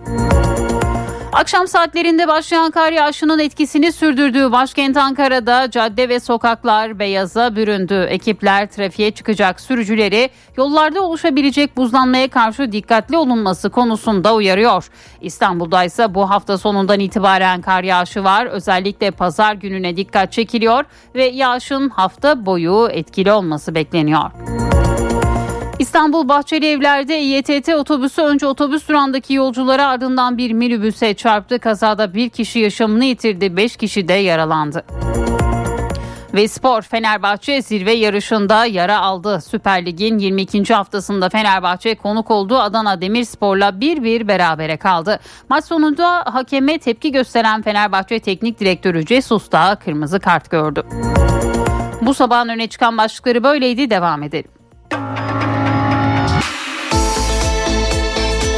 Akşam 1.36 1.68
saatlerinde 1.68 2.28
başlayan 2.28 2.72
kar 2.72 2.92
yağışının 2.92 3.40
etkisini 3.40 3.92
sürdürdüğü 3.92 4.52
başkent 4.52 4.98
Ankara'da 4.98 5.72
cadde 5.72 6.10
ve 6.10 6.20
sokaklar 6.20 7.00
beyaza 7.00 7.56
büründü. 7.56 8.06
Ekipler 8.10 8.72
trafiğe 8.72 9.12
çıkacak 9.12 9.60
sürücüleri 9.60 10.30
yollarda 10.58 11.02
oluşabilecek 11.02 11.78
buzlanmaya 11.78 12.28
karşı 12.28 12.72
dikkatli 12.72 13.18
olunması 13.18 13.70
konusunda 13.70 14.36
uyarıyor. 14.36 14.90
İstanbul'da 15.22 15.84
ise 15.84 16.16
bu 16.16 16.30
hafta 16.30 16.58
sonundan 16.58 17.00
itibaren 17.00 17.62
kar 17.62 17.84
yağışı 17.84 18.24
var. 18.24 18.46
Özellikle 18.46 19.12
pazar 19.12 19.54
gününe 19.54 19.98
dikkat 19.98 20.32
çekiliyor 20.32 20.84
ve 21.16 21.26
yağışın 21.26 21.90
hafta 21.90 22.46
boyu 22.46 22.88
etkili 22.92 23.32
olması 23.32 23.76
bekleniyor. 23.76 24.32
İstanbul 25.80 26.30
Bahçeli 26.30 26.66
Evler'de 26.66 27.20
İETT 27.20 27.70
otobüsü 27.70 28.22
önce 28.22 28.48
otobüs 28.48 28.88
durağındaki 28.88 29.34
yolculara 29.34 29.88
ardından 29.88 30.38
bir 30.38 30.52
minibüse 30.52 31.14
çarptı. 31.14 31.60
Kazada 31.60 32.14
bir 32.14 32.30
kişi 32.30 32.60
yaşamını 32.60 33.06
yitirdi, 33.06 33.58
beş 33.58 33.78
kişi 33.78 34.08
de 34.08 34.14
yaralandı. 34.14 34.86
Ve 36.34 36.48
spor 36.48 36.82
Fenerbahçe 36.82 37.62
zirve 37.62 37.92
yarışında 37.92 38.66
yara 38.66 39.00
aldı. 39.00 39.42
Süper 39.42 39.86
Lig'in 39.86 40.20
22. 40.20 40.74
haftasında 40.74 41.30
Fenerbahçe 41.30 41.96
konuk 41.96 42.32
olduğu 42.32 42.58
Adana 42.58 43.02
Demirspor'la 43.02 43.70
1-1 43.70 44.28
berabere 44.28 44.78
kaldı. 44.78 45.20
Maç 45.50 45.66
sonunda 45.66 46.24
hakeme 46.34 46.78
tepki 46.78 47.12
gösteren 47.12 47.62
Fenerbahçe 47.62 48.20
Teknik 48.20 48.60
Direktörü 48.60 49.06
Cesus 49.06 49.52
da 49.52 49.76
kırmızı 49.86 50.20
kart 50.20 50.52
gördü. 50.52 50.84
Bu 52.02 52.14
sabahın 52.14 52.50
öne 52.50 52.68
çıkan 52.68 52.98
başlıkları 52.98 53.44
böyleydi 53.44 53.90
devam 53.90 54.24
edelim. 54.24 54.55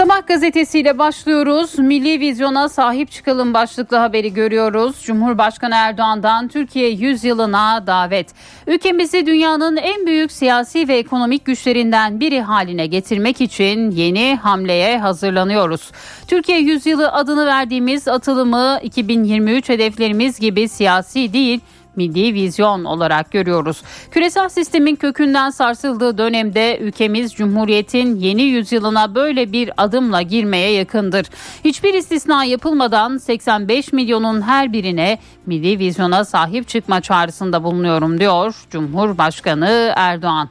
Sabah 0.00 0.26
gazetesiyle 0.26 0.98
başlıyoruz. 0.98 1.78
Milli 1.78 2.20
vizyona 2.20 2.68
sahip 2.68 3.10
çıkalım 3.10 3.54
başlıklı 3.54 3.96
haberi 3.96 4.32
görüyoruz. 4.32 5.02
Cumhurbaşkanı 5.02 5.74
Erdoğan'dan 5.74 6.48
Türkiye 6.48 6.88
100 6.90 7.24
yılına 7.24 7.86
davet. 7.86 8.26
Ülkemizi 8.66 9.26
dünyanın 9.26 9.76
en 9.76 10.06
büyük 10.06 10.32
siyasi 10.32 10.88
ve 10.88 10.98
ekonomik 10.98 11.44
güçlerinden 11.44 12.20
biri 12.20 12.40
haline 12.40 12.86
getirmek 12.86 13.40
için 13.40 13.90
yeni 13.90 14.36
hamleye 14.42 14.98
hazırlanıyoruz. 14.98 15.90
Türkiye 16.26 16.58
100 16.58 16.86
yılı 16.86 17.12
adını 17.12 17.46
verdiğimiz 17.46 18.08
atılımı 18.08 18.80
2023 18.82 19.68
hedeflerimiz 19.68 20.40
gibi 20.40 20.68
siyasi 20.68 21.32
değil, 21.32 21.60
milli 22.00 22.34
vizyon 22.34 22.84
olarak 22.84 23.32
görüyoruz. 23.32 23.82
Küresel 24.10 24.48
sistemin 24.48 24.96
kökünden 24.96 25.50
sarsıldığı 25.50 26.18
dönemde 26.18 26.78
ülkemiz 26.78 27.34
Cumhuriyet'in 27.34 28.16
yeni 28.16 28.42
yüzyılına 28.42 29.14
böyle 29.14 29.52
bir 29.52 29.70
adımla 29.76 30.22
girmeye 30.22 30.72
yakındır. 30.72 31.26
Hiçbir 31.64 31.94
istisna 31.94 32.44
yapılmadan 32.44 33.18
85 33.18 33.92
milyonun 33.92 34.42
her 34.42 34.72
birine 34.72 35.18
milli 35.46 35.78
vizyona 35.78 36.24
sahip 36.24 36.68
çıkma 36.68 37.00
çağrısında 37.00 37.64
bulunuyorum 37.64 38.20
diyor 38.20 38.54
Cumhurbaşkanı 38.70 39.92
Erdoğan. 39.96 40.48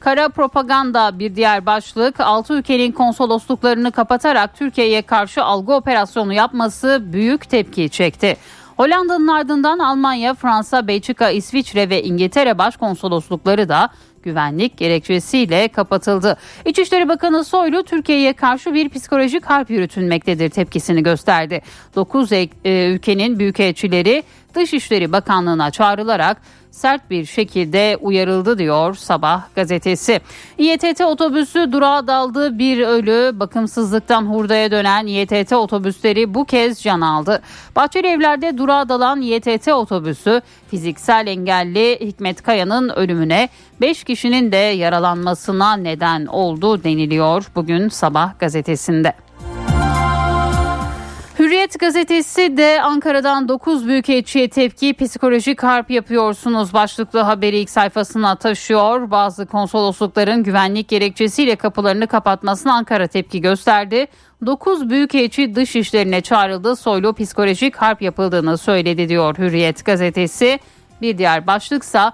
Kara 0.00 0.28
propaganda 0.28 1.18
bir 1.18 1.36
diğer 1.36 1.66
başlık. 1.66 2.20
Altı 2.20 2.54
ülkenin 2.54 2.92
konsolosluklarını 2.92 3.92
kapatarak 3.92 4.56
Türkiye'ye 4.56 5.02
karşı 5.02 5.44
algı 5.44 5.72
operasyonu 5.72 6.32
yapması 6.32 7.00
büyük 7.02 7.50
tepki 7.50 7.90
çekti. 7.90 8.36
Hollanda'nın 8.78 9.28
ardından 9.28 9.78
Almanya, 9.78 10.34
Fransa, 10.34 10.88
Belçika, 10.88 11.30
İsviçre 11.30 11.90
ve 11.90 12.02
İngiltere 12.02 12.58
başkonsoloslukları 12.58 13.68
da 13.68 13.88
güvenlik 14.22 14.76
gerekçesiyle 14.76 15.68
kapatıldı. 15.68 16.36
İçişleri 16.64 17.08
Bakanı 17.08 17.44
Soylu 17.44 17.82
Türkiye'ye 17.82 18.32
karşı 18.32 18.74
bir 18.74 18.88
psikolojik 18.88 19.44
harp 19.44 19.70
yürütülmektedir 19.70 20.50
tepkisini 20.50 21.02
gösterdi. 21.02 21.62
9 21.96 22.32
e, 22.32 22.48
ülkenin 22.64 23.38
büyükelçileri 23.38 24.22
Dışişleri 24.58 25.12
Bakanlığı'na 25.12 25.70
çağrılarak 25.70 26.36
sert 26.70 27.10
bir 27.10 27.24
şekilde 27.24 27.98
uyarıldı 28.00 28.58
diyor 28.58 28.94
Sabah 28.94 29.42
gazetesi. 29.54 30.20
İETT 30.58 31.00
otobüsü 31.00 31.72
durağa 31.72 32.06
daldı 32.06 32.58
bir 32.58 32.78
ölü 32.78 33.40
bakımsızlıktan 33.40 34.26
hurdaya 34.26 34.70
dönen 34.70 35.06
İETT 35.06 35.52
otobüsleri 35.52 36.34
bu 36.34 36.44
kez 36.44 36.82
can 36.82 37.00
aldı. 37.00 37.42
Bahçeli 37.76 38.06
evlerde 38.06 38.58
durağa 38.58 38.88
dalan 38.88 39.22
İETT 39.22 39.68
otobüsü 39.68 40.42
fiziksel 40.70 41.26
engelli 41.26 41.98
Hikmet 42.00 42.42
Kaya'nın 42.42 42.88
ölümüne 42.88 43.48
5 43.80 44.04
kişinin 44.04 44.52
de 44.52 44.56
yaralanmasına 44.56 45.76
neden 45.76 46.26
oldu 46.26 46.84
deniliyor 46.84 47.46
bugün 47.54 47.88
Sabah 47.88 48.38
gazetesinde. 48.38 49.12
Hürriyet 51.48 51.80
gazetesi 51.80 52.56
de 52.56 52.82
Ankara'dan 52.82 53.48
9 53.48 53.86
büyükelçiye 53.88 54.48
tepki 54.48 54.94
psikolojik 54.94 55.62
harp 55.62 55.90
yapıyorsunuz 55.90 56.72
başlıklı 56.72 57.20
haberi 57.20 57.58
ilk 57.58 57.70
sayfasına 57.70 58.36
taşıyor. 58.36 59.10
Bazı 59.10 59.46
konsoloslukların 59.46 60.42
güvenlik 60.42 60.88
gerekçesiyle 60.88 61.56
kapılarını 61.56 62.06
kapatmasına 62.06 62.72
Ankara 62.74 63.06
tepki 63.06 63.40
gösterdi. 63.40 64.06
9 64.46 64.90
büyükelçi 64.90 65.54
dış 65.54 65.76
işlerine 65.76 66.20
çağrıldı. 66.20 66.76
Soylu 66.76 67.14
psikolojik 67.14 67.76
harp 67.76 68.02
yapıldığını 68.02 68.58
söyledi 68.58 69.08
diyor 69.08 69.38
Hürriyet 69.38 69.84
gazetesi. 69.84 70.58
Bir 71.02 71.18
diğer 71.18 71.46
başlıksa 71.46 72.12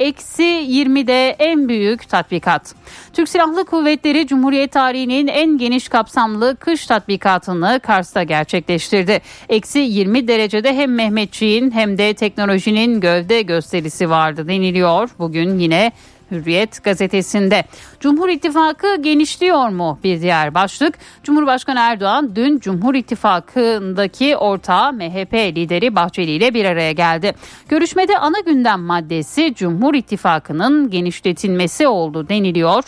Eksi 0.00 0.42
20'de 0.42 1.28
en 1.38 1.68
büyük 1.68 2.08
tatbikat. 2.08 2.74
Türk 3.12 3.28
Silahlı 3.28 3.64
Kuvvetleri 3.64 4.26
Cumhuriyet 4.26 4.72
tarihinin 4.72 5.26
en 5.26 5.58
geniş 5.58 5.88
kapsamlı 5.88 6.56
kış 6.56 6.86
tatbikatını 6.86 7.80
Kars'ta 7.82 8.22
gerçekleştirdi. 8.22 9.20
Eksi 9.48 9.78
20 9.78 10.28
derecede 10.28 10.76
hem 10.76 10.94
Mehmetçiğin 10.94 11.70
hem 11.70 11.98
de 11.98 12.14
teknolojinin 12.14 13.00
gövde 13.00 13.42
gösterisi 13.42 14.10
vardı 14.10 14.48
deniliyor. 14.48 15.10
Bugün 15.18 15.58
yine 15.58 15.92
Hürriyet 16.30 16.84
gazetesinde. 16.84 17.64
Cumhur 18.00 18.28
İttifakı 18.28 19.02
genişliyor 19.02 19.68
mu 19.68 19.98
bir 20.04 20.20
diğer 20.20 20.54
başlık. 20.54 20.94
Cumhurbaşkanı 21.24 21.80
Erdoğan 21.80 22.36
dün 22.36 22.58
Cumhur 22.58 22.94
İttifakı'ndaki 22.94 24.36
ortağı 24.36 24.92
MHP 24.92 25.34
lideri 25.34 25.96
Bahçeli 25.96 26.30
ile 26.30 26.54
bir 26.54 26.64
araya 26.64 26.92
geldi. 26.92 27.34
Görüşmede 27.68 28.18
ana 28.18 28.40
gündem 28.40 28.80
maddesi 28.80 29.54
Cumhur 29.54 29.94
İttifakı'nın 29.94 30.90
genişletilmesi 30.90 31.88
oldu 31.88 32.28
deniliyor. 32.28 32.84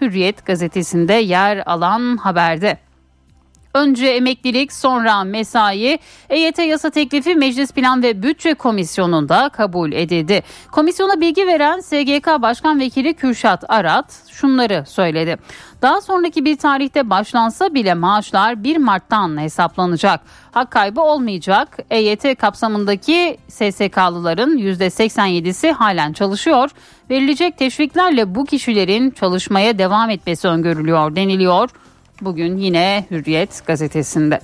Hürriyet 0.00 0.46
gazetesinde 0.46 1.14
yer 1.14 1.62
alan 1.66 2.16
haberde. 2.16 2.85
Önce 3.76 4.06
emeklilik 4.06 4.72
sonra 4.72 5.24
mesai 5.24 5.98
EYT 6.30 6.58
yasa 6.58 6.90
teklifi 6.90 7.34
Meclis 7.34 7.72
Plan 7.72 8.02
ve 8.02 8.22
Bütçe 8.22 8.54
Komisyonu'nda 8.54 9.48
kabul 9.48 9.92
edildi. 9.92 10.42
Komisyona 10.72 11.20
bilgi 11.20 11.46
veren 11.46 11.80
SGK 11.80 12.42
Başkan 12.42 12.80
Vekili 12.80 13.14
Kürşat 13.14 13.64
Arat 13.68 14.22
şunları 14.30 14.84
söyledi. 14.86 15.36
Daha 15.82 16.00
sonraki 16.00 16.44
bir 16.44 16.56
tarihte 16.56 17.10
başlansa 17.10 17.74
bile 17.74 17.94
maaşlar 17.94 18.64
1 18.64 18.76
Mart'tan 18.76 19.40
hesaplanacak. 19.40 20.20
Hak 20.52 20.70
kaybı 20.70 21.00
olmayacak. 21.00 21.78
EYT 21.90 22.38
kapsamındaki 22.38 23.36
SSK'lıların 23.48 24.58
%87'si 24.58 25.72
halen 25.72 26.12
çalışıyor. 26.12 26.70
Verilecek 27.10 27.58
teşviklerle 27.58 28.34
bu 28.34 28.44
kişilerin 28.44 29.10
çalışmaya 29.10 29.78
devam 29.78 30.10
etmesi 30.10 30.48
öngörülüyor 30.48 31.16
deniliyor. 31.16 31.70
Bugün 32.20 32.56
yine 32.56 33.06
Hürriyet 33.10 33.66
gazetesinde. 33.66 34.40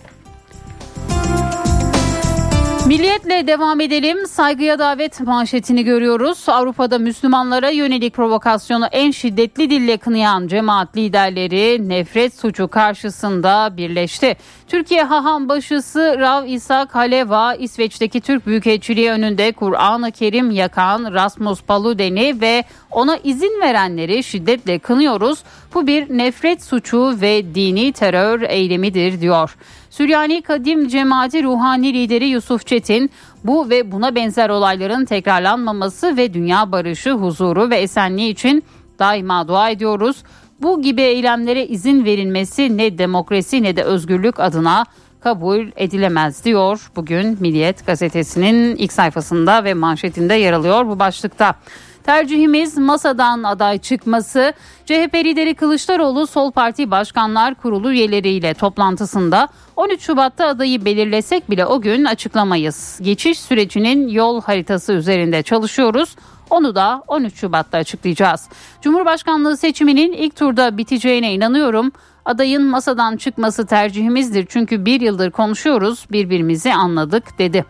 Milliyetle 2.92 3.46
devam 3.46 3.80
edelim. 3.80 4.26
Saygıya 4.26 4.78
davet 4.78 5.20
manşetini 5.20 5.84
görüyoruz. 5.84 6.48
Avrupa'da 6.48 6.98
Müslümanlara 6.98 7.70
yönelik 7.70 8.14
provokasyonu 8.14 8.86
en 8.92 9.10
şiddetli 9.10 9.70
dille 9.70 9.96
kınayan 9.96 10.46
cemaat 10.46 10.96
liderleri 10.96 11.88
nefret 11.88 12.34
suçu 12.34 12.68
karşısında 12.68 13.76
birleşti. 13.76 14.36
Türkiye 14.68 15.02
haham 15.02 15.48
başısı 15.48 16.16
Rav 16.18 16.46
İshak 16.46 16.94
Haleva 16.94 17.54
İsveç'teki 17.54 18.20
Türk 18.20 18.46
Büyükelçiliği 18.46 19.10
önünde 19.10 19.52
Kur'an-ı 19.52 20.12
Kerim 20.12 20.50
yakan 20.50 21.12
Rasmus 21.12 21.62
Paluden'i 21.62 22.40
ve 22.40 22.64
ona 22.90 23.16
izin 23.16 23.60
verenleri 23.60 24.24
şiddetle 24.24 24.78
kınıyoruz. 24.78 25.38
Bu 25.74 25.86
bir 25.86 26.18
nefret 26.18 26.64
suçu 26.64 27.20
ve 27.20 27.54
dini 27.54 27.92
terör 27.92 28.42
eylemidir 28.42 29.20
diyor. 29.20 29.56
Süryani 29.92 30.42
Kadim 30.42 30.88
Cemaati 30.88 31.42
Ruhani 31.42 31.94
lideri 31.94 32.26
Yusuf 32.26 32.66
Çetin 32.66 33.10
bu 33.44 33.70
ve 33.70 33.92
buna 33.92 34.14
benzer 34.14 34.48
olayların 34.48 35.04
tekrarlanmaması 35.04 36.16
ve 36.16 36.34
dünya 36.34 36.72
barışı, 36.72 37.10
huzuru 37.10 37.70
ve 37.70 37.76
esenliği 37.76 38.32
için 38.32 38.64
daima 38.98 39.48
dua 39.48 39.70
ediyoruz. 39.70 40.22
Bu 40.62 40.82
gibi 40.82 41.02
eylemlere 41.02 41.66
izin 41.66 42.04
verilmesi 42.04 42.76
ne 42.76 42.98
demokrasi 42.98 43.62
ne 43.62 43.76
de 43.76 43.82
özgürlük 43.82 44.40
adına 44.40 44.84
kabul 45.20 45.66
edilemez 45.76 46.44
diyor. 46.44 46.90
Bugün 46.96 47.36
Milliyet 47.40 47.86
gazetesinin 47.86 48.76
ilk 48.76 48.92
sayfasında 48.92 49.64
ve 49.64 49.74
manşetinde 49.74 50.34
yer 50.34 50.52
alıyor 50.52 50.86
bu 50.86 50.98
başlıkta. 50.98 51.54
Tercihimiz 52.02 52.78
masadan 52.78 53.42
aday 53.42 53.78
çıkması. 53.78 54.52
CHP 54.86 55.14
lideri 55.14 55.54
Kılıçdaroğlu 55.54 56.26
Sol 56.26 56.50
Parti 56.50 56.90
Başkanlar 56.90 57.54
Kurulu 57.54 57.92
üyeleriyle 57.92 58.54
toplantısında 58.54 59.48
13 59.76 60.00
Şubat'ta 60.02 60.46
adayı 60.46 60.84
belirlesek 60.84 61.50
bile 61.50 61.66
o 61.66 61.80
gün 61.80 62.04
açıklamayız. 62.04 62.98
Geçiş 63.02 63.40
sürecinin 63.40 64.08
yol 64.08 64.42
haritası 64.42 64.92
üzerinde 64.92 65.42
çalışıyoruz. 65.42 66.16
Onu 66.50 66.74
da 66.74 67.02
13 67.08 67.34
Şubat'ta 67.34 67.78
açıklayacağız. 67.78 68.48
Cumhurbaşkanlığı 68.80 69.56
seçiminin 69.56 70.12
ilk 70.12 70.36
turda 70.36 70.78
biteceğine 70.78 71.34
inanıyorum. 71.34 71.92
Adayın 72.24 72.66
masadan 72.66 73.16
çıkması 73.16 73.66
tercihimizdir 73.66 74.46
çünkü 74.48 74.84
bir 74.84 75.00
yıldır 75.00 75.30
konuşuyoruz 75.30 76.06
birbirimizi 76.12 76.74
anladık 76.74 77.38
dedi. 77.38 77.64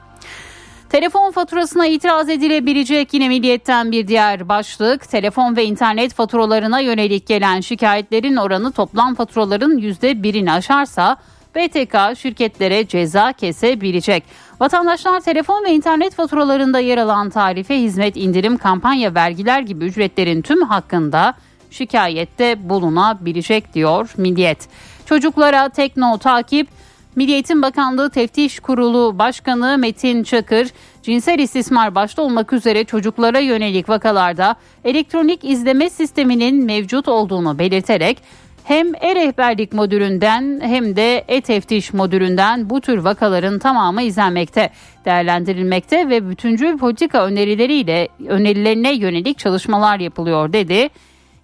Telefon 0.93 1.31
faturasına 1.31 1.87
itiraz 1.87 2.29
edilebilecek 2.29 3.15
yine 3.15 3.29
milliyetten 3.29 3.93
bir 3.93 4.09
diğer 4.09 4.49
başlık. 4.49 5.09
Telefon 5.09 5.57
ve 5.57 5.65
internet 5.65 6.15
faturalarına 6.15 6.81
yönelik 6.81 7.27
gelen 7.27 7.61
şikayetlerin 7.61 8.37
oranı 8.37 8.73
toplam 8.73 9.15
faturaların 9.15 9.79
%1'ini 9.79 10.53
aşarsa 10.53 11.17
BTK 11.55 12.19
şirketlere 12.19 12.87
ceza 12.87 13.33
kesebilecek. 13.33 14.25
Vatandaşlar 14.61 15.21
telefon 15.21 15.65
ve 15.65 15.73
internet 15.73 16.15
faturalarında 16.15 16.79
yer 16.79 16.99
alan 16.99 17.31
tarife, 17.31 17.83
hizmet, 17.83 18.17
indirim, 18.17 18.57
kampanya, 18.57 19.15
vergiler 19.15 19.61
gibi 19.61 19.85
ücretlerin 19.85 20.43
tüm 20.43 20.63
hakkında 20.63 21.35
şikayette 21.71 22.69
bulunabilecek 22.69 23.75
diyor 23.75 24.15
Milliyet. 24.17 24.69
Çocuklara 25.07 25.69
tekno 25.69 26.19
takip 26.19 26.69
Milli 27.17 27.33
Eğitim 27.33 27.63
Bakanlığı 27.63 28.11
Teftiş 28.11 28.61
Kurulu 28.61 29.19
Başkanı 29.19 29.79
Metin 29.79 30.23
Çakır, 30.23 30.69
cinsel 31.03 31.39
istismar 31.39 31.95
başta 31.95 32.23
olmak 32.23 32.53
üzere 32.53 32.85
çocuklara 32.85 33.39
yönelik 33.39 33.89
vakalarda 33.89 34.57
elektronik 34.85 35.45
izleme 35.45 35.91
sisteminin 35.91 36.65
mevcut 36.65 37.09
olduğunu 37.09 37.59
belirterek 37.59 38.19
hem 38.65 38.95
e-rehberlik 38.95 39.73
modülünden 39.73 40.61
hem 40.63 40.97
de 40.97 41.25
e-teftiş 41.29 41.93
modülünden 41.93 42.71
bu 42.71 42.81
tür 42.81 42.99
vakaların 42.99 43.59
tamamı 43.59 44.03
izlenmekte, 44.03 44.71
değerlendirilmekte 45.05 46.09
ve 46.09 46.31
bütüncül 46.31 46.79
politika 46.79 47.27
önerileriyle 47.27 48.09
önerilerine 48.29 48.93
yönelik 48.95 49.39
çalışmalar 49.39 50.01
yapılıyor 50.01 50.53
dedi. 50.53 50.89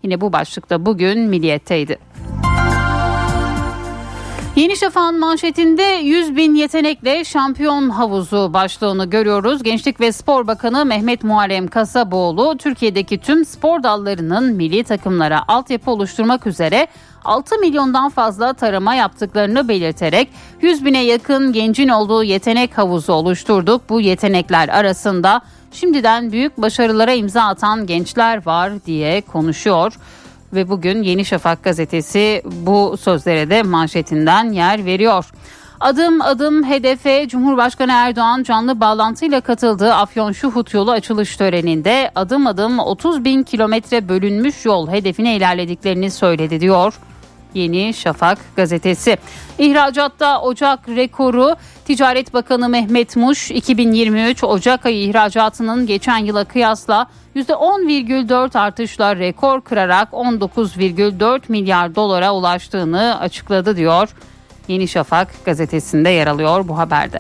Yine 0.03 0.21
bu 0.21 0.33
başlıkta 0.33 0.87
bugün 0.87 1.19
Milliyet'teydi. 1.19 1.99
Yeni 4.59 4.77
Şafak'ın 4.77 5.19
manşetinde 5.19 5.83
100 5.83 6.37
bin 6.37 6.55
yetenekle 6.55 7.25
şampiyon 7.25 7.91
havuzu 7.91 8.51
başlığını 8.53 9.11
görüyoruz. 9.11 9.63
Gençlik 9.63 10.01
ve 10.01 10.13
Spor 10.13 10.47
Bakanı 10.47 10.85
Mehmet 10.85 11.25
Muharrem 11.25 11.69
Kasaboğlu 11.69 12.57
Türkiye'deki 12.57 13.19
tüm 13.19 13.45
spor 13.45 13.83
dallarının 13.83 14.55
milli 14.55 14.85
takımlara 14.85 15.49
altyapı 15.49 15.91
oluşturmak 15.91 16.47
üzere 16.47 16.87
6 17.25 17.59
milyondan 17.59 18.09
fazla 18.09 18.53
tarama 18.53 18.95
yaptıklarını 18.95 19.69
belirterek 19.69 20.29
100 20.63 20.85
bine 20.85 21.05
yakın 21.05 21.53
gencin 21.53 21.89
olduğu 21.89 22.25
yetenek 22.25 22.79
havuzu 22.79 23.13
oluşturduk. 23.13 23.83
Bu 23.89 24.01
yetenekler 24.01 24.69
arasında 24.69 25.41
şimdiden 25.73 26.33
büyük 26.33 26.59
başarılara 26.59 27.13
imza 27.13 27.43
atan 27.43 27.87
gençler 27.87 28.47
var 28.47 28.85
diye 28.87 29.21
konuşuyor 29.21 29.93
ve 30.53 30.69
bugün 30.69 31.03
Yeni 31.03 31.25
Şafak 31.25 31.63
gazetesi 31.63 32.43
bu 32.45 32.97
sözlere 33.01 33.51
de 33.51 33.63
manşetinden 33.63 34.53
yer 34.53 34.85
veriyor. 34.85 35.25
Adım 35.81 36.23
adım 36.23 36.65
hedefe 36.65 37.29
Cumhurbaşkanı 37.29 37.93
Erdoğan 37.93 38.43
canlı 38.43 38.81
bağlantıyla 38.81 39.41
katıldığı 39.41 39.95
Afyon 39.95 40.33
Şuhut 40.33 40.75
yolu 40.75 40.91
açılış 40.91 41.37
töreninde 41.37 42.11
adım 42.15 42.47
adım 42.47 42.79
30 42.79 43.25
bin 43.25 43.43
kilometre 43.43 44.09
bölünmüş 44.09 44.65
yol 44.65 44.89
hedefine 44.89 45.37
ilerlediklerini 45.37 46.11
söyledi 46.11 46.61
diyor. 46.61 46.95
Yeni 47.55 47.95
Şafak 47.95 48.39
gazetesi. 48.57 49.17
İhracatta 49.59 50.41
Ocak 50.41 50.89
rekoru 50.89 51.57
Ticaret 51.85 52.35
Bakanı 52.35 52.69
Mehmet 52.69 53.17
Muş 53.17 53.51
2023 53.51 54.45
Ocak 54.45 54.87
ayı 54.87 55.03
ihracatının 55.09 55.87
geçen 55.87 56.19
yıla 56.19 56.45
kıyasla 56.45 57.07
%10,4 57.37 58.59
artışla 58.59 59.17
rekor 59.17 59.61
kırarak 59.61 60.13
19,4 60.13 61.41
milyar 61.49 61.95
dolara 61.95 62.35
ulaştığını 62.35 63.21
açıkladı 63.21 63.77
diyor. 63.77 64.09
Yeni 64.69 64.89
Şafak 64.89 65.45
gazetesinde 65.45 66.11
yer 66.11 66.27
alıyor 66.27 66.69
bu 66.69 66.79
haberde. 66.79 67.19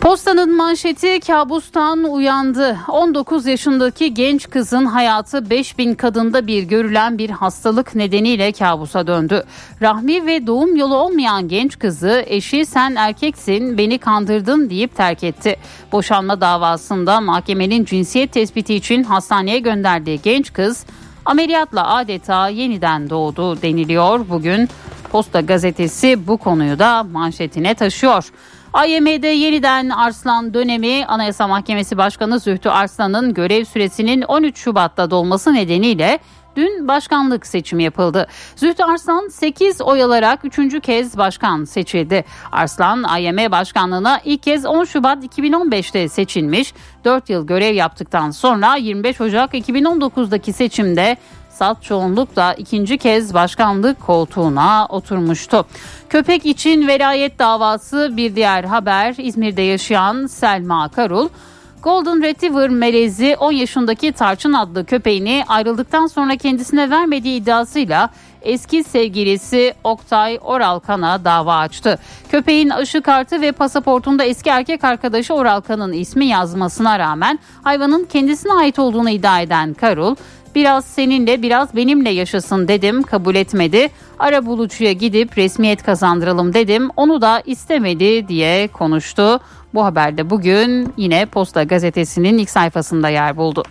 Postanın 0.00 0.56
manşeti 0.56 1.20
kabustan 1.20 2.04
uyandı. 2.04 2.78
19 2.88 3.46
yaşındaki 3.46 4.14
genç 4.14 4.50
kızın 4.50 4.84
hayatı 4.84 5.50
5000 5.50 5.94
kadında 5.94 6.46
bir 6.46 6.62
görülen 6.62 7.18
bir 7.18 7.30
hastalık 7.30 7.94
nedeniyle 7.94 8.52
kabusa 8.52 9.06
döndü. 9.06 9.44
Rahmi 9.82 10.26
ve 10.26 10.46
doğum 10.46 10.76
yolu 10.76 10.96
olmayan 10.96 11.48
genç 11.48 11.78
kızı 11.78 12.24
eşi 12.26 12.66
sen 12.66 12.94
erkeksin 12.94 13.78
beni 13.78 13.98
kandırdın 13.98 14.70
deyip 14.70 14.96
terk 14.96 15.24
etti. 15.24 15.56
Boşanma 15.92 16.40
davasında 16.40 17.20
mahkemenin 17.20 17.84
cinsiyet 17.84 18.32
tespiti 18.32 18.74
için 18.74 19.04
hastaneye 19.04 19.58
gönderdiği 19.58 20.20
genç 20.22 20.52
kız 20.52 20.86
ameliyatla 21.24 21.94
adeta 21.94 22.48
yeniden 22.48 23.10
doğdu 23.10 23.62
deniliyor. 23.62 24.28
Bugün 24.28 24.68
Posta 25.12 25.40
gazetesi 25.40 26.26
bu 26.26 26.36
konuyu 26.36 26.78
da 26.78 27.02
manşetine 27.02 27.74
taşıyor. 27.74 28.30
AYM'de 28.74 29.26
yeniden 29.26 29.88
Arslan 29.88 30.54
dönemi 30.54 31.06
Anayasa 31.06 31.48
Mahkemesi 31.48 31.96
Başkanı 31.98 32.40
Zühtü 32.40 32.68
Arslan'ın 32.68 33.34
görev 33.34 33.64
süresinin 33.64 34.22
13 34.22 34.58
Şubat'ta 34.58 35.10
dolması 35.10 35.54
nedeniyle 35.54 36.18
dün 36.56 36.88
başkanlık 36.88 37.46
seçimi 37.46 37.82
yapıldı. 37.82 38.26
Zühtü 38.56 38.82
Arslan 38.82 39.28
8 39.28 39.80
oy 39.80 40.02
alarak 40.02 40.44
3. 40.44 40.80
kez 40.82 41.18
başkan 41.18 41.64
seçildi. 41.64 42.24
Arslan 42.52 43.02
AYM 43.02 43.36
başkanlığına 43.50 44.20
ilk 44.24 44.42
kez 44.42 44.66
10 44.66 44.84
Şubat 44.84 45.24
2015'te 45.24 46.08
seçilmiş. 46.08 46.74
4 47.04 47.30
yıl 47.30 47.46
görev 47.46 47.74
yaptıktan 47.74 48.30
sonra 48.30 48.76
25 48.76 49.20
Ocak 49.20 49.54
2019'daki 49.54 50.52
seçimde 50.52 51.16
salt 51.50 51.82
çoğunlukla 51.82 52.54
ikinci 52.54 52.98
kez 52.98 53.34
başkanlık 53.34 54.00
koltuğuna 54.00 54.86
oturmuştu. 54.88 55.66
Köpek 56.08 56.46
için 56.46 56.88
velayet 56.88 57.38
davası 57.38 58.12
bir 58.16 58.36
diğer 58.36 58.64
haber 58.64 59.14
İzmir'de 59.18 59.62
yaşayan 59.62 60.26
Selma 60.26 60.88
Karul. 60.88 61.28
Golden 61.82 62.22
Retriever 62.22 62.68
melezi 62.68 63.36
10 63.40 63.52
yaşındaki 63.52 64.12
Tarçın 64.12 64.52
adlı 64.52 64.84
köpeğini 64.84 65.44
ayrıldıktan 65.48 66.06
sonra 66.06 66.36
kendisine 66.36 66.90
vermediği 66.90 67.40
iddiasıyla 67.40 68.10
eski 68.42 68.84
sevgilisi 68.84 69.74
Oktay 69.84 70.38
Oralkan'a 70.42 71.24
dava 71.24 71.56
açtı. 71.56 71.98
Köpeğin 72.30 72.70
aşı 72.70 73.02
kartı 73.02 73.40
ve 73.40 73.52
pasaportunda 73.52 74.24
eski 74.24 74.50
erkek 74.50 74.84
arkadaşı 74.84 75.34
Oralkan'ın 75.34 75.92
ismi 75.92 76.26
yazmasına 76.26 76.98
rağmen 76.98 77.38
hayvanın 77.64 78.04
kendisine 78.04 78.52
ait 78.52 78.78
olduğunu 78.78 79.10
iddia 79.10 79.40
eden 79.40 79.74
Karul 79.74 80.16
Biraz 80.54 80.84
seninle 80.84 81.42
biraz 81.42 81.76
benimle 81.76 82.10
yaşasın 82.10 82.68
dedim 82.68 83.02
kabul 83.02 83.34
etmedi. 83.34 83.88
Ara 84.18 84.46
bulucuya 84.46 84.92
gidip 84.92 85.38
resmiyet 85.38 85.82
kazandıralım 85.82 86.54
dedim 86.54 86.90
onu 86.96 87.22
da 87.22 87.42
istemedi 87.46 88.28
diye 88.28 88.68
konuştu. 88.68 89.40
Bu 89.74 89.84
haberde 89.84 90.30
bugün 90.30 90.92
yine 90.96 91.26
Posta 91.26 91.62
gazetesinin 91.62 92.38
ilk 92.38 92.50
sayfasında 92.50 93.08
yer 93.08 93.36
buldu. 93.36 93.64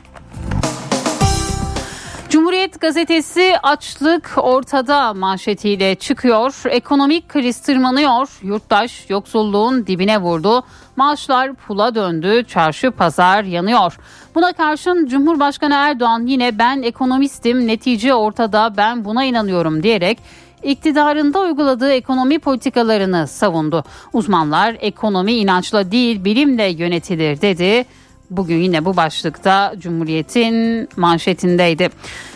Cumhuriyet 2.30 2.82
gazetesi 2.82 3.54
açlık 3.64 4.34
ortada 4.38 5.14
manşetiyle 5.14 5.96
çıkıyor. 5.96 6.54
Ekonomik 6.70 7.30
kriz 7.30 7.62
tırmanıyor. 7.62 8.40
Yurttaş 8.42 9.10
yoksulluğun 9.10 9.88
dibine 9.88 10.22
vurdu. 10.22 10.64
Maaşlar 11.00 11.54
pula 11.54 11.96
döndü. 11.96 12.44
Çarşı 12.48 12.92
pazar 12.92 13.44
yanıyor. 13.44 13.98
Buna 14.36 14.54
karşın 14.54 15.06
Cumhurbaşkanı 15.06 15.74
Erdoğan 15.74 16.26
yine 16.26 16.58
ben 16.58 16.82
ekonomistim 16.82 17.68
netice 17.68 18.14
ortada 18.14 18.74
ben 18.78 19.06
buna 19.06 19.24
inanıyorum 19.24 19.84
diyerek 19.84 20.18
iktidarında 20.64 21.40
uyguladığı 21.40 21.92
ekonomi 21.92 22.40
politikalarını 22.40 23.28
savundu. 23.28 23.84
Uzmanlar 24.14 24.78
ekonomi 24.80 25.34
inançla 25.34 25.92
değil 25.92 26.26
bilimle 26.26 26.68
yönetilir 26.68 27.42
dedi. 27.42 27.86
Bugün 28.30 28.58
yine 28.58 28.86
bu 28.86 28.98
başlıkta 28.98 29.74
Cumhuriyet'in 29.80 30.90
manşetindeydi. 30.98 31.90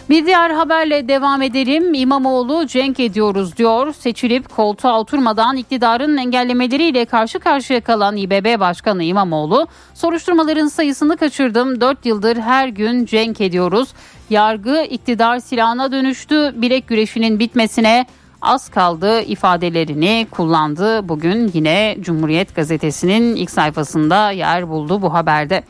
Bir 0.10 0.26
diğer 0.26 0.50
haberle 0.50 1.08
devam 1.08 1.42
edelim. 1.42 1.94
İmamoğlu 1.94 2.68
cenk 2.68 3.00
ediyoruz 3.00 3.58
diyor. 3.58 3.94
Seçilip 3.94 4.56
koltuğa 4.56 5.00
oturmadan 5.00 5.58
iktidarın 5.58 6.18
engellemeleriyle 6.18 7.06
karşı 7.06 7.40
karşıya 7.40 7.82
kalan 7.82 8.18
İBB 8.18 8.60
Başkanı 8.60 9.04
İmamoğlu, 9.04 9.68
soruşturmaların 9.94 10.68
sayısını 10.68 11.18
kaçırdım. 11.18 11.82
4 11.82 12.06
yıldır 12.06 12.38
her 12.38 12.68
gün 12.68 13.06
cenk 13.06 13.42
ediyoruz. 13.42 13.94
Yargı 14.30 14.84
iktidar 14.84 15.40
silahına 15.40 15.92
dönüştü. 15.92 16.62
Bilek 16.62 16.88
güreşinin 16.88 17.40
bitmesine 17.40 18.06
az 18.42 18.70
kaldı 18.70 19.22
ifadelerini 19.22 20.28
kullandı. 20.32 21.10
Bugün 21.10 21.52
yine 21.54 21.98
Cumhuriyet 22.00 22.56
Gazetesi'nin 22.56 23.36
ilk 23.36 23.52
sayfasında 23.52 24.32
yer 24.32 24.70
buldu 24.70 25.02
bu 25.02 25.14
haberde. 25.14 25.64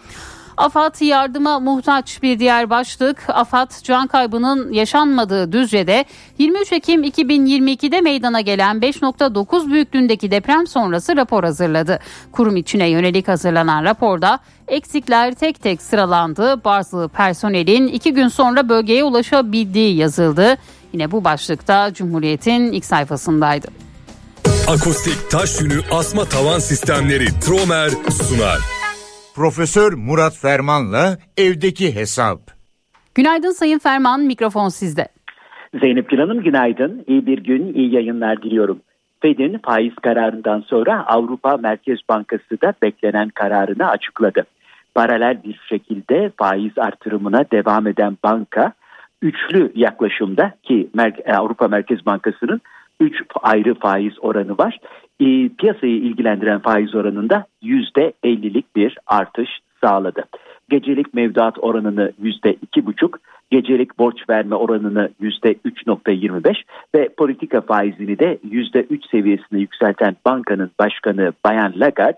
AFAD 0.58 1.02
yardıma 1.02 1.60
muhtaç 1.60 2.24
bir 2.24 2.40
diğer 2.40 2.70
başlık. 2.70 3.24
AFAD 3.28 3.72
can 3.84 4.08
kaybının 4.08 4.72
yaşanmadığı 4.74 5.52
Düzce'de 5.52 6.06
23 6.38 6.72
Ekim 6.72 7.04
2022'de 7.04 8.02
meydana 8.02 8.42
gelen 8.42 8.78
5.9 8.78 9.72
büyüklüğündeki 9.72 10.32
deprem 10.32 10.68
sonrası 10.68 11.16
rapor 11.16 11.44
hazırladı. 11.44 12.00
Kurum 12.32 12.56
içine 12.56 12.90
yönelik 12.90 13.28
hazırlanan 13.28 13.84
raporda 13.84 14.40
eksikler 14.68 15.34
tek 15.34 15.62
tek 15.62 15.82
sıralandı. 15.82 16.64
Bazı 16.64 17.10
personelin 17.18 17.88
iki 17.88 18.14
gün 18.14 18.28
sonra 18.28 18.70
bölgeye 18.70 19.04
ulaşabildiği 19.04 19.96
yazıldı. 19.96 20.58
Yine 20.94 21.12
bu 21.12 21.24
başlıkta 21.24 21.94
Cumhuriyet'in 21.94 22.72
ilk 22.72 22.86
sayfasındaydı. 22.86 23.68
Akustik 24.68 25.32
taş 25.32 25.62
yünü 25.62 25.82
asma 25.92 26.26
tavan 26.26 26.60
sistemleri 26.60 27.40
Tromer 27.40 27.90
sunar. 28.12 28.83
Profesör 29.36 29.94
Murat 29.94 30.38
Ferman'la 30.38 31.18
evdeki 31.38 31.96
hesap. 31.96 32.40
Günaydın 33.16 33.52
Sayın 33.52 33.80
Ferman, 33.80 34.22
mikrofon 34.22 34.70
sizde. 34.70 35.08
Zeynep 35.82 36.10
Gül 36.10 36.20
Hanım 36.20 36.44
günaydın. 36.44 37.04
İyi 37.08 37.26
bir 37.26 37.38
gün, 37.38 37.74
iyi 37.74 37.96
yayınlar 37.96 38.42
diliyorum. 38.42 38.80
Fed'in 39.22 39.58
faiz 39.58 39.96
kararından 39.96 40.62
sonra 40.62 41.06
Avrupa 41.08 41.58
Merkez 41.58 42.00
Bankası 42.10 42.62
da 42.62 42.74
beklenen 42.82 43.30
kararını 43.30 43.90
açıkladı. 43.90 44.46
Paralel 44.96 45.44
bir 45.44 45.60
şekilde 45.70 46.32
faiz 46.38 46.78
artırımına 46.78 47.46
devam 47.52 47.88
eden 47.88 48.18
banka 48.24 48.74
üçlü 49.22 49.72
yaklaşımda 49.76 50.54
ki 50.64 50.90
Avrupa 51.28 51.68
Merkez 51.68 52.06
Bankası'nın 52.06 52.62
3 53.00 53.22
ayrı 53.42 53.76
faiz 53.80 54.14
oranı 54.22 54.58
var. 54.58 54.80
E, 55.20 55.50
piyasayı 55.50 55.96
ilgilendiren 55.96 56.60
faiz 56.60 56.96
oranında 56.96 57.46
%50'lik 57.64 58.76
bir 58.76 58.98
artış 59.08 59.50
sağladı. 59.84 60.24
Gecelik 60.70 61.14
mevduat 61.14 61.60
oranını 61.60 62.12
%2,5, 62.22 63.18
gecelik 63.52 64.00
borç 64.00 64.30
verme 64.30 64.56
oranını 64.56 65.10
%3,25 65.22 66.64
ve 66.96 67.10
politika 67.18 67.62
faizini 67.62 68.20
de 68.20 68.38
%3 68.52 69.10
seviyesine 69.12 69.60
yükselten 69.60 70.16
bankanın 70.26 70.72
başkanı 70.80 71.34
Bayan 71.46 71.74
Lagarde 71.76 72.18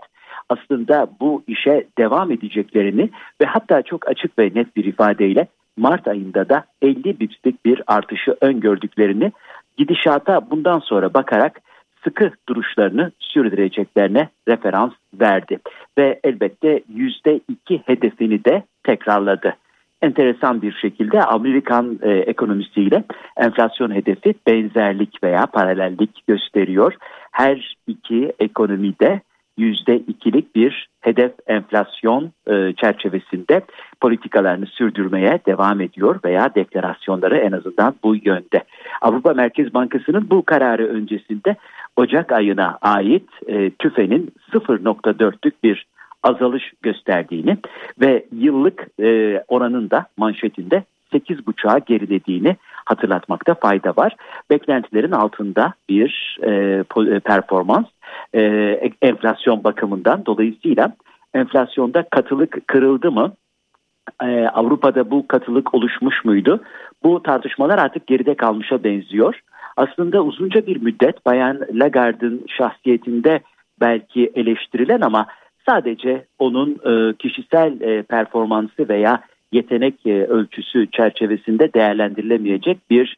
aslında 0.50 1.08
bu 1.20 1.44
işe 1.48 1.88
devam 1.98 2.32
edeceklerini 2.32 3.10
ve 3.42 3.46
hatta 3.46 3.82
çok 3.82 4.08
açık 4.08 4.40
ve 4.40 4.52
net 4.56 4.76
bir 4.76 4.86
ifadeyle 4.86 5.48
Mart 5.78 6.08
ayında 6.08 6.50
da 6.50 6.66
50 6.82 7.20
bipslik 7.20 7.66
bir 7.66 7.82
artışı 7.88 8.38
öngördüklerini 8.42 9.32
gidişata 9.78 10.50
bundan 10.52 10.80
sonra 10.80 11.14
bakarak 11.14 11.62
sıkı 12.06 12.32
duruşlarını 12.50 13.12
sürdüreceklerine 13.20 14.30
referans 14.48 14.94
verdi. 15.14 15.60
Ve 15.98 16.20
elbette 16.24 16.82
yüzde 16.94 17.40
iki 17.50 17.82
hedefini 17.86 18.46
de 18.46 18.64
tekrarladı. 18.84 19.56
Enteresan 20.02 20.62
bir 20.62 20.74
şekilde 20.74 21.24
Amerikan 21.24 22.00
e, 22.02 22.12
ekonomisiyle 22.12 23.04
enflasyon 23.38 23.96
hedefi 23.96 24.34
benzerlik 24.48 25.24
veya 25.24 25.46
paralellik 25.46 26.28
gösteriyor. 26.28 26.94
Her 27.32 27.76
iki 27.88 28.34
ekonomide 28.40 29.22
yüzde 29.58 29.96
ikilik 29.96 30.56
bir 30.56 30.88
hedef 31.02 31.32
enflasyon 31.48 32.32
e, 32.48 32.74
çerçevesinde 32.74 33.62
politikalarını 34.02 34.66
sürdürmeye 34.66 35.40
devam 35.48 35.82
ediyor 35.82 36.20
veya 36.26 36.56
deklarasyonları 36.56 37.38
en 37.38 37.52
azından 37.52 37.96
bu 38.04 38.16
yönde. 38.16 38.64
Avrupa 39.02 39.34
Merkez 39.34 39.74
Bankası'nın 39.74 40.30
bu 40.30 40.46
kararı 40.46 40.88
öncesinde 40.88 41.56
Ocak 41.96 42.32
ayına 42.32 42.78
ait 42.82 43.30
e, 43.48 43.70
TÜFE'nin 43.70 44.34
0.4'lük 44.52 45.54
bir 45.64 45.86
azalış 46.24 46.74
gösterdiğini 46.82 47.58
ve 48.02 48.26
yıllık 48.32 48.88
e, 49.02 49.44
oranın 49.48 49.90
da 49.90 50.06
manşetinde 50.18 50.84
8.5'a 51.14 51.80
gerilediğini 51.80 52.56
hatırlatmakta 52.86 53.54
fayda 53.54 53.94
var. 53.98 54.16
Beklentilerin 54.50 55.12
altında 55.12 55.74
bir 55.90 56.40
e, 56.44 56.50
e, 56.52 57.20
performans 57.20 57.86
e, 58.34 58.42
enflasyon 59.02 59.64
bakımından 59.64 60.26
dolayısıyla 60.26 60.96
enflasyonda 61.34 62.04
katılık 62.10 62.68
kırıldı 62.68 63.12
mı? 63.12 63.34
Ee, 64.24 64.48
Avrupa'da 64.54 65.12
bu 65.12 65.28
katılık 65.28 65.74
oluşmuş 65.74 66.26
muydu? 66.26 66.64
Bu 67.04 67.24
tartışmalar 67.24 67.80
artık 67.80 68.08
geride 68.08 68.36
kalmışa 68.36 68.84
benziyor. 68.84 69.42
Aslında 69.78 70.24
uzunca 70.24 70.68
bir 70.68 70.82
müddet 70.82 71.26
Bayan 71.26 71.60
Lagarde'ın 71.74 72.46
şahsiyetinde 72.58 73.40
belki 73.82 74.32
eleştirilen 74.36 75.02
ama 75.02 75.28
sadece 75.70 76.26
onun 76.40 76.70
e, 76.72 77.14
kişisel 77.14 77.82
e, 77.82 78.04
performansı 78.04 78.90
veya 78.90 79.22
yetenek 79.52 80.06
e, 80.06 80.26
ölçüsü 80.26 80.92
çerçevesinde 80.92 81.74
değerlendirilemeyecek 81.74 82.78
bir 82.90 83.18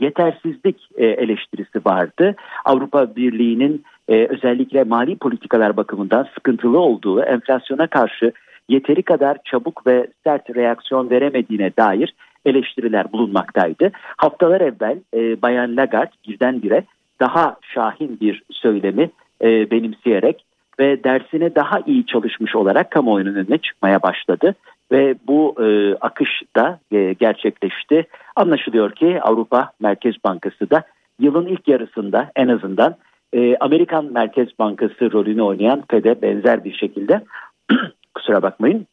yetersizlik 0.00 0.88
eleştirisi 0.98 1.80
vardı. 1.86 2.34
Avrupa 2.64 3.16
Birliği'nin 3.16 3.84
özellikle 4.08 4.84
mali 4.84 5.16
politikalar 5.16 5.76
bakımından 5.76 6.26
sıkıntılı 6.34 6.78
olduğu, 6.78 7.22
enflasyona 7.22 7.86
karşı 7.86 8.32
yeteri 8.68 9.02
kadar 9.02 9.38
çabuk 9.44 9.86
ve 9.86 10.06
sert 10.24 10.56
reaksiyon 10.56 11.10
veremediğine 11.10 11.70
dair 11.78 12.14
eleştiriler 12.44 13.12
bulunmaktaydı. 13.12 13.92
Haftalar 14.16 14.60
evvel 14.60 14.98
e, 15.14 15.42
Bayan 15.42 15.76
Lagarde 15.76 16.12
birdenbire 16.28 16.84
daha 17.20 17.56
şahin 17.74 18.20
bir 18.20 18.42
söylemi 18.50 19.10
e, 19.42 19.70
benimseyerek 19.70 20.44
ve 20.78 21.04
dersine 21.04 21.54
daha 21.54 21.80
iyi 21.86 22.06
çalışmış 22.06 22.54
olarak 22.56 22.90
kamuoyunun 22.90 23.34
önüne 23.34 23.58
çıkmaya 23.58 24.02
başladı 24.02 24.54
ve 24.92 25.14
bu 25.26 25.54
e, 25.62 25.94
akış 25.94 26.42
da 26.56 26.78
e, 26.92 27.12
gerçekleşti. 27.12 28.06
Anlaşılıyor 28.36 28.92
ki 28.92 29.20
Avrupa 29.22 29.70
Merkez 29.80 30.14
Bankası 30.24 30.70
da 30.70 30.82
yılın 31.20 31.46
ilk 31.46 31.68
yarısında 31.68 32.30
en 32.36 32.48
azından 32.48 32.96
e, 33.32 33.56
Amerikan 33.56 34.04
Merkez 34.04 34.48
Bankası 34.58 35.12
rolünü 35.12 35.42
oynayan 35.42 35.82
FED'e 35.90 36.22
benzer 36.22 36.64
bir 36.64 36.72
şekilde 36.72 37.24
kusura 38.14 38.42
bakmayın 38.42 38.86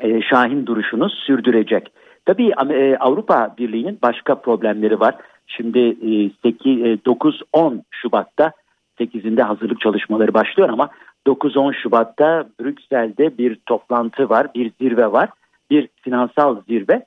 e, 0.00 0.22
şahin 0.22 0.66
duruşunu 0.66 1.10
sürdürecek. 1.10 1.92
Tabii 2.24 2.52
e, 2.70 2.96
Avrupa 2.96 3.54
Birliği'nin 3.58 3.98
başka 4.02 4.34
problemleri 4.34 5.00
var. 5.00 5.14
Şimdi 5.46 5.78
e, 5.78 6.30
9-10 6.46 7.78
e, 7.78 7.82
Şubat'ta 7.90 8.52
8'inde 9.00 9.42
hazırlık 9.42 9.80
çalışmaları 9.80 10.34
başlıyor 10.34 10.68
ama 10.68 10.90
9-10 11.26 11.74
Şubat'ta 11.74 12.48
Brüksel'de 12.60 13.38
bir 13.38 13.58
toplantı 13.66 14.28
var, 14.28 14.46
bir 14.54 14.72
zirve 14.80 15.12
var. 15.12 15.28
Bir 15.70 15.88
finansal 16.02 16.56
zirve. 16.68 17.06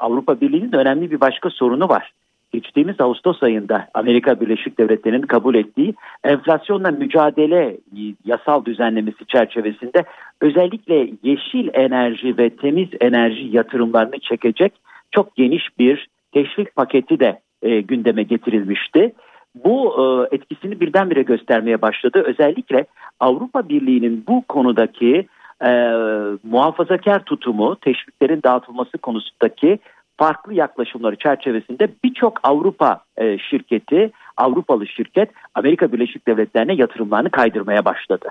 Avrupa 0.00 0.40
Birliği'nin 0.40 0.72
önemli 0.72 1.10
bir 1.10 1.20
başka 1.20 1.50
sorunu 1.50 1.88
var. 1.88 2.12
Geçtiğimiz 2.52 3.00
Ağustos 3.00 3.42
ayında 3.42 3.88
Amerika 3.94 4.40
Birleşik 4.40 4.78
Devletleri'nin 4.78 5.22
kabul 5.22 5.54
ettiği 5.54 5.94
enflasyonla 6.24 6.90
mücadele 6.90 7.76
yasal 8.24 8.64
düzenlemesi 8.64 9.26
çerçevesinde 9.26 10.04
özellikle 10.40 11.10
yeşil 11.22 11.68
enerji 11.72 12.38
ve 12.38 12.50
temiz 12.50 12.88
enerji 13.00 13.48
yatırımlarını 13.52 14.18
çekecek 14.18 14.72
çok 15.10 15.36
geniş 15.36 15.78
bir 15.78 16.08
teşvik 16.32 16.76
paketi 16.76 17.20
de 17.20 17.40
e, 17.62 17.80
gündeme 17.80 18.22
getirilmişti 18.22 19.12
bu 19.64 19.94
e, 19.98 20.34
etkisini 20.36 20.80
birdenbire 20.80 21.22
göstermeye 21.22 21.82
başladı. 21.82 22.22
Özellikle 22.26 22.86
Avrupa 23.20 23.68
Birliği'nin 23.68 24.24
bu 24.28 24.44
konudaki 24.48 25.26
e, 25.64 25.70
muhafazakar 26.42 27.24
tutumu, 27.24 27.76
teşviklerin 27.76 28.42
dağıtılması 28.44 28.98
konusundaki 28.98 29.78
farklı 30.18 30.54
yaklaşımları 30.54 31.16
çerçevesinde 31.16 31.88
birçok 32.04 32.40
Avrupa 32.42 33.00
e, 33.16 33.38
şirketi, 33.38 34.10
Avrupalı 34.36 34.86
şirket 34.86 35.30
Amerika 35.54 35.92
Birleşik 35.92 36.26
Devletleri'ne 36.26 36.74
yatırımlarını 36.74 37.30
kaydırmaya 37.30 37.84
başladı. 37.84 38.28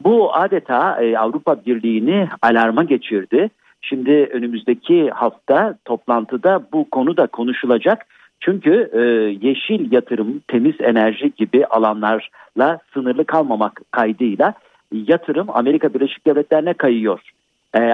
Bu 0.00 0.34
adeta 0.34 1.02
e, 1.02 1.18
Avrupa 1.18 1.64
Birliği'ni 1.66 2.28
alarma 2.42 2.84
geçirdi. 2.84 3.50
Şimdi 3.80 4.10
önümüzdeki 4.10 5.10
hafta 5.10 5.74
toplantıda 5.84 6.62
bu 6.72 6.90
konu 6.90 7.16
da 7.16 7.26
konuşulacak 7.26 8.06
çünkü 8.40 8.90
e, 8.92 9.00
yeşil 9.46 9.92
yatırım, 9.92 10.42
temiz 10.48 10.74
enerji 10.80 11.32
gibi 11.36 11.66
alanlarla 11.66 12.78
sınırlı 12.94 13.24
kalmamak 13.24 13.80
kaydıyla 13.90 14.54
yatırım 14.92 15.46
Amerika 15.50 15.94
Birleşik 15.94 16.26
Devletleri'ne 16.26 16.74
kayıyor. 16.74 17.20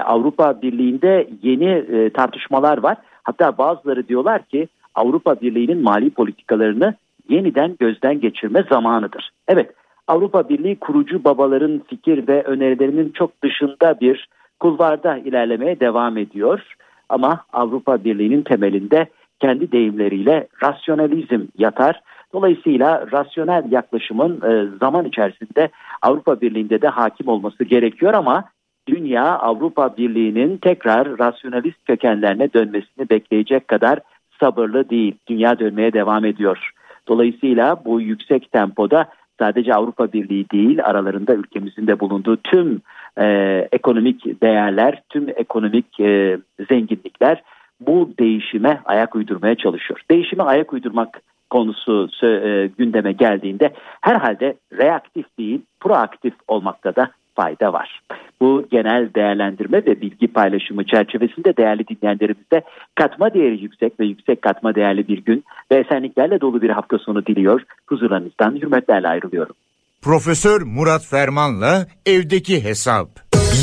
Avrupa 0.05 0.61
Birliği'nde 0.61 1.27
yeni 1.43 1.83
tartışmalar 2.09 2.77
var. 2.77 2.97
Hatta 3.25 3.57
bazıları 3.57 4.07
diyorlar 4.07 4.43
ki 4.43 4.67
Avrupa 4.95 5.41
Birliği'nin 5.41 5.83
mali 5.83 6.09
politikalarını 6.09 6.93
yeniden 7.29 7.75
gözden 7.79 8.19
geçirme 8.19 8.63
zamanıdır. 8.69 9.29
Evet 9.47 9.71
Avrupa 10.07 10.49
Birliği 10.49 10.75
kurucu 10.75 11.23
babaların 11.23 11.81
fikir 11.87 12.27
ve 12.27 12.43
önerilerinin 12.43 13.09
çok 13.09 13.43
dışında 13.43 13.99
bir 13.99 14.27
kulvarda 14.59 15.17
ilerlemeye 15.17 15.79
devam 15.79 16.17
ediyor. 16.17 16.61
Ama 17.09 17.43
Avrupa 17.53 18.03
Birliği'nin 18.03 18.41
temelinde 18.41 19.07
kendi 19.39 19.71
deyimleriyle 19.71 20.47
rasyonalizm 20.63 21.41
yatar. 21.57 22.01
Dolayısıyla 22.33 23.07
rasyonel 23.11 23.71
yaklaşımın 23.71 24.41
e, 24.41 24.77
zaman 24.79 25.05
içerisinde 25.05 25.69
Avrupa 26.01 26.41
Birliği'nde 26.41 26.81
de 26.81 26.87
hakim 26.87 27.27
olması 27.27 27.63
gerekiyor 27.63 28.13
ama 28.13 28.43
dünya 28.87 29.23
Avrupa 29.23 29.97
Birliği'nin 29.97 30.57
tekrar 30.57 31.19
rasyonalist 31.19 31.85
kökenlerine 31.85 32.53
dönmesini 32.53 33.09
bekleyecek 33.09 33.67
kadar 33.67 33.99
sabırlı 34.39 34.89
değil. 34.89 35.15
Dünya 35.27 35.59
dönmeye 35.59 35.93
devam 35.93 36.25
ediyor. 36.25 36.71
Dolayısıyla 37.07 37.85
bu 37.85 38.01
yüksek 38.01 38.51
tempoda 38.51 39.05
sadece 39.39 39.73
Avrupa 39.73 40.13
Birliği 40.13 40.49
değil 40.49 40.85
aralarında 40.85 41.33
ülkemizin 41.33 41.87
de 41.87 41.99
bulunduğu 41.99 42.37
tüm 42.37 42.81
e, 43.17 43.25
ekonomik 43.71 44.41
değerler, 44.41 45.01
tüm 45.09 45.29
ekonomik 45.29 45.99
e, 45.99 46.37
zenginlikler 46.69 47.43
bu 47.79 48.09
değişime 48.19 48.81
ayak 48.85 49.15
uydurmaya 49.15 49.55
çalışıyor. 49.55 50.01
Değişime 50.11 50.43
ayak 50.43 50.73
uydurmak 50.73 51.21
konusu 51.49 52.09
e, 52.23 52.69
gündeme 52.77 53.11
geldiğinde 53.11 53.73
herhalde 54.01 54.55
reaktif 54.73 55.25
değil 55.39 55.61
proaktif 55.79 56.33
olmakta 56.47 56.95
da 56.95 57.11
fayda 57.35 57.73
var. 57.73 58.01
Bu 58.41 58.67
genel 58.71 59.09
değerlendirme 59.15 59.77
ve 59.85 60.01
bilgi 60.01 60.27
paylaşımı 60.27 60.85
çerçevesinde 60.85 61.57
değerli 61.57 61.87
dinleyenlerimize 61.87 62.61
katma 62.95 63.33
değeri 63.33 63.63
yüksek 63.63 63.99
ve 63.99 64.05
yüksek 64.05 64.41
katma 64.41 64.75
değerli 64.75 65.07
bir 65.07 65.17
gün 65.17 65.43
ve 65.71 65.75
esenliklerle 65.75 66.41
dolu 66.41 66.61
bir 66.61 66.69
hafta 66.69 66.97
sonu 66.97 67.25
diliyor. 67.25 67.61
Huzurlarınızdan 67.87 68.55
hürmetlerle 68.55 69.07
ayrılıyorum. 69.07 69.55
Profesör 70.01 70.61
Murat 70.61 71.05
Ferman'la 71.05 71.87
evdeki 72.05 72.63
hesap. 72.63 73.07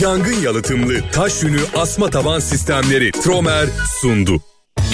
Yangın 0.02 0.42
yalıtımlı 0.44 0.94
taş 1.12 1.42
yünü 1.42 1.60
asma 1.76 2.10
taban 2.10 2.38
sistemleri 2.38 3.10
Tromer 3.10 3.66
sundu. 4.00 4.32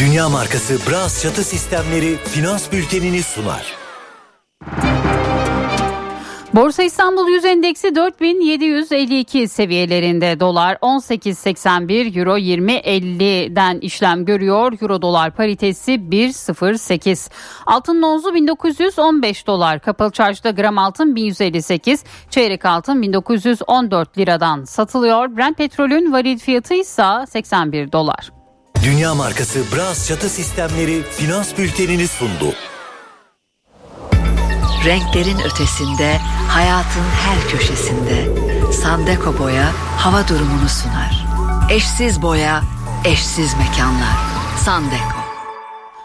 Dünya 0.00 0.28
markası 0.28 0.90
Bras 0.90 1.22
çatı 1.22 1.44
sistemleri 1.44 2.16
finans 2.16 2.72
bültenini 2.72 3.22
sunar. 3.22 3.87
Borsa 6.58 6.82
İstanbul 6.82 7.28
Yüz 7.28 7.44
Endeksi 7.44 7.94
4752 7.94 9.48
seviyelerinde 9.48 10.40
dolar 10.40 10.74
18.81 10.74 12.18
euro 12.18 12.38
20.50'den 12.38 13.78
işlem 13.78 14.24
görüyor. 14.24 14.72
Euro 14.80 15.02
dolar 15.02 15.30
paritesi 15.30 15.92
1.08. 15.92 17.30
Altın 17.66 18.02
onzu 18.02 18.34
1915 18.34 19.46
dolar. 19.46 19.80
Kapalı 19.80 20.10
çarşıda 20.10 20.50
gram 20.50 20.78
altın 20.78 21.16
1158, 21.16 22.04
çeyrek 22.30 22.64
altın 22.64 23.02
1914 23.02 24.18
liradan 24.18 24.64
satılıyor. 24.64 25.36
Brent 25.36 25.56
petrolün 25.58 26.12
varil 26.12 26.38
fiyatı 26.38 26.74
ise 26.74 27.04
81 27.28 27.92
dolar. 27.92 28.32
Dünya 28.84 29.14
markası 29.14 29.58
Bras 29.76 30.08
çatı 30.08 30.28
sistemleri 30.28 31.02
finans 31.02 31.58
bültenini 31.58 32.08
sundu. 32.08 32.54
Renklerin 34.84 35.38
ötesinde, 35.38 36.18
hayatın 36.48 37.04
her 37.24 37.48
köşesinde 37.50 38.28
Sandeko 38.72 39.38
Boya 39.38 39.72
hava 39.98 40.28
durumunu 40.28 40.68
sunar. 40.68 41.26
Eşsiz 41.70 42.22
boya, 42.22 42.60
eşsiz 43.04 43.54
mekanlar. 43.54 44.16
Sandeko. 44.56 45.18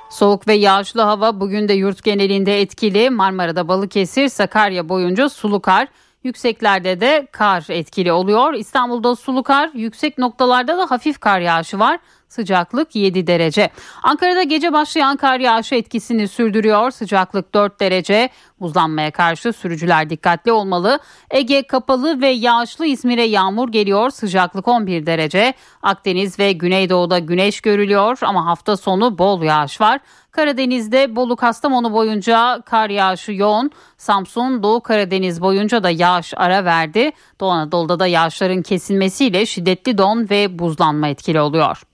Soğuk 0.10 0.48
ve 0.48 0.54
yağışlı 0.54 1.02
hava 1.02 1.40
bugün 1.40 1.68
de 1.68 1.74
yurt 1.74 2.04
genelinde 2.04 2.62
etkili. 2.62 3.10
Marmara'da 3.10 3.68
Balıkesir, 3.68 4.30
Sakarya 4.30 4.90
boyunca 4.90 5.30
sulu 5.30 5.62
kar, 5.62 5.88
yükseklerde 6.24 7.02
de 7.02 7.28
kar 7.32 7.66
etkili 7.70 8.12
oluyor. 8.12 8.54
İstanbul'da 8.54 9.16
sulu 9.16 9.44
kar, 9.44 9.70
yüksek 9.74 10.18
noktalarda 10.18 10.78
da 10.78 10.92
hafif 10.92 11.20
kar 11.20 11.40
yağışı 11.40 11.80
var. 11.80 12.00
Sıcaklık 12.34 12.96
7 12.96 13.28
derece. 13.28 13.70
Ankara'da 14.04 14.44
gece 14.44 14.74
başlayan 14.74 15.18
kar 15.18 15.40
yağışı 15.40 15.76
etkisini 15.76 16.28
sürdürüyor. 16.28 16.92
Sıcaklık 16.92 17.54
4 17.54 17.80
derece. 17.80 18.30
Buzlanmaya 18.60 19.12
karşı 19.12 19.54
sürücüler 19.54 20.10
dikkatli 20.10 20.52
olmalı. 20.52 21.00
Ege 21.32 21.68
kapalı 21.68 22.22
ve 22.22 22.28
yağışlı 22.28 22.86
İzmir'e 22.86 23.24
yağmur 23.24 23.70
geliyor. 23.72 24.10
Sıcaklık 24.10 24.68
11 24.68 25.06
derece. 25.06 25.54
Akdeniz 25.84 26.40
ve 26.40 26.52
Güneydoğu'da 26.52 27.20
güneş 27.20 27.62
görülüyor 27.62 28.18
ama 28.22 28.46
hafta 28.46 28.78
sonu 28.78 29.18
bol 29.18 29.44
yağış 29.44 29.82
var. 29.82 30.00
Karadeniz'de 30.32 31.16
Bolu 31.16 31.36
Kastamonu 31.36 31.94
boyunca 31.94 32.62
kar 32.66 32.90
yağışı 32.90 33.32
yoğun. 33.32 33.72
Samsun 33.98 34.64
Doğu 34.64 34.82
Karadeniz 34.82 35.42
boyunca 35.42 35.84
da 35.84 35.90
yağış 35.90 36.34
ara 36.38 36.66
verdi. 36.66 37.12
Doğu 37.40 37.50
Anadolu'da 37.50 38.00
da 38.00 38.08
yağışların 38.08 38.62
kesilmesiyle 38.62 39.46
şiddetli 39.46 39.98
don 39.98 40.30
ve 40.30 40.60
buzlanma 40.60 41.08
etkili 41.08 41.42
oluyor. 41.42 41.93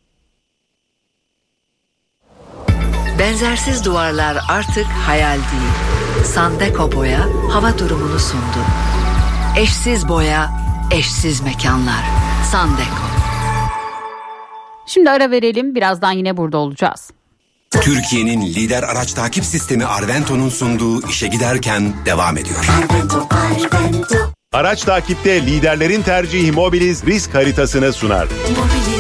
Benzersiz 3.19 3.85
duvarlar 3.85 4.37
artık 4.49 4.85
hayal 4.85 5.35
değil. 5.35 6.25
Sandeko 6.25 6.91
Boya 6.91 7.27
hava 7.51 7.77
durumunu 7.77 8.19
sundu. 8.19 8.65
Eşsiz 9.57 10.07
boya, 10.07 10.51
eşsiz 10.91 11.41
mekanlar. 11.41 12.03
Sandeko. 12.51 13.09
Şimdi 14.85 15.09
ara 15.09 15.31
verelim. 15.31 15.75
Birazdan 15.75 16.11
yine 16.11 16.37
burada 16.37 16.57
olacağız. 16.57 17.11
Türkiye'nin 17.81 18.41
lider 18.41 18.83
araç 18.83 19.13
takip 19.13 19.45
sistemi 19.45 19.85
Arvento'nun 19.85 20.49
sunduğu 20.49 21.09
işe 21.09 21.27
giderken 21.27 21.93
devam 22.05 22.37
ediyor. 22.37 22.67
Arvento, 22.79 23.27
Arvento. 23.29 24.15
Araç 24.53 24.83
takipte 24.83 25.45
liderlerin 25.45 26.01
tercihi 26.01 26.51
Mobiliz 26.51 27.05
risk 27.05 27.35
haritasını 27.35 27.93
sunar. 27.93 28.25
Mobiliz. 28.25 28.98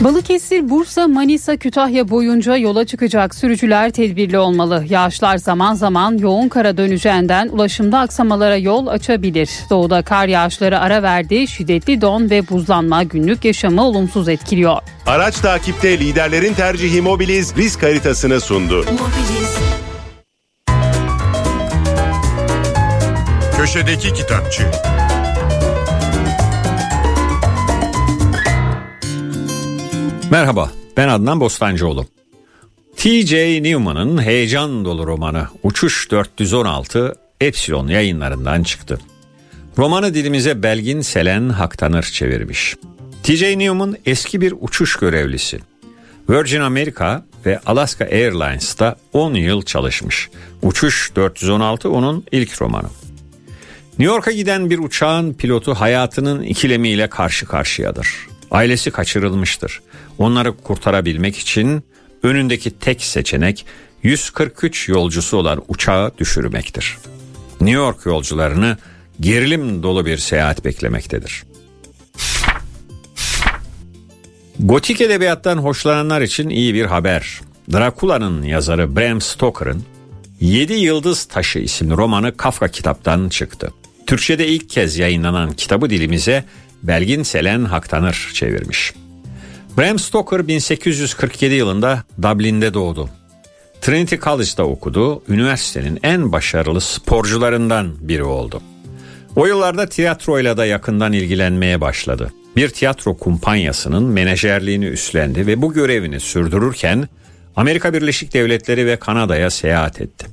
Balıkesir, 0.00 0.70
Bursa, 0.70 1.08
Manisa, 1.08 1.56
Kütahya 1.56 2.08
boyunca 2.08 2.56
yola 2.56 2.84
çıkacak 2.84 3.34
sürücüler 3.34 3.90
tedbirli 3.90 4.38
olmalı. 4.38 4.84
Yağışlar 4.88 5.36
zaman 5.36 5.74
zaman 5.74 6.18
yoğun 6.18 6.48
kara 6.48 6.76
döneceğinden 6.76 7.48
ulaşımda 7.48 7.98
aksamalara 7.98 8.56
yol 8.56 8.86
açabilir. 8.86 9.50
Doğuda 9.70 10.02
kar 10.02 10.26
yağışları 10.26 10.80
ara 10.80 11.02
verdi, 11.02 11.48
şiddetli 11.48 12.00
don 12.00 12.30
ve 12.30 12.48
buzlanma 12.48 13.02
günlük 13.02 13.44
yaşamı 13.44 13.84
olumsuz 13.84 14.28
etkiliyor. 14.28 14.78
Araç 15.06 15.38
takipte 15.38 15.98
liderlerin 15.98 16.54
tercihi 16.54 17.02
Mobiliz 17.02 17.56
risk 17.56 17.82
haritasını 17.82 18.40
sundu. 18.40 18.76
Mobiliz. 18.76 19.56
Köşedeki 23.56 24.12
Kitapçı 24.12 24.62
Merhaba, 30.30 30.70
ben 30.96 31.08
Adnan 31.08 31.40
Bostancıoğlu. 31.40 32.06
T.J. 32.96 33.62
Newman'ın 33.62 34.22
heyecan 34.22 34.84
dolu 34.84 35.06
romanı 35.06 35.46
Uçuş 35.62 36.10
416 36.10 37.14
Epsilon 37.40 37.88
yayınlarından 37.88 38.62
çıktı. 38.62 39.00
Romanı 39.78 40.14
dilimize 40.14 40.62
Belgin 40.62 41.00
Selen 41.00 41.48
Haktanır 41.48 42.02
çevirmiş. 42.02 42.76
T.J. 43.22 43.58
Newman 43.58 43.96
eski 44.06 44.40
bir 44.40 44.54
uçuş 44.60 44.96
görevlisi. 44.96 45.60
Virgin 46.28 46.60
America 46.60 47.24
ve 47.46 47.60
Alaska 47.66 48.04
Airlines'ta 48.04 48.96
10 49.12 49.34
yıl 49.34 49.62
çalışmış. 49.62 50.28
Uçuş 50.62 51.12
416 51.16 51.90
onun 51.90 52.24
ilk 52.32 52.62
romanı. 52.62 52.88
New 53.98 54.14
York'a 54.14 54.32
giden 54.32 54.70
bir 54.70 54.78
uçağın 54.78 55.32
pilotu 55.34 55.74
hayatının 55.74 56.42
ikilemiyle 56.42 57.06
karşı 57.06 57.46
karşıyadır. 57.46 58.30
Ailesi 58.50 58.90
kaçırılmıştır. 58.90 59.80
Onları 60.18 60.56
kurtarabilmek 60.56 61.38
için 61.38 61.82
önündeki 62.22 62.70
tek 62.70 63.02
seçenek 63.02 63.66
143 64.02 64.88
yolcusu 64.88 65.36
olan 65.36 65.62
uçağı 65.68 66.18
düşürmektir. 66.18 66.98
New 67.60 67.80
York 67.80 68.06
yolcularını 68.06 68.76
gerilim 69.20 69.82
dolu 69.82 70.06
bir 70.06 70.18
seyahat 70.18 70.64
beklemektedir. 70.64 71.44
Gotik 74.58 75.00
edebiyattan 75.00 75.58
hoşlananlar 75.58 76.20
için 76.20 76.48
iyi 76.48 76.74
bir 76.74 76.84
haber. 76.84 77.40
Drakula'nın 77.72 78.42
yazarı 78.42 78.96
Bram 78.96 79.20
Stoker'ın 79.20 79.82
7 80.40 80.72
Yıldız 80.72 81.24
Taşı 81.24 81.58
isimli 81.58 81.96
romanı 81.96 82.36
Kafka 82.36 82.68
kitaptan 82.68 83.28
çıktı. 83.28 83.72
Türkçe'de 84.06 84.48
ilk 84.48 84.70
kez 84.70 84.98
yayınlanan 84.98 85.52
kitabı 85.52 85.90
dilimize 85.90 86.44
Belgin 86.82 87.22
Selen 87.22 87.64
Haktanır 87.64 88.30
çevirmiş. 88.34 88.92
Bram 89.78 89.98
Stoker 89.98 90.48
1847 90.48 91.54
yılında 91.54 92.04
Dublin'de 92.22 92.74
doğdu. 92.74 93.08
Trinity 93.80 94.16
College'da 94.16 94.66
okudu, 94.66 95.22
üniversitenin 95.28 95.98
en 96.02 96.32
başarılı 96.32 96.80
sporcularından 96.80 97.92
biri 98.00 98.24
oldu. 98.24 98.62
O 99.36 99.46
yıllarda 99.46 99.88
tiyatroyla 99.88 100.56
da 100.56 100.66
yakından 100.66 101.12
ilgilenmeye 101.12 101.80
başladı. 101.80 102.32
Bir 102.56 102.68
tiyatro 102.68 103.16
kumpanyasının 103.16 104.04
menajerliğini 104.04 104.86
üstlendi 104.86 105.46
ve 105.46 105.62
bu 105.62 105.72
görevini 105.72 106.20
sürdürürken 106.20 107.08
Amerika 107.56 107.94
Birleşik 107.94 108.34
Devletleri 108.34 108.86
ve 108.86 108.96
Kanada'ya 108.96 109.50
seyahat 109.50 110.00
etti. 110.00 110.26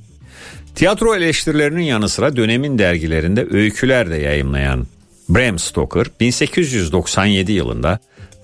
Tiyatro 0.74 1.14
eleştirilerinin 1.14 1.82
yanı 1.82 2.08
sıra 2.08 2.36
dönemin 2.36 2.78
dergilerinde 2.78 3.46
öyküler 3.50 4.10
de 4.10 4.16
yayımlayan 4.16 4.86
Bram 5.28 5.58
Stoker 5.58 6.06
1897 6.20 7.52
yılında 7.52 7.98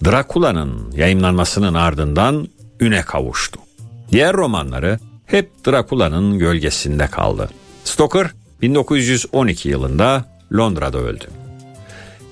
Drakula'nın 0.05 0.93
yayınlanmasının 0.93 1.75
ardından 1.75 2.49
üne 2.81 3.03
kavuştu. 3.03 3.61
Diğer 4.13 4.37
romanları 4.37 4.99
hep 5.27 5.51
Drakula'nın 5.67 6.39
gölgesinde 6.39 7.07
kaldı. 7.07 7.51
Stoker 7.85 8.31
1912 8.63 9.69
yılında 9.69 10.25
Londra'da 10.53 10.99
öldü. 10.99 11.25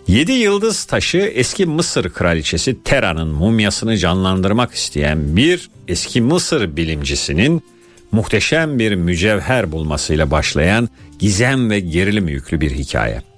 Yedi 0.09 0.33
yıldız 0.33 0.85
taşı 0.85 1.19
eski 1.19 1.67
Mısır 1.67 2.11
kraliçesi 2.11 2.83
Tera'nın 2.83 3.29
mumyasını 3.29 3.99
canlandırmak 3.99 4.75
isteyen 4.75 5.37
bir 5.37 5.71
eski 5.89 6.21
Mısır 6.21 6.77
bilimcisinin 6.77 7.63
muhteşem 8.13 8.79
bir 8.79 8.95
mücevher 8.95 9.73
bulmasıyla 9.73 10.31
başlayan 10.31 10.89
gizem 11.19 11.71
ve 11.71 11.81
gerilim 11.81 12.29
yüklü 12.29 12.61
bir 12.61 12.71
hikaye. 12.71 13.32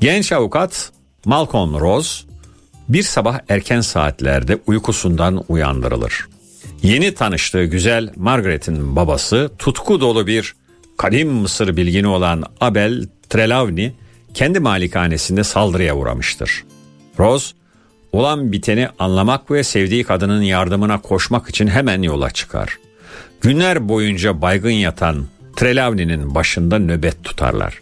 Genç 0.00 0.32
avukat 0.32 0.92
Malcolm 1.24 1.80
Rose 1.80 2.24
bir 2.88 3.02
sabah 3.02 3.38
erken 3.48 3.80
saatlerde 3.80 4.58
uykusundan 4.66 5.44
uyandırılır. 5.48 6.28
Yeni 6.82 7.14
tanıştığı 7.14 7.64
güzel 7.64 8.12
Margaret'in 8.16 8.96
babası 8.96 9.50
tutku 9.58 10.00
dolu 10.00 10.26
bir 10.26 10.54
kadim 10.96 11.32
Mısır 11.32 11.76
bilgini 11.76 12.06
olan 12.06 12.44
Abel 12.60 13.08
Trelawney 13.28 13.92
kendi 14.34 14.60
malikanesinde 14.60 15.44
saldırıya 15.44 15.96
uğramıştır. 15.96 16.64
Rose 17.18 17.54
olan 18.12 18.52
biteni 18.52 18.88
anlamak 18.98 19.50
ve 19.50 19.64
sevdiği 19.64 20.04
kadının 20.04 20.42
yardımına 20.42 21.02
koşmak 21.02 21.48
için 21.48 21.66
hemen 21.66 22.02
yola 22.02 22.30
çıkar. 22.30 22.78
Günler 23.40 23.88
boyunca 23.88 24.42
baygın 24.42 24.70
yatan 24.70 25.26
Trelawney'nin 25.56 26.34
başında 26.34 26.78
nöbet 26.78 27.24
tutarlar. 27.24 27.78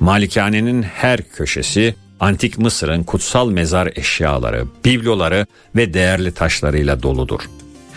Malikanenin 0.00 0.82
her 0.82 1.22
köşesi 1.22 1.94
antik 2.20 2.58
Mısır'ın 2.58 3.02
kutsal 3.02 3.50
mezar 3.50 3.92
eşyaları, 3.96 4.64
bibloları 4.84 5.46
ve 5.76 5.94
değerli 5.94 6.34
taşlarıyla 6.34 7.02
doludur. 7.02 7.40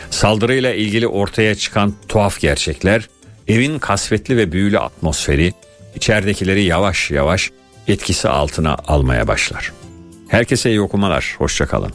Saldırıyla 0.10 0.74
ilgili 0.74 1.08
ortaya 1.08 1.56
çıkan 1.56 1.94
tuhaf 2.08 2.40
gerçekler, 2.40 3.10
evin 3.48 3.80
kasvetli 3.80 4.38
ve 4.38 4.52
büyülü 4.52 4.80
atmosferi, 4.80 5.54
içeridekileri 5.96 6.64
yavaş 6.64 7.12
yavaş 7.12 7.52
etkisi 7.88 8.30
altına 8.30 8.76
almaya 8.88 9.28
başlar. 9.28 9.72
Herkese 10.28 10.70
iyi 10.70 10.82
okumalar, 10.82 11.36
hoşçakalın. 11.38 11.92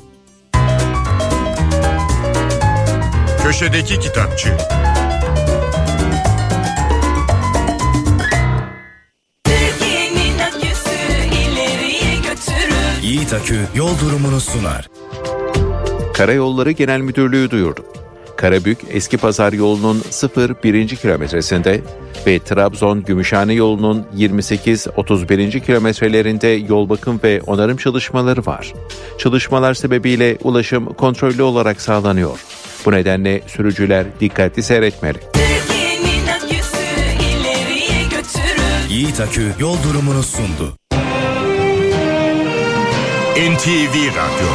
Köşedeki 3.42 4.00
Kitapçı 4.00 4.48
Yiğit 13.12 13.32
Akü 13.32 13.60
yol 13.74 13.98
durumunu 14.00 14.40
sunar. 14.40 14.88
Karayolları 16.14 16.70
Genel 16.70 17.00
Müdürlüğü 17.00 17.50
duyurdu. 17.50 17.84
Karabük 18.36 18.78
Eski 18.90 19.16
Pazar 19.16 19.52
yolunun 19.52 20.00
0-1. 20.00 20.96
kilometresinde 20.96 21.80
ve 22.26 22.38
Trabzon 22.38 23.02
Gümüşhane 23.02 23.52
yolunun 23.52 24.06
28-31. 24.16 25.60
kilometrelerinde 25.60 26.48
yol 26.48 26.88
bakım 26.88 27.20
ve 27.24 27.40
onarım 27.46 27.76
çalışmaları 27.76 28.46
var. 28.46 28.72
Çalışmalar 29.18 29.74
sebebiyle 29.74 30.38
ulaşım 30.44 30.86
kontrollü 30.94 31.42
olarak 31.42 31.80
sağlanıyor. 31.80 32.44
Bu 32.86 32.92
nedenle 32.92 33.42
sürücüler 33.46 34.06
dikkatli 34.20 34.62
seyretmeli. 34.62 35.18
Yiğit 38.90 39.20
Akü 39.20 39.52
yol 39.58 39.76
durumunu 39.82 40.22
sundu. 40.22 40.81
NTV 43.36 43.94
Radyo 44.16 44.48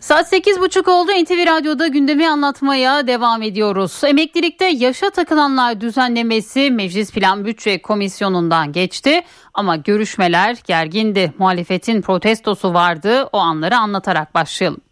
Saat 0.00 0.32
8.30 0.32 0.90
oldu. 0.90 1.10
NTV 1.12 1.46
Radyo'da 1.46 1.86
gündemi 1.86 2.28
anlatmaya 2.28 3.06
devam 3.06 3.42
ediyoruz. 3.42 4.04
Emeklilikte 4.04 4.64
yaşa 4.64 5.10
takılanlar 5.10 5.80
düzenlemesi 5.80 6.70
Meclis 6.70 7.12
Plan 7.12 7.44
Bütçe 7.44 7.82
Komisyonu'ndan 7.82 8.72
geçti. 8.72 9.22
Ama 9.54 9.76
görüşmeler 9.76 10.56
gergindi. 10.64 11.32
Muhalefetin 11.38 12.02
protestosu 12.02 12.74
vardı. 12.74 13.28
O 13.32 13.38
anları 13.38 13.76
anlatarak 13.76 14.34
başlayalım. 14.34 14.85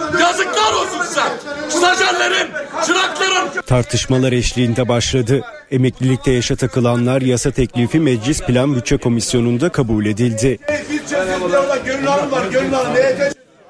Yazıklar 0.00 0.72
olsun 0.72 1.04
size. 1.06 1.20
Stajyerlerim, 1.68 2.48
çıraklarım. 2.86 3.62
Tartışmalar 3.66 4.32
eşliğinde 4.32 4.88
başladı. 4.88 5.40
Emeklilikte 5.70 6.30
yaşa 6.30 6.56
takılanlar 6.56 7.22
yasa 7.22 7.50
teklifi 7.50 8.00
Meclis 8.00 8.42
Plan 8.42 8.76
Bütçe 8.76 8.96
Komisyonu'nda 8.96 9.68
kabul 9.68 10.06
edildi. 10.06 10.58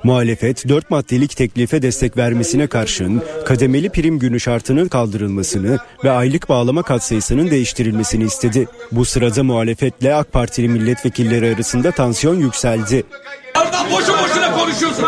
Muhalefet 0.05 0.69
4 0.69 0.91
maddelik 0.91 1.37
teklife 1.37 1.83
destek 1.83 2.17
vermesine 2.17 2.67
karşın 2.67 3.23
kademeli 3.45 3.91
prim 3.91 4.19
günü 4.19 4.41
şartının 4.41 4.89
kaldırılmasını 4.89 5.79
ve 6.05 6.11
aylık 6.11 6.49
bağlama 6.49 6.83
katsayısının 6.83 7.51
değiştirilmesini 7.51 8.25
istedi. 8.25 8.69
Bu 8.93 9.05
sırada 9.05 9.45
muhalefetle 9.45 10.15
AK 10.15 10.33
Partili 10.33 10.69
milletvekilleri 10.69 11.55
arasında 11.55 11.91
tansiyon 11.91 12.37
yükseldi. 12.37 13.05
Boşu 13.93 14.13
boşuna 14.13 14.59
konuşuyorsun. 14.59 15.05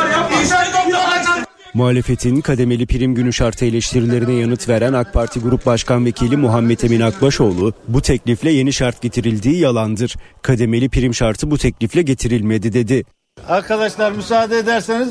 Muhalefetin 1.75 2.41
kademeli 2.41 2.87
prim 2.87 3.15
günü 3.15 3.33
şartı 3.33 3.65
eleştirilerine 3.65 4.33
yanıt 4.33 4.69
veren 4.69 4.93
AK 4.93 5.13
Parti 5.13 5.41
Grup 5.41 5.67
Başkan 5.67 6.05
Vekili 6.05 6.37
Muhammed 6.37 6.81
Emin 6.81 7.01
Akbaşoğlu 7.01 7.73
bu 7.89 8.03
teklifle 8.03 8.51
yeni 8.51 8.73
şart 8.73 9.03
getirildiği 9.03 9.59
yalandır. 9.59 10.17
Kademeli 10.43 10.89
prim 10.89 11.15
şartı 11.15 11.51
bu 11.51 11.59
teklifle 11.59 12.03
getirilmedi 12.03 12.73
dedi. 12.73 13.05
Arkadaşlar 13.49 14.13
müsaade 14.13 14.59
ederseniz 14.59 15.09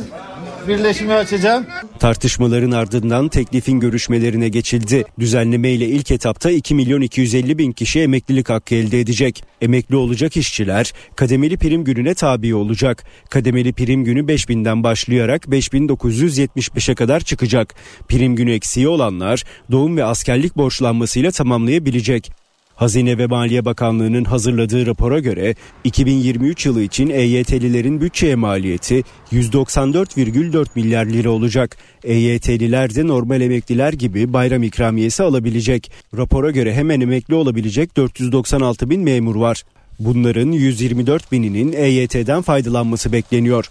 birleşimi 0.67 1.13
açacağım. 1.13 1.65
Tartışmaların 1.99 2.71
ardından 2.71 3.29
teklifin 3.29 3.79
görüşmelerine 3.79 4.49
geçildi. 4.49 5.03
Düzenleme 5.19 5.71
ile 5.71 5.85
ilk 5.85 6.11
etapta 6.11 6.51
2 6.51 6.75
milyon 6.75 7.01
250 7.01 7.57
bin 7.57 7.71
kişi 7.71 7.99
emeklilik 7.99 8.49
hakkı 8.49 8.75
elde 8.75 8.99
edecek. 8.99 9.43
Emekli 9.61 9.95
olacak 9.95 10.37
işçiler 10.37 10.93
kademeli 11.15 11.57
prim 11.57 11.83
gününe 11.83 12.13
tabi 12.13 12.55
olacak. 12.55 13.03
Kademeli 13.29 13.73
prim 13.73 14.03
günü 14.03 14.19
5000'den 14.19 14.83
başlayarak 14.83 15.43
5975'e 15.43 16.95
kadar 16.95 17.19
çıkacak. 17.19 17.75
Prim 18.07 18.35
günü 18.35 18.51
eksiği 18.51 18.87
olanlar 18.87 19.43
doğum 19.71 19.97
ve 19.97 20.03
askerlik 20.03 20.57
borçlanmasıyla 20.57 21.31
tamamlayabilecek. 21.31 22.46
Hazine 22.77 23.17
ve 23.17 23.25
Maliye 23.25 23.65
Bakanlığı'nın 23.65 24.23
hazırladığı 24.23 24.85
rapora 24.85 25.19
göre 25.19 25.55
2023 25.83 26.65
yılı 26.65 26.81
için 26.81 27.09
EYT'lilerin 27.09 28.01
bütçeye 28.01 28.35
maliyeti 28.35 29.03
194,4 29.31 30.67
milyar 30.75 31.05
lira 31.05 31.29
olacak. 31.29 31.77
EYT'liler 32.03 32.95
de 32.95 33.07
normal 33.07 33.41
emekliler 33.41 33.93
gibi 33.93 34.33
bayram 34.33 34.63
ikramiyesi 34.63 35.23
alabilecek. 35.23 35.91
Rapora 36.17 36.51
göre 36.51 36.73
hemen 36.73 37.01
emekli 37.01 37.35
olabilecek 37.35 37.97
496 37.97 38.89
bin 38.89 39.01
memur 39.01 39.35
var. 39.35 39.63
Bunların 39.99 40.51
124 40.51 41.31
bininin 41.31 41.73
EYT'den 41.73 42.41
faydalanması 42.41 43.11
bekleniyor. 43.11 43.65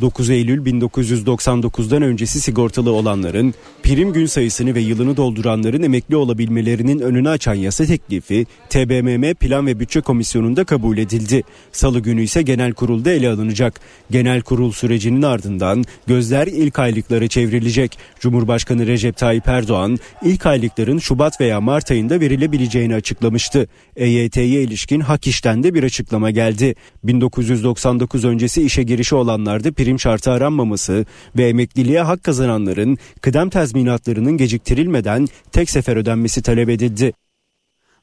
9 0.00 0.30
Eylül 0.30 0.66
1999'dan 0.66 2.02
öncesi 2.02 2.40
sigortalı 2.40 2.92
olanların 2.92 3.54
prim 3.82 4.12
gün 4.12 4.26
sayısını 4.26 4.74
ve 4.74 4.80
yılını 4.80 5.16
dolduranların 5.16 5.82
emekli 5.82 6.16
olabilmelerinin 6.16 6.98
önünü 6.98 7.28
açan 7.28 7.54
yasa 7.54 7.84
teklifi 7.84 8.46
TBMM 8.70 9.34
Plan 9.34 9.66
ve 9.66 9.80
Bütçe 9.80 10.00
Komisyonu'nda 10.00 10.64
kabul 10.64 10.98
edildi. 10.98 11.42
Salı 11.72 12.00
günü 12.00 12.22
ise 12.22 12.42
genel 12.42 12.72
kurulda 12.72 13.10
ele 13.10 13.28
alınacak. 13.28 13.80
Genel 14.10 14.40
kurul 14.42 14.72
sürecinin 14.72 15.22
ardından 15.22 15.84
gözler 16.06 16.46
ilk 16.46 16.78
aylıklara 16.78 17.28
çevrilecek. 17.28 17.98
Cumhurbaşkanı 18.20 18.86
Recep 18.86 19.16
Tayyip 19.16 19.48
Erdoğan 19.48 19.98
ilk 20.22 20.46
aylıkların 20.46 20.98
Şubat 20.98 21.40
veya 21.40 21.60
Mart 21.60 21.90
ayında 21.90 22.20
verilebileceğini 22.20 22.94
açıklamıştı. 22.94 23.68
EYT'ye 23.96 24.62
ilişkin 24.62 25.00
hak 25.00 25.26
işten 25.26 25.62
de 25.62 25.74
bir 25.74 25.82
açıklama 25.82 26.30
geldi. 26.30 26.74
1999 27.04 28.24
öncesi 28.24 28.62
işe 28.62 28.82
girişi 28.82 29.14
olanlarda 29.14 29.72
prim 29.72 29.89
şartı 29.98 30.30
aranmaması 30.30 31.04
ve 31.36 31.48
emekliliğe 31.48 32.00
hak 32.00 32.24
kazananların 32.24 32.98
kıdem 33.20 33.50
tazminatlarının 33.50 34.36
geciktirilmeden 34.36 35.26
tek 35.52 35.70
sefer 35.70 35.96
ödenmesi 35.96 36.42
talep 36.42 36.68
edildi. 36.68 37.12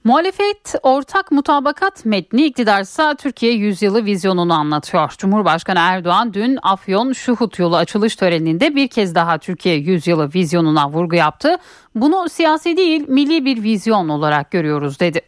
Muhalefet 0.04 0.76
ortak 0.84 1.32
mutabakat 1.32 2.06
metni 2.06 2.46
iktidarsa 2.46 3.16
Türkiye 3.16 3.52
yüzyılı 3.52 4.06
vizyonunu 4.06 4.54
anlatıyor. 4.54 5.14
Cumhurbaşkanı 5.18 5.80
Erdoğan 5.80 6.34
dün 6.34 6.58
Afyon 6.64 7.14
Şuhut 7.14 7.60
yolu 7.60 7.76
açılış 7.76 8.16
töreninde 8.16 8.76
bir 8.76 8.88
kez 8.88 9.16
daha 9.16 9.38
Türkiye 9.38 9.76
yüzyılı 9.76 10.30
vizyonuna 10.36 10.90
vurgu 10.90 11.16
yaptı. 11.16 11.58
Bunu 11.96 12.30
siyasi 12.30 12.78
değil 12.78 13.06
milli 13.08 13.46
bir 13.46 13.64
vizyon 13.64 14.10
olarak 14.10 14.52
görüyoruz 14.52 15.00
dedi. 15.00 15.22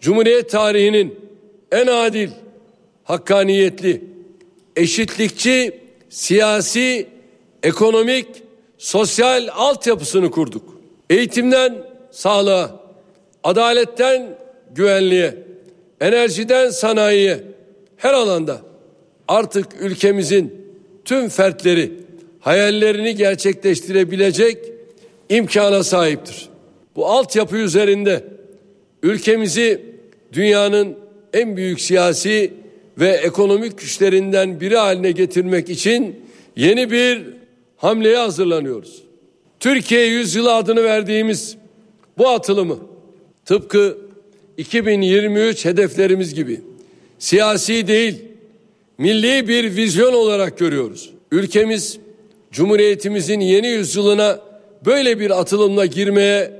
Cumhuriyet 0.00 0.50
tarihinin 0.50 1.18
en 1.72 1.86
adil, 1.86 2.30
hakkaniyetli, 3.04 4.04
eşitlikçi, 4.76 5.83
siyasi, 6.14 7.06
ekonomik, 7.62 8.26
sosyal 8.78 9.48
altyapısını 9.52 10.30
kurduk. 10.30 10.62
Eğitimden 11.10 11.74
sağlığa, 12.10 12.80
adaletten 13.44 14.38
güvenliğe, 14.74 15.34
enerjiden 16.00 16.70
sanayiye 16.70 17.42
her 17.96 18.12
alanda 18.12 18.60
artık 19.28 19.66
ülkemizin 19.80 20.66
tüm 21.04 21.28
fertleri 21.28 21.92
hayallerini 22.40 23.14
gerçekleştirebilecek 23.14 24.58
imkana 25.28 25.82
sahiptir. 25.82 26.48
Bu 26.96 27.06
altyapı 27.06 27.56
üzerinde 27.56 28.24
ülkemizi 29.02 29.82
dünyanın 30.32 30.98
en 31.32 31.56
büyük 31.56 31.80
siyasi 31.80 32.52
ve 32.98 33.08
ekonomik 33.08 33.78
güçlerinden 33.78 34.60
biri 34.60 34.76
haline 34.76 35.10
getirmek 35.10 35.70
için 35.70 36.16
yeni 36.56 36.90
bir 36.90 37.22
hamleye 37.76 38.16
hazırlanıyoruz. 38.18 39.02
Türkiye 39.60 40.06
yüzyılı 40.06 40.54
adını 40.54 40.84
verdiğimiz 40.84 41.56
bu 42.18 42.28
atılımı 42.28 42.78
tıpkı 43.44 43.98
2023 44.56 45.64
hedeflerimiz 45.64 46.34
gibi 46.34 46.60
siyasi 47.18 47.86
değil 47.86 48.24
milli 48.98 49.48
bir 49.48 49.76
vizyon 49.76 50.12
olarak 50.12 50.58
görüyoruz. 50.58 51.10
Ülkemiz 51.32 51.98
Cumhuriyetimizin 52.52 53.40
yeni 53.40 53.66
yüzyılına 53.66 54.40
böyle 54.86 55.20
bir 55.20 55.40
atılımla 55.40 55.86
girmeye 55.86 56.52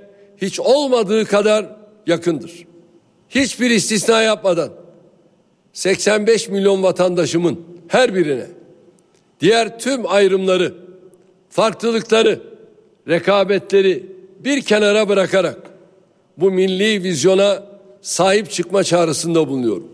hiç 0.42 0.60
olmadığı 0.60 1.24
kadar 1.24 1.66
yakındır. 2.06 2.66
Hiçbir 3.28 3.70
istisna 3.70 4.22
yapmadan 4.22 4.83
85 5.74 6.48
milyon 6.48 6.82
vatandaşımın 6.82 7.60
her 7.88 8.14
birine 8.14 8.46
diğer 9.40 9.78
tüm 9.78 10.06
ayrımları, 10.06 10.74
farklılıkları, 11.50 12.40
rekabetleri 13.08 14.06
bir 14.38 14.62
kenara 14.62 15.08
bırakarak 15.08 15.58
bu 16.36 16.50
milli 16.50 17.02
vizyona 17.02 17.62
sahip 18.02 18.50
çıkma 18.50 18.84
çağrısında 18.84 19.48
bulunuyorum. 19.48 19.93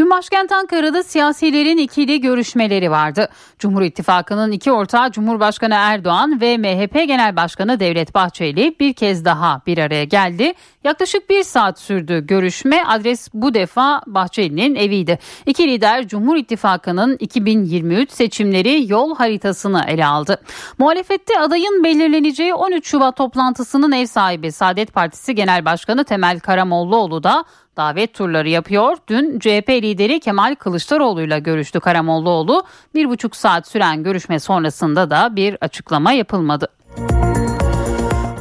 Dün 0.00 0.10
başkent 0.10 0.52
Ankara'da 0.52 1.02
siyasilerin 1.02 1.78
ikili 1.78 2.20
görüşmeleri 2.20 2.90
vardı. 2.90 3.28
Cumhur 3.58 3.82
İttifakı'nın 3.82 4.52
iki 4.52 4.72
ortağı 4.72 5.10
Cumhurbaşkanı 5.10 5.74
Erdoğan 5.74 6.40
ve 6.40 6.58
MHP 6.58 6.94
Genel 6.94 7.36
Başkanı 7.36 7.80
Devlet 7.80 8.14
Bahçeli 8.14 8.76
bir 8.80 8.92
kez 8.92 9.24
daha 9.24 9.62
bir 9.66 9.78
araya 9.78 10.04
geldi. 10.04 10.52
Yaklaşık 10.84 11.30
bir 11.30 11.42
saat 11.42 11.78
sürdü 11.78 12.26
görüşme. 12.26 12.84
Adres 12.86 13.28
bu 13.34 13.54
defa 13.54 14.02
Bahçeli'nin 14.06 14.74
eviydi. 14.74 15.18
İki 15.46 15.68
lider 15.68 16.08
Cumhur 16.08 16.36
İttifakı'nın 16.36 17.16
2023 17.20 18.10
seçimleri 18.10 18.92
yol 18.92 19.16
haritasını 19.16 19.84
ele 19.88 20.06
aldı. 20.06 20.40
Muhalefette 20.78 21.38
adayın 21.40 21.84
belirleneceği 21.84 22.54
13 22.54 22.88
Şubat 22.88 23.16
toplantısının 23.16 23.92
ev 23.92 24.06
sahibi 24.06 24.52
Saadet 24.52 24.94
Partisi 24.94 25.34
Genel 25.34 25.64
Başkanı 25.64 26.04
Temel 26.04 26.40
Karamollaoğlu 26.40 27.22
da 27.22 27.44
davet 27.76 28.14
turları 28.14 28.48
yapıyor. 28.48 28.96
Dün 29.08 29.38
CHP 29.38 29.68
lideri 29.68 30.20
Kemal 30.20 30.54
Kılıçdaroğlu 30.54 31.22
ile 31.22 31.38
görüştü 31.38 31.80
Karamollaoğlu. 31.80 32.62
Bir 32.94 33.08
buçuk 33.08 33.36
saat 33.36 33.68
süren 33.68 34.02
görüşme 34.02 34.40
sonrasında 34.40 35.10
da 35.10 35.36
bir 35.36 35.56
açıklama 35.60 36.12
yapılmadı. 36.12 36.68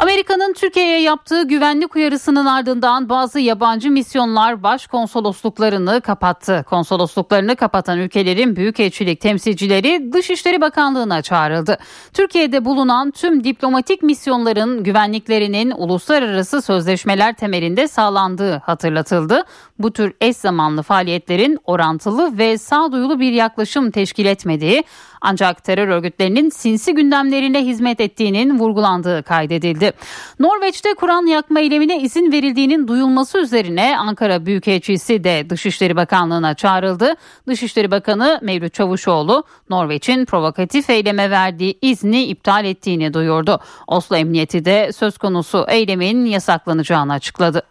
Amerika'nın 0.09 0.53
Türkiye'ye 0.53 1.01
yaptığı 1.01 1.47
güvenlik 1.47 1.95
uyarısının 1.95 2.45
ardından 2.45 3.09
bazı 3.09 3.39
yabancı 3.39 3.91
misyonlar 3.91 4.63
başkonsolosluklarını 4.63 6.01
kapattı. 6.01 6.65
Konsolosluklarını 6.69 7.55
kapatan 7.55 7.97
ülkelerin 7.97 8.55
büyükelçilik 8.55 9.21
temsilcileri 9.21 10.13
Dışişleri 10.13 10.61
Bakanlığı'na 10.61 11.21
çağrıldı. 11.21 11.77
Türkiye'de 12.13 12.65
bulunan 12.65 13.11
tüm 13.11 13.43
diplomatik 13.43 14.03
misyonların 14.03 14.83
güvenliklerinin 14.83 15.71
uluslararası 15.71 16.61
sözleşmeler 16.61 17.33
temelinde 17.33 17.87
sağlandığı 17.87 18.57
hatırlatıldı. 18.57 19.43
Bu 19.79 19.93
tür 19.93 20.13
eş 20.21 20.37
zamanlı 20.37 20.83
faaliyetlerin 20.83 21.59
orantılı 21.63 22.37
ve 22.37 22.57
sağduyulu 22.57 23.19
bir 23.19 23.31
yaklaşım 23.31 23.91
teşkil 23.91 24.25
etmediği 24.25 24.83
ancak 25.21 25.63
terör 25.63 25.87
örgütlerinin 25.87 26.49
sinsi 26.49 26.93
gündemlerine 26.93 27.65
hizmet 27.65 27.99
ettiğinin 28.01 28.59
vurgulandığı 28.59 29.23
kaydedildi. 29.23 29.91
Norveç'te 30.39 30.93
Kur'an 30.93 31.25
yakma 31.25 31.59
eylemine 31.59 32.01
izin 32.01 32.31
verildiğinin 32.31 32.87
duyulması 32.87 33.39
üzerine 33.39 33.97
Ankara 33.97 34.45
Büyükelçisi 34.45 35.23
de 35.23 35.49
Dışişleri 35.49 35.95
Bakanlığı'na 35.95 36.53
çağrıldı. 36.53 37.13
Dışişleri 37.47 37.91
Bakanı 37.91 38.39
Mevlüt 38.41 38.73
Çavuşoğlu 38.73 39.43
Norveç'in 39.69 40.25
provokatif 40.25 40.89
eyleme 40.89 41.31
verdiği 41.31 41.77
izni 41.81 42.23
iptal 42.23 42.65
ettiğini 42.65 43.13
duyurdu. 43.13 43.59
Oslo 43.87 44.15
Emniyeti 44.15 44.65
de 44.65 44.91
söz 44.91 45.17
konusu 45.17 45.65
eylemin 45.69 46.25
yasaklanacağını 46.25 47.13
açıkladı. 47.13 47.61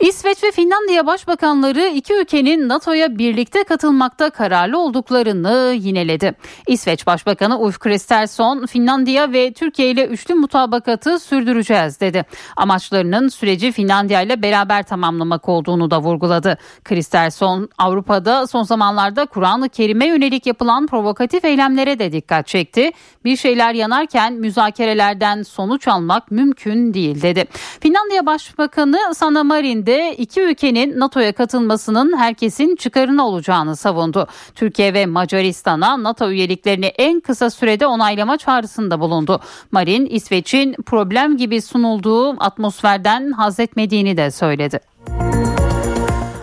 İsveç 0.00 0.44
ve 0.44 0.50
Finlandiya 0.50 1.06
başbakanları 1.06 1.86
iki 1.86 2.14
ülkenin 2.14 2.68
NATO'ya 2.68 3.18
birlikte 3.18 3.64
katılmakta 3.64 4.30
kararlı 4.30 4.78
olduklarını 4.78 5.74
yineledi. 5.80 6.34
İsveç 6.66 7.06
Başbakanı 7.06 7.58
Ulf 7.58 7.78
Kristersson, 7.78 8.66
Finlandiya 8.66 9.32
ve 9.32 9.52
Türkiye 9.52 9.90
ile 9.90 10.06
üçlü 10.06 10.34
mutabakatı 10.34 11.18
sürdüreceğiz 11.18 12.00
dedi. 12.00 12.24
Amaçlarının 12.56 13.28
süreci 13.28 13.72
Finlandiya 13.72 14.22
ile 14.22 14.42
beraber 14.42 14.82
tamamlamak 14.82 15.48
olduğunu 15.48 15.90
da 15.90 16.00
vurguladı. 16.00 16.58
Kristersson, 16.84 17.68
Avrupa'da 17.78 18.46
son 18.46 18.62
zamanlarda 18.62 19.26
Kur'an-ı 19.26 19.68
Kerim'e 19.68 20.06
yönelik 20.06 20.46
yapılan 20.46 20.86
provokatif 20.86 21.44
eylemlere 21.44 21.98
de 21.98 22.12
dikkat 22.12 22.46
çekti. 22.46 22.90
Bir 23.24 23.36
şeyler 23.36 23.74
yanarken 23.74 24.32
müzakerelerden 24.32 25.42
sonuç 25.42 25.88
almak 25.88 26.30
mümkün 26.30 26.94
değil 26.94 27.22
dedi. 27.22 27.44
Finlandiya 27.80 28.26
Başbakanı 28.26 28.98
Sanna 29.14 29.44
Marin 29.44 29.87
de 29.88 30.16
iki 30.16 30.40
ülkenin 30.40 31.00
NATO'ya 31.00 31.32
katılmasının 31.32 32.16
herkesin 32.16 32.76
çıkarına 32.76 33.26
olacağını 33.26 33.76
savundu. 33.76 34.26
Türkiye 34.54 34.94
ve 34.94 35.06
Macaristan'a 35.06 36.02
NATO 36.02 36.30
üyeliklerini 36.30 36.86
en 36.86 37.20
kısa 37.20 37.50
sürede 37.50 37.86
onaylama 37.86 38.38
çağrısında 38.38 39.00
bulundu. 39.00 39.40
Marin, 39.72 40.06
İsveç'in 40.06 40.74
problem 40.86 41.36
gibi 41.36 41.62
sunulduğu 41.62 42.44
atmosferden 42.44 43.32
haz 43.32 43.60
etmediğini 43.60 44.16
de 44.16 44.30
söyledi. 44.30 44.80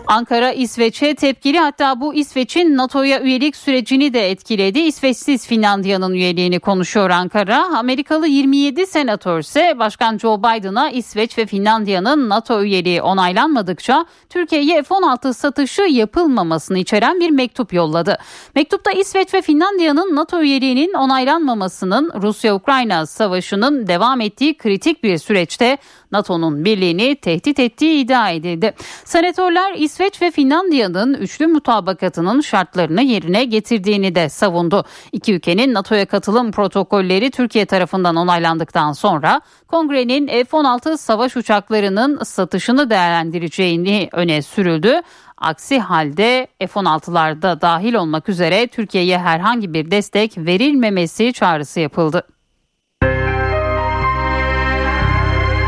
Ankara 0.08 0.52
İsveç'e 0.52 1.16
tepkili 1.16 1.60
hatta 1.60 2.02
bu 2.02 2.14
İsveç'in 2.14 2.78
NATO'ya 2.78 3.22
üyelik 3.22 3.56
sürecini 3.56 4.14
de 4.14 4.32
etkiledi. 4.32 4.80
İsveçsiz 4.80 5.48
Finlandiya'nın 5.48 6.14
üyeliğini 6.14 6.60
konuşuyor 6.60 7.10
Ankara. 7.10 7.78
Amerikalı 7.78 8.28
27 8.28 8.88
senatör 8.88 9.40
ise 9.40 9.80
Başkan 9.80 10.18
Joe 10.18 10.40
Biden'a 10.40 10.90
İsveç 10.90 11.38
ve 11.38 11.46
Finlandiya'nın 11.46 12.30
NATO 12.30 12.64
üyeliği 12.64 13.02
onaylanmadıkça 13.02 14.06
Türkiye'ye 14.30 14.84
F-16 14.84 15.34
satışı 15.34 15.82
yapılmamasını 15.82 16.78
içeren 16.78 17.20
bir 17.20 17.30
mektup 17.30 17.74
yolladı. 17.74 18.18
Mektupta 18.56 18.92
İsveç 18.92 19.34
ve 19.34 19.42
Finlandiya'nın 19.42 20.16
NATO 20.16 20.42
üyeliğinin 20.42 20.94
onaylanmamasının 20.94 22.12
Rusya-Ukrayna 22.22 23.06
savaşının 23.06 23.88
devam 23.88 24.22
ettiği 24.22 24.58
kritik 24.58 25.04
bir 25.04 25.18
süreçte 25.18 25.78
NATO'nun 26.12 26.66
birliğini 26.66 27.16
tehdit 27.16 27.60
ettiği 27.60 28.04
iddia 28.04 28.30
edildi. 28.30 28.74
Senatörler 29.04 29.74
İsveç 29.74 30.22
ve 30.22 30.32
Finlandiya'nın 30.32 31.14
üçlü 31.14 31.48
mutabakatının 31.48 32.42
şartlarını 32.42 33.02
yerine 33.02 33.46
getirdiğini 33.46 34.16
de 34.16 34.30
savundu. 34.30 34.86
İki 35.12 35.34
ülkenin 35.34 35.74
NATO'ya 35.74 36.06
katılım 36.06 36.52
protokolleri 36.52 37.32
Türkiye 37.32 37.66
tarafından 37.66 38.16
onaylandıktan 38.16 38.92
sonra 38.92 39.42
kongrenin 39.68 40.28
F-16 40.28 40.98
savaş 40.98 41.38
uçaklarının 41.38 42.24
satışını 42.24 42.90
değerlendireceğini 42.90 44.10
öne 44.12 44.42
sürüldü. 44.42 45.02
Aksi 45.38 45.80
halde 45.80 46.48
F-16'larda 46.60 47.62
dahil 47.62 47.94
olmak 47.94 48.30
üzere 48.30 48.68
Türkiye'ye 48.68 49.18
herhangi 49.18 49.74
bir 49.74 49.92
destek 49.92 50.38
verilmemesi 50.38 51.34
çağrısı 51.34 51.80
yapıldı. 51.80 52.35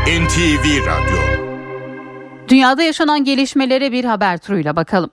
NTV 0.08 0.86
Radyo 0.86 1.18
Dünyada 2.48 2.82
yaşanan 2.82 3.24
gelişmelere 3.24 3.92
bir 3.92 4.04
haber 4.04 4.38
turuyla 4.38 4.76
bakalım. 4.76 5.10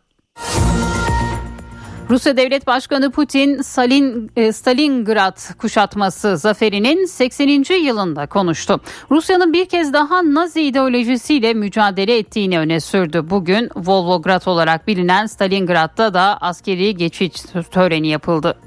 Rusya 2.10 2.38
Devlet 2.38 2.68
Başkanı 2.68 3.12
Putin 3.12 3.62
Stalin, 3.62 4.32
e, 4.36 4.52
Stalingrad 4.52 5.58
kuşatması 5.58 6.38
zaferinin 6.38 7.06
80. 7.06 7.74
yılında 7.74 8.28
konuştu. 8.28 8.82
Rusya'nın 9.12 9.54
bir 9.54 9.66
kez 9.66 9.94
daha 9.94 10.34
Nazi 10.34 10.62
ideolojisiyle 10.62 11.54
mücadele 11.54 12.18
ettiğini 12.18 12.60
öne 12.60 12.80
sürdü. 12.80 13.30
Bugün 13.30 13.70
Volgograd 13.76 14.46
olarak 14.46 14.88
bilinen 14.88 15.26
Stalingrad'da 15.26 16.14
da 16.14 16.38
askeri 16.42 16.96
geçiş 16.96 17.32
töreni 17.72 18.08
yapıldı. 18.08 18.58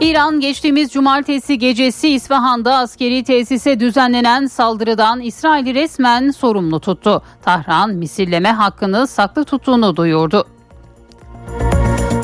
İran 0.00 0.40
geçtiğimiz 0.40 0.92
cumartesi 0.92 1.58
gecesi 1.58 2.08
İsfahan'da 2.08 2.74
askeri 2.76 3.24
tesise 3.24 3.80
düzenlenen 3.80 4.46
saldırıdan 4.46 5.20
İsrail'i 5.20 5.74
resmen 5.74 6.30
sorumlu 6.30 6.80
tuttu. 6.80 7.22
Tahran 7.42 7.90
misilleme 7.90 8.52
hakkını 8.52 9.06
saklı 9.06 9.44
tuttuğunu 9.44 9.96
duyurdu. 9.96 10.57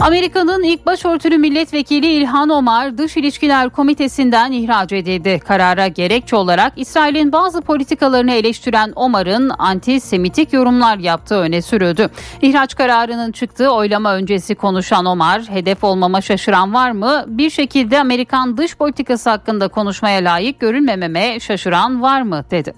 Amerika'nın 0.05 0.63
ilk 0.63 0.87
başörtülü 0.87 1.39
milletvekili 1.39 2.07
İlhan 2.07 2.49
Omar 2.49 2.99
Dış 2.99 3.17
İlişkiler 3.17 3.71
Komitesi'nden 3.71 4.53
ihraç 4.53 4.93
edildi. 4.93 5.41
Karara 5.49 5.87
gerekçe 5.87 6.37
olarak 6.37 6.73
İsrail'in 6.77 7.33
bazı 7.33 7.61
politikalarını 7.61 8.33
eleştiren 8.33 8.93
Omar'ın 8.97 9.51
antisemitik 9.59 10.53
yorumlar 10.53 10.99
yaptığı 10.99 11.37
öne 11.37 11.63
sürüldü. 11.63 12.09
İhraç 12.43 12.75
kararının 12.75 13.33
çıktığı 13.33 13.71
oylama 13.71 14.15
öncesi 14.15 14.55
konuşan 14.55 15.07
Omar, 15.07 15.43
hedef 15.43 15.85
olmama 15.85 16.21
şaşıran 16.21 16.75
var 16.75 16.91
mı? 16.91 17.25
Bir 17.27 17.51
şekilde 17.51 18.01
Amerikan 18.01 18.57
dış 18.57 18.77
politikası 18.77 19.31
hakkında 19.31 19.69
konuşmaya 19.69 20.19
layık 20.25 20.61
görülmememe 20.61 21.41
şaşıran 21.41 22.03
var 22.03 22.23
mı? 22.23 22.45
dedi. 22.51 22.75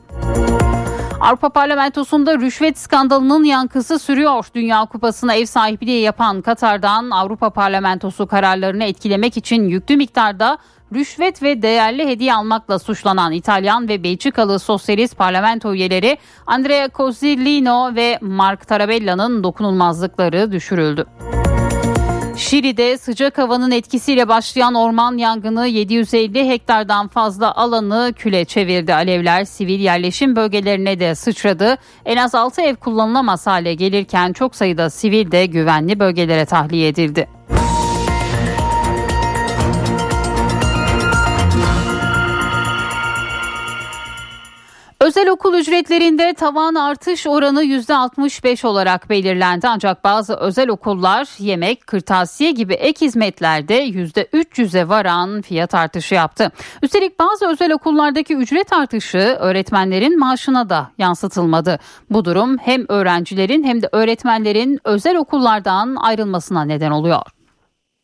Avrupa 1.21 1.49
Parlamentosu'nda 1.49 2.39
rüşvet 2.39 2.79
skandalının 2.79 3.45
yankısı 3.45 3.99
sürüyor. 3.99 4.47
Dünya 4.55 4.85
Kupası'na 4.85 5.35
ev 5.35 5.47
sahipliği 5.47 6.03
yapan 6.03 6.43
Katar'dan 6.43 7.11
Avrupa 7.11 7.51
Parlamentosu 7.51 8.27
kararlarını 8.27 8.85
etkilemek 8.85 9.37
için 9.37 9.69
yüklü 9.69 9.97
miktarda 9.97 10.59
rüşvet 10.95 11.43
ve 11.43 11.63
değerli 11.63 12.07
hediye 12.09 12.35
almakla 12.35 12.79
suçlanan 12.79 13.33
İtalyan 13.33 13.89
ve 13.89 14.03
Belçikalı 14.03 14.59
sosyalist 14.59 15.17
parlamento 15.17 15.75
üyeleri 15.75 16.19
Andrea 16.47 16.89
Cozzolino 16.95 17.95
ve 17.95 18.19
Mark 18.21 18.69
Tarabella'nın 18.69 19.45
dokunulmazlıkları 19.45 20.53
düşürüldü. 20.53 21.07
Şili'de 22.37 22.99
sıcak 22.99 23.39
havanın 23.39 23.71
etkisiyle 23.71 24.29
başlayan 24.29 24.75
orman 24.75 25.17
yangını 25.17 25.67
750 25.67 26.49
hektardan 26.49 27.09
fazla 27.09 27.55
alanı 27.55 28.13
küle 28.17 28.45
çevirdi. 28.45 28.95
Alevler 28.95 29.45
sivil 29.45 29.81
yerleşim 29.81 30.37
bölgelerine 30.37 31.01
de 31.01 31.15
sıçradı. 31.15 31.77
En 32.05 32.17
az 32.17 32.35
6 32.35 32.63
ev 32.63 32.77
kullanılamaz 32.77 33.47
hale 33.47 33.75
gelirken 33.75 34.33
çok 34.33 34.57
sayıda 34.57 34.91
sivil 34.91 35.31
de 35.31 35.47
güvenli 35.47 36.01
bölgelere 36.01 36.45
tahliye 36.45 36.89
edildi. 36.89 37.29
Özel 45.07 45.29
okul 45.29 45.55
ücretlerinde 45.55 46.35
tavan 46.35 46.75
artış 46.75 47.27
oranı 47.27 47.65
%65 47.65 48.67
olarak 48.67 49.11
belirlendi. 49.11 49.69
Ancak 49.69 50.05
bazı 50.05 50.35
özel 50.35 50.69
okullar 50.69 51.29
yemek, 51.39 51.87
kırtasiye 51.87 52.51
gibi 52.51 52.75
ek 52.75 53.07
hizmetlerde 53.07 53.89
%300'e 53.89 54.89
varan 54.89 55.43
fiyat 55.43 55.75
artışı 55.75 56.15
yaptı. 56.15 56.53
Üstelik 56.83 57.19
bazı 57.19 57.49
özel 57.49 57.73
okullardaki 57.73 58.35
ücret 58.37 58.73
artışı 58.73 59.19
öğretmenlerin 59.19 60.19
maaşına 60.19 60.69
da 60.69 60.91
yansıtılmadı. 60.99 61.79
Bu 62.11 62.25
durum 62.25 62.59
hem 62.59 62.85
öğrencilerin 62.89 63.65
hem 63.65 63.83
de 63.83 63.89
öğretmenlerin 63.93 64.81
özel 64.85 65.17
okullardan 65.17 65.97
ayrılmasına 65.97 66.65
neden 66.65 66.91
oluyor. 66.91 67.23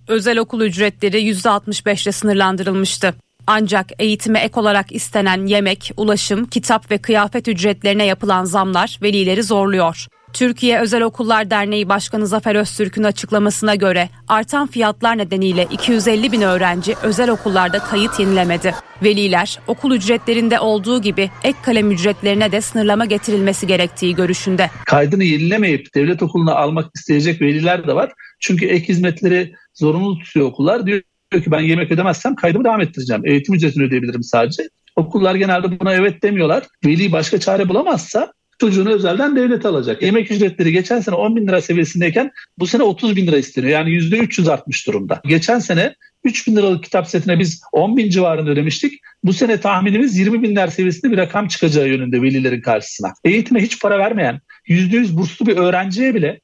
Özel 0.09 0.39
okul 0.39 0.61
ücretleri 0.61 1.23
%65 1.23 2.05
ile 2.05 2.13
sınırlandırılmıştı. 2.13 3.15
Ancak 3.47 3.87
eğitime 3.99 4.41
ek 4.41 4.61
olarak 4.61 4.93
istenen 4.93 5.47
yemek, 5.47 5.93
ulaşım, 5.97 6.45
kitap 6.45 6.91
ve 6.91 6.99
kıyafet 6.99 7.49
ücretlerine 7.49 8.05
yapılan 8.05 8.45
zamlar 8.45 8.99
velileri 9.03 9.43
zorluyor. 9.43 10.07
Türkiye 10.33 10.81
Özel 10.81 11.03
Okullar 11.03 11.51
Derneği 11.51 11.89
Başkanı 11.89 12.27
Zafer 12.27 12.55
Öztürk'ün 12.55 13.03
açıklamasına 13.03 13.75
göre 13.75 14.09
artan 14.29 14.67
fiyatlar 14.67 15.19
nedeniyle 15.19 15.67
250 15.71 16.33
bin 16.33 16.41
öğrenci 16.41 16.95
özel 17.03 17.31
okullarda 17.31 17.79
kayıt 17.79 18.21
yenilemedi. 18.21 18.75
Veliler 19.03 19.59
okul 19.67 19.93
ücretlerinde 19.93 20.61
olduğu 20.61 21.03
gibi 21.03 21.31
ek 21.45 21.59
kalem 21.63 21.91
ücretlerine 21.91 22.53
de 22.53 22.61
sınırlama 22.61 23.05
getirilmesi 23.05 23.67
gerektiği 23.67 24.15
görüşünde. 24.15 24.71
Kaydını 24.87 25.25
yenilemeyip 25.25 25.95
devlet 25.95 26.23
okuluna 26.23 26.55
almak 26.55 26.91
isteyecek 26.95 27.43
veliler 27.43 27.87
de 27.87 27.95
var. 27.95 28.13
Çünkü 28.41 28.67
ek 28.67 28.89
hizmetleri 28.89 29.55
zorunlu 29.75 30.19
tutuyor 30.19 30.47
okullar. 30.47 30.87
Diyor 30.87 31.03
diyor 31.33 31.45
ki 31.45 31.51
ben 31.51 31.61
yemek 31.61 31.93
ödemezsem 31.93 32.35
kaydımı 32.35 32.65
devam 32.65 32.81
ettireceğim. 32.81 33.27
Eğitim 33.27 33.55
ücretini 33.55 33.85
ödeyebilirim 33.85 34.23
sadece. 34.23 34.63
Okullar 34.97 35.35
genelde 35.35 35.81
buna 35.81 35.95
evet 35.95 36.23
demiyorlar. 36.23 36.65
Veli 36.87 37.13
başka 37.13 37.41
çare 37.41 37.69
bulamazsa 37.69 38.33
çocuğunu 38.61 38.91
özelden 38.91 39.37
devlet 39.37 39.67
alacak. 39.67 40.03
Yemek 40.03 40.31
ücretleri 40.31 40.73
geçen 40.73 41.01
sene 41.01 41.15
10 41.15 41.37
bin 41.37 41.47
lira 41.47 41.61
seviyesindeyken 41.61 42.31
bu 42.59 42.67
sene 42.67 42.83
30 42.83 43.17
bin 43.17 43.27
lira 43.27 43.37
isteniyor. 43.37 43.73
Yani 43.73 43.91
%300 43.91 44.51
artmış 44.51 44.87
durumda. 44.87 45.21
Geçen 45.27 45.59
sene 45.59 45.95
3 46.25 46.47
bin 46.47 46.57
liralık 46.57 46.85
kitap 46.85 47.09
setine 47.09 47.39
biz 47.39 47.61
10 47.73 47.97
bin 47.97 48.11
civarında 48.11 48.51
ödemiştik. 48.51 49.01
Bu 49.25 49.33
sene 49.33 49.61
tahminimiz 49.61 50.19
20 50.19 50.43
binler 50.43 50.69
seviyesinde 50.69 51.13
bir 51.13 51.17
rakam 51.17 51.49
çıkacağı 51.49 51.89
yönünde 51.89 52.23
velilerin 52.23 52.61
karşısına. 52.61 53.13
Eğitime 53.25 53.63
hiç 53.63 53.83
para 53.83 53.99
vermeyen 53.99 54.41
%100 54.69 55.17
burslu 55.17 55.47
bir 55.47 55.57
öğrenciye 55.57 56.15
bile 56.15 56.41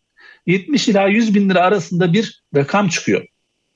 70 0.46 0.88
ila 0.88 1.06
100 1.06 1.34
bin 1.34 1.50
lira 1.50 1.60
arasında 1.60 2.12
bir 2.12 2.42
rakam 2.56 2.88
çıkıyor. 2.88 3.26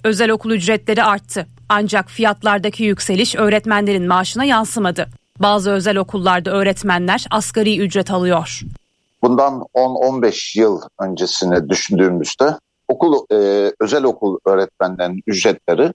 Özel 0.05 0.31
okul 0.31 0.51
ücretleri 0.51 1.03
arttı. 1.03 1.47
Ancak 1.69 2.09
fiyatlardaki 2.11 2.85
yükseliş 2.85 3.37
öğretmenlerin 3.37 4.07
maaşına 4.09 4.45
yansımadı. 4.45 5.07
Bazı 5.39 5.70
özel 5.70 5.97
okullarda 5.97 6.51
öğretmenler 6.51 7.27
asgari 7.31 7.81
ücret 7.81 8.11
alıyor. 8.11 8.61
Bundan 9.23 9.65
10-15 9.74 10.61
yıl 10.61 10.81
öncesini 11.01 11.69
düşündüğümüzde 11.69 12.59
okul 12.89 13.15
e, 13.33 13.73
özel 13.81 14.05
okul 14.05 14.39
öğretmenlerinin 14.47 15.23
ücretleri 15.27 15.93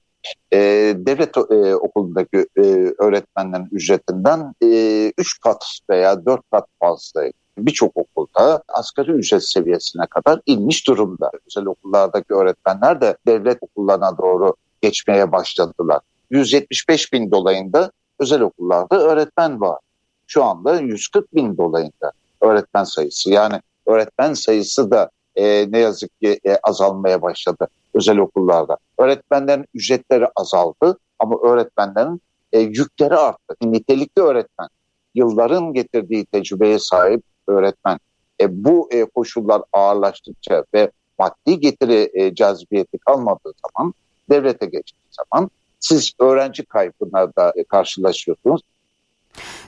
e, 0.53 0.57
devlet 0.97 1.37
e, 1.37 1.75
okulundaki 1.75 2.47
e, 2.57 2.61
öğretmenlerin 2.99 3.67
ücretinden 3.71 4.53
3 4.61 4.63
e, 4.63 5.13
kat 5.43 5.79
veya 5.89 6.25
4 6.25 6.41
kat 6.51 6.65
fazlaydı 6.79 7.46
birçok 7.57 7.97
okulda 7.97 8.63
asgari 8.67 9.11
ücret 9.11 9.49
seviyesine 9.49 10.05
kadar 10.05 10.39
inmiş 10.45 10.87
durumda. 10.87 11.31
Özel 11.47 11.65
okullardaki 11.65 12.33
öğretmenler 12.33 13.01
de 13.01 13.17
devlet 13.27 13.57
okullarına 13.61 14.17
doğru 14.17 14.55
geçmeye 14.81 15.31
başladılar. 15.31 15.99
175 16.29 17.13
bin 17.13 17.31
dolayında 17.31 17.91
özel 18.19 18.41
okullarda 18.41 18.99
öğretmen 18.99 19.61
var. 19.61 19.79
Şu 20.27 20.43
anda 20.43 20.79
140 20.79 21.35
bin 21.35 21.57
dolayında 21.57 22.11
öğretmen 22.41 22.83
sayısı. 22.83 23.29
Yani 23.29 23.61
öğretmen 23.85 24.33
sayısı 24.33 24.91
da 24.91 25.09
e, 25.35 25.71
ne 25.71 25.79
yazık 25.79 26.21
ki 26.21 26.39
e, 26.45 26.57
azalmaya 26.63 27.21
başladı 27.21 27.67
özel 27.93 28.17
okullarda. 28.17 28.77
Öğretmenlerin 28.99 29.65
ücretleri 29.73 30.27
azaldı 30.35 30.97
ama 31.19 31.35
öğretmenlerin 31.43 32.21
e, 32.53 32.59
yükleri 32.59 33.15
arttı. 33.15 33.55
Nitelikli 33.61 34.21
öğretmen 34.21 34.67
yılların 35.15 35.73
getirdiği 35.73 36.25
tecrübeye 36.25 36.79
sahip 36.79 37.23
öğretmen. 37.47 37.99
E, 38.41 38.63
bu 38.63 38.89
e, 38.91 39.05
koşullar 39.05 39.61
ağırlaştıkça 39.73 40.63
ve 40.73 40.91
maddi 41.19 41.59
getiri 41.59 42.11
e, 42.13 42.35
cazibiyeti 42.35 42.97
kalmadığı 42.97 43.53
zaman 43.67 43.93
devlete 44.29 44.65
geçtiği 44.65 45.09
zaman 45.11 45.49
siz 45.79 46.13
öğrenci 46.19 46.65
kaybına 46.65 47.35
da 47.35 47.53
e, 47.55 47.63
karşılaşıyorsunuz. 47.63 48.61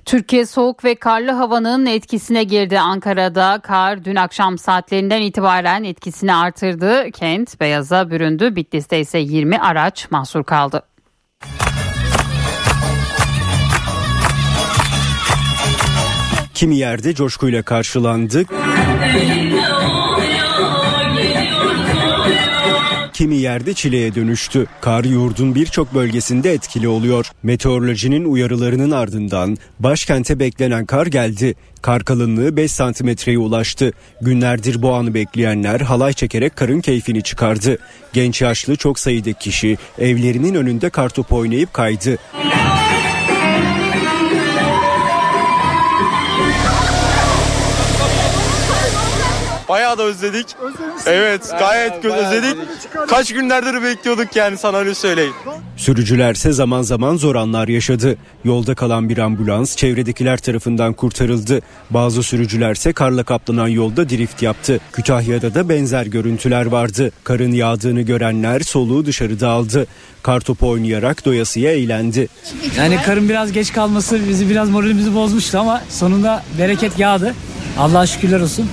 Türkiye 0.05 0.45
soğuk 0.45 0.83
ve 0.83 0.95
karlı 0.95 1.31
havanın 1.31 1.85
etkisine 1.85 2.43
girdi. 2.43 2.79
Ankara'da 2.79 3.59
kar 3.63 4.05
dün 4.05 4.15
akşam 4.15 4.57
saatlerinden 4.57 5.21
itibaren 5.21 5.83
etkisini 5.83 6.33
artırdı. 6.33 7.11
Kent 7.11 7.59
beyaza 7.59 8.11
büründü. 8.11 8.55
Bitlis'te 8.55 8.99
ise 8.99 9.19
20 9.19 9.59
araç 9.59 10.11
mahsur 10.11 10.43
kaldı. 10.43 10.83
Kimi 16.59 16.77
yerde 16.77 17.13
coşkuyla 17.13 17.61
karşılandı. 17.61 18.45
kimi 23.13 23.35
yerde 23.35 23.73
çileye 23.73 24.15
dönüştü. 24.15 24.65
Kar 24.81 25.03
yurdun 25.03 25.55
birçok 25.55 25.93
bölgesinde 25.93 26.53
etkili 26.53 26.87
oluyor. 26.87 27.31
Meteorolojinin 27.43 28.25
uyarılarının 28.25 28.91
ardından 28.91 29.57
başkente 29.79 30.39
beklenen 30.39 30.85
kar 30.85 31.07
geldi. 31.07 31.55
Kar 31.81 32.03
kalınlığı 32.03 32.57
5 32.57 32.71
santimetreye 32.71 33.37
ulaştı. 33.37 33.91
Günlerdir 34.21 34.81
bu 34.81 34.93
anı 34.93 35.13
bekleyenler 35.13 35.79
halay 35.79 36.13
çekerek 36.13 36.55
karın 36.55 36.81
keyfini 36.81 37.23
çıkardı. 37.23 37.77
Genç 38.13 38.41
yaşlı 38.41 38.75
çok 38.75 38.99
sayıda 38.99 39.33
kişi 39.33 39.77
evlerinin 39.99 40.55
önünde 40.55 40.89
kartopu 40.89 41.35
oynayıp 41.35 41.73
kaydı. 41.73 42.17
Bayağı 49.69 49.97
da 49.97 50.03
özledik. 50.03 50.45
Evet 51.05 51.53
gayet 51.59 52.03
gö- 52.03 52.13
özledik. 52.13 52.57
Kaç 53.07 53.33
günlerdir 53.33 53.83
bekliyorduk 53.83 54.35
yani 54.35 54.57
sana 54.57 54.77
öyle 54.77 54.95
söyleyeyim. 54.95 55.33
Sürücülerse 55.77 56.51
zaman 56.51 56.81
zaman 56.81 57.15
zor 57.15 57.35
anlar 57.35 57.67
yaşadı. 57.67 58.17
Yolda 58.43 58.75
kalan 58.75 59.09
bir 59.09 59.17
ambulans 59.17 59.75
çevredekiler 59.75 60.37
tarafından 60.37 60.93
kurtarıldı. 60.93 61.61
Bazı 61.89 62.23
sürücülerse 62.23 62.93
karla 62.93 63.23
kaplanan 63.23 63.67
yolda 63.67 64.09
drift 64.09 64.41
yaptı. 64.41 64.79
Kütahya'da 64.93 65.53
da 65.53 65.69
benzer 65.69 66.05
görüntüler 66.05 66.65
vardı. 66.65 67.11
Karın 67.23 67.51
yağdığını 67.51 68.01
görenler 68.01 68.59
soluğu 68.59 69.05
dışarıda 69.05 69.49
aldı. 69.49 69.87
Kartopu 70.23 70.69
oynayarak 70.69 71.25
doyasıya 71.25 71.71
eğlendi. 71.71 72.27
Yani 72.77 72.97
karın 73.05 73.29
biraz 73.29 73.51
geç 73.51 73.73
kalması 73.73 74.19
bizi 74.29 74.49
biraz 74.49 74.69
moralimizi 74.69 75.15
bozmuştu 75.15 75.57
ama 75.59 75.81
sonunda 75.89 76.43
bereket 76.59 76.99
yağdı. 76.99 77.33
Allah'a 77.77 78.07
şükürler 78.07 78.39
olsun. 78.39 78.69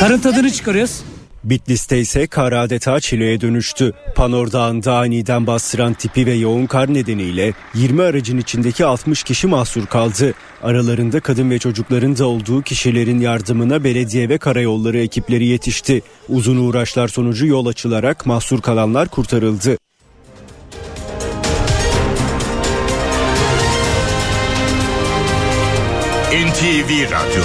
Karın 0.00 0.18
tadını 0.18 0.50
çıkarıyoruz. 0.50 1.02
Bitlis'te 1.44 1.98
ise 1.98 2.26
kar 2.26 2.52
adeta 2.52 3.00
çileye 3.00 3.40
dönüştü. 3.40 3.92
Panor 4.14 4.52
Dağı'nda 4.52 4.96
aniden 4.96 5.46
bastıran 5.46 5.94
tipi 5.94 6.26
ve 6.26 6.32
yoğun 6.32 6.66
kar 6.66 6.94
nedeniyle 6.94 7.52
20 7.74 8.02
aracın 8.02 8.38
içindeki 8.38 8.84
60 8.84 9.22
kişi 9.22 9.46
mahsur 9.46 9.86
kaldı. 9.86 10.34
Aralarında 10.62 11.20
kadın 11.20 11.50
ve 11.50 11.58
çocukların 11.58 12.18
da 12.18 12.26
olduğu 12.26 12.62
kişilerin 12.62 13.20
yardımına 13.20 13.84
belediye 13.84 14.28
ve 14.28 14.38
karayolları 14.38 14.98
ekipleri 14.98 15.46
yetişti. 15.46 16.02
Uzun 16.28 16.56
uğraşlar 16.56 17.08
sonucu 17.08 17.46
yol 17.46 17.66
açılarak 17.66 18.26
mahsur 18.26 18.62
kalanlar 18.62 19.08
kurtarıldı. 19.08 19.76
NTV 26.32 26.90
Radyo 27.10 27.44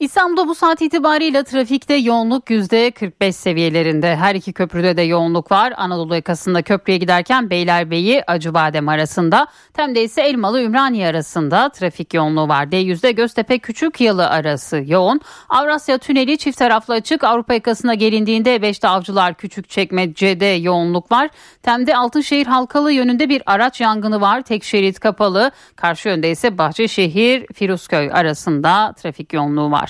İstanbul'da 0.00 0.48
bu 0.48 0.54
saat 0.54 0.82
itibariyle 0.82 1.44
trafikte 1.44 1.94
yoğunluk 1.94 2.50
%45 2.50 3.32
seviyelerinde. 3.32 4.16
Her 4.16 4.34
iki 4.34 4.52
köprüde 4.52 4.96
de 4.96 5.02
yoğunluk 5.02 5.52
var. 5.52 5.72
Anadolu 5.76 6.14
yakasında 6.14 6.62
köprüye 6.62 6.98
giderken 6.98 7.50
Beylerbeyi 7.50 8.22
Acıbadem 8.26 8.88
arasında. 8.88 9.46
Tem'de 9.74 10.02
ise 10.02 10.22
Elmalı 10.22 10.62
Ümraniye 10.62 11.06
arasında 11.08 11.68
trafik 11.68 12.14
yoğunluğu 12.14 12.48
var. 12.48 12.64
D100'de 12.64 13.12
Göztepe 13.12 13.58
Küçük 13.58 14.00
Yalı 14.00 14.28
arası 14.28 14.82
yoğun. 14.86 15.20
Avrasya 15.48 15.98
Tüneli 15.98 16.38
çift 16.38 16.58
taraflı 16.58 16.94
açık. 16.94 17.24
Avrupa 17.24 17.54
yakasına 17.54 17.94
gelindiğinde 17.94 18.56
5'te 18.56 18.88
Avcılar 18.88 19.34
Küçükçekmece'de 19.34 20.46
yoğunluk 20.46 21.12
var. 21.12 21.30
Tem'de 21.62 21.96
Altınşehir 21.96 22.46
Halkalı 22.46 22.92
yönünde 22.92 23.28
bir 23.28 23.42
araç 23.46 23.80
yangını 23.80 24.20
var. 24.20 24.42
Tek 24.42 24.64
şerit 24.64 25.00
kapalı. 25.00 25.50
Karşı 25.76 26.08
yönde 26.08 26.30
ise 26.30 26.58
Bahçeşehir 26.58 27.46
Firuzköy 27.54 28.12
arasında 28.12 28.92
trafik 28.92 29.32
yoğunluğu 29.32 29.70
var. 29.70 29.89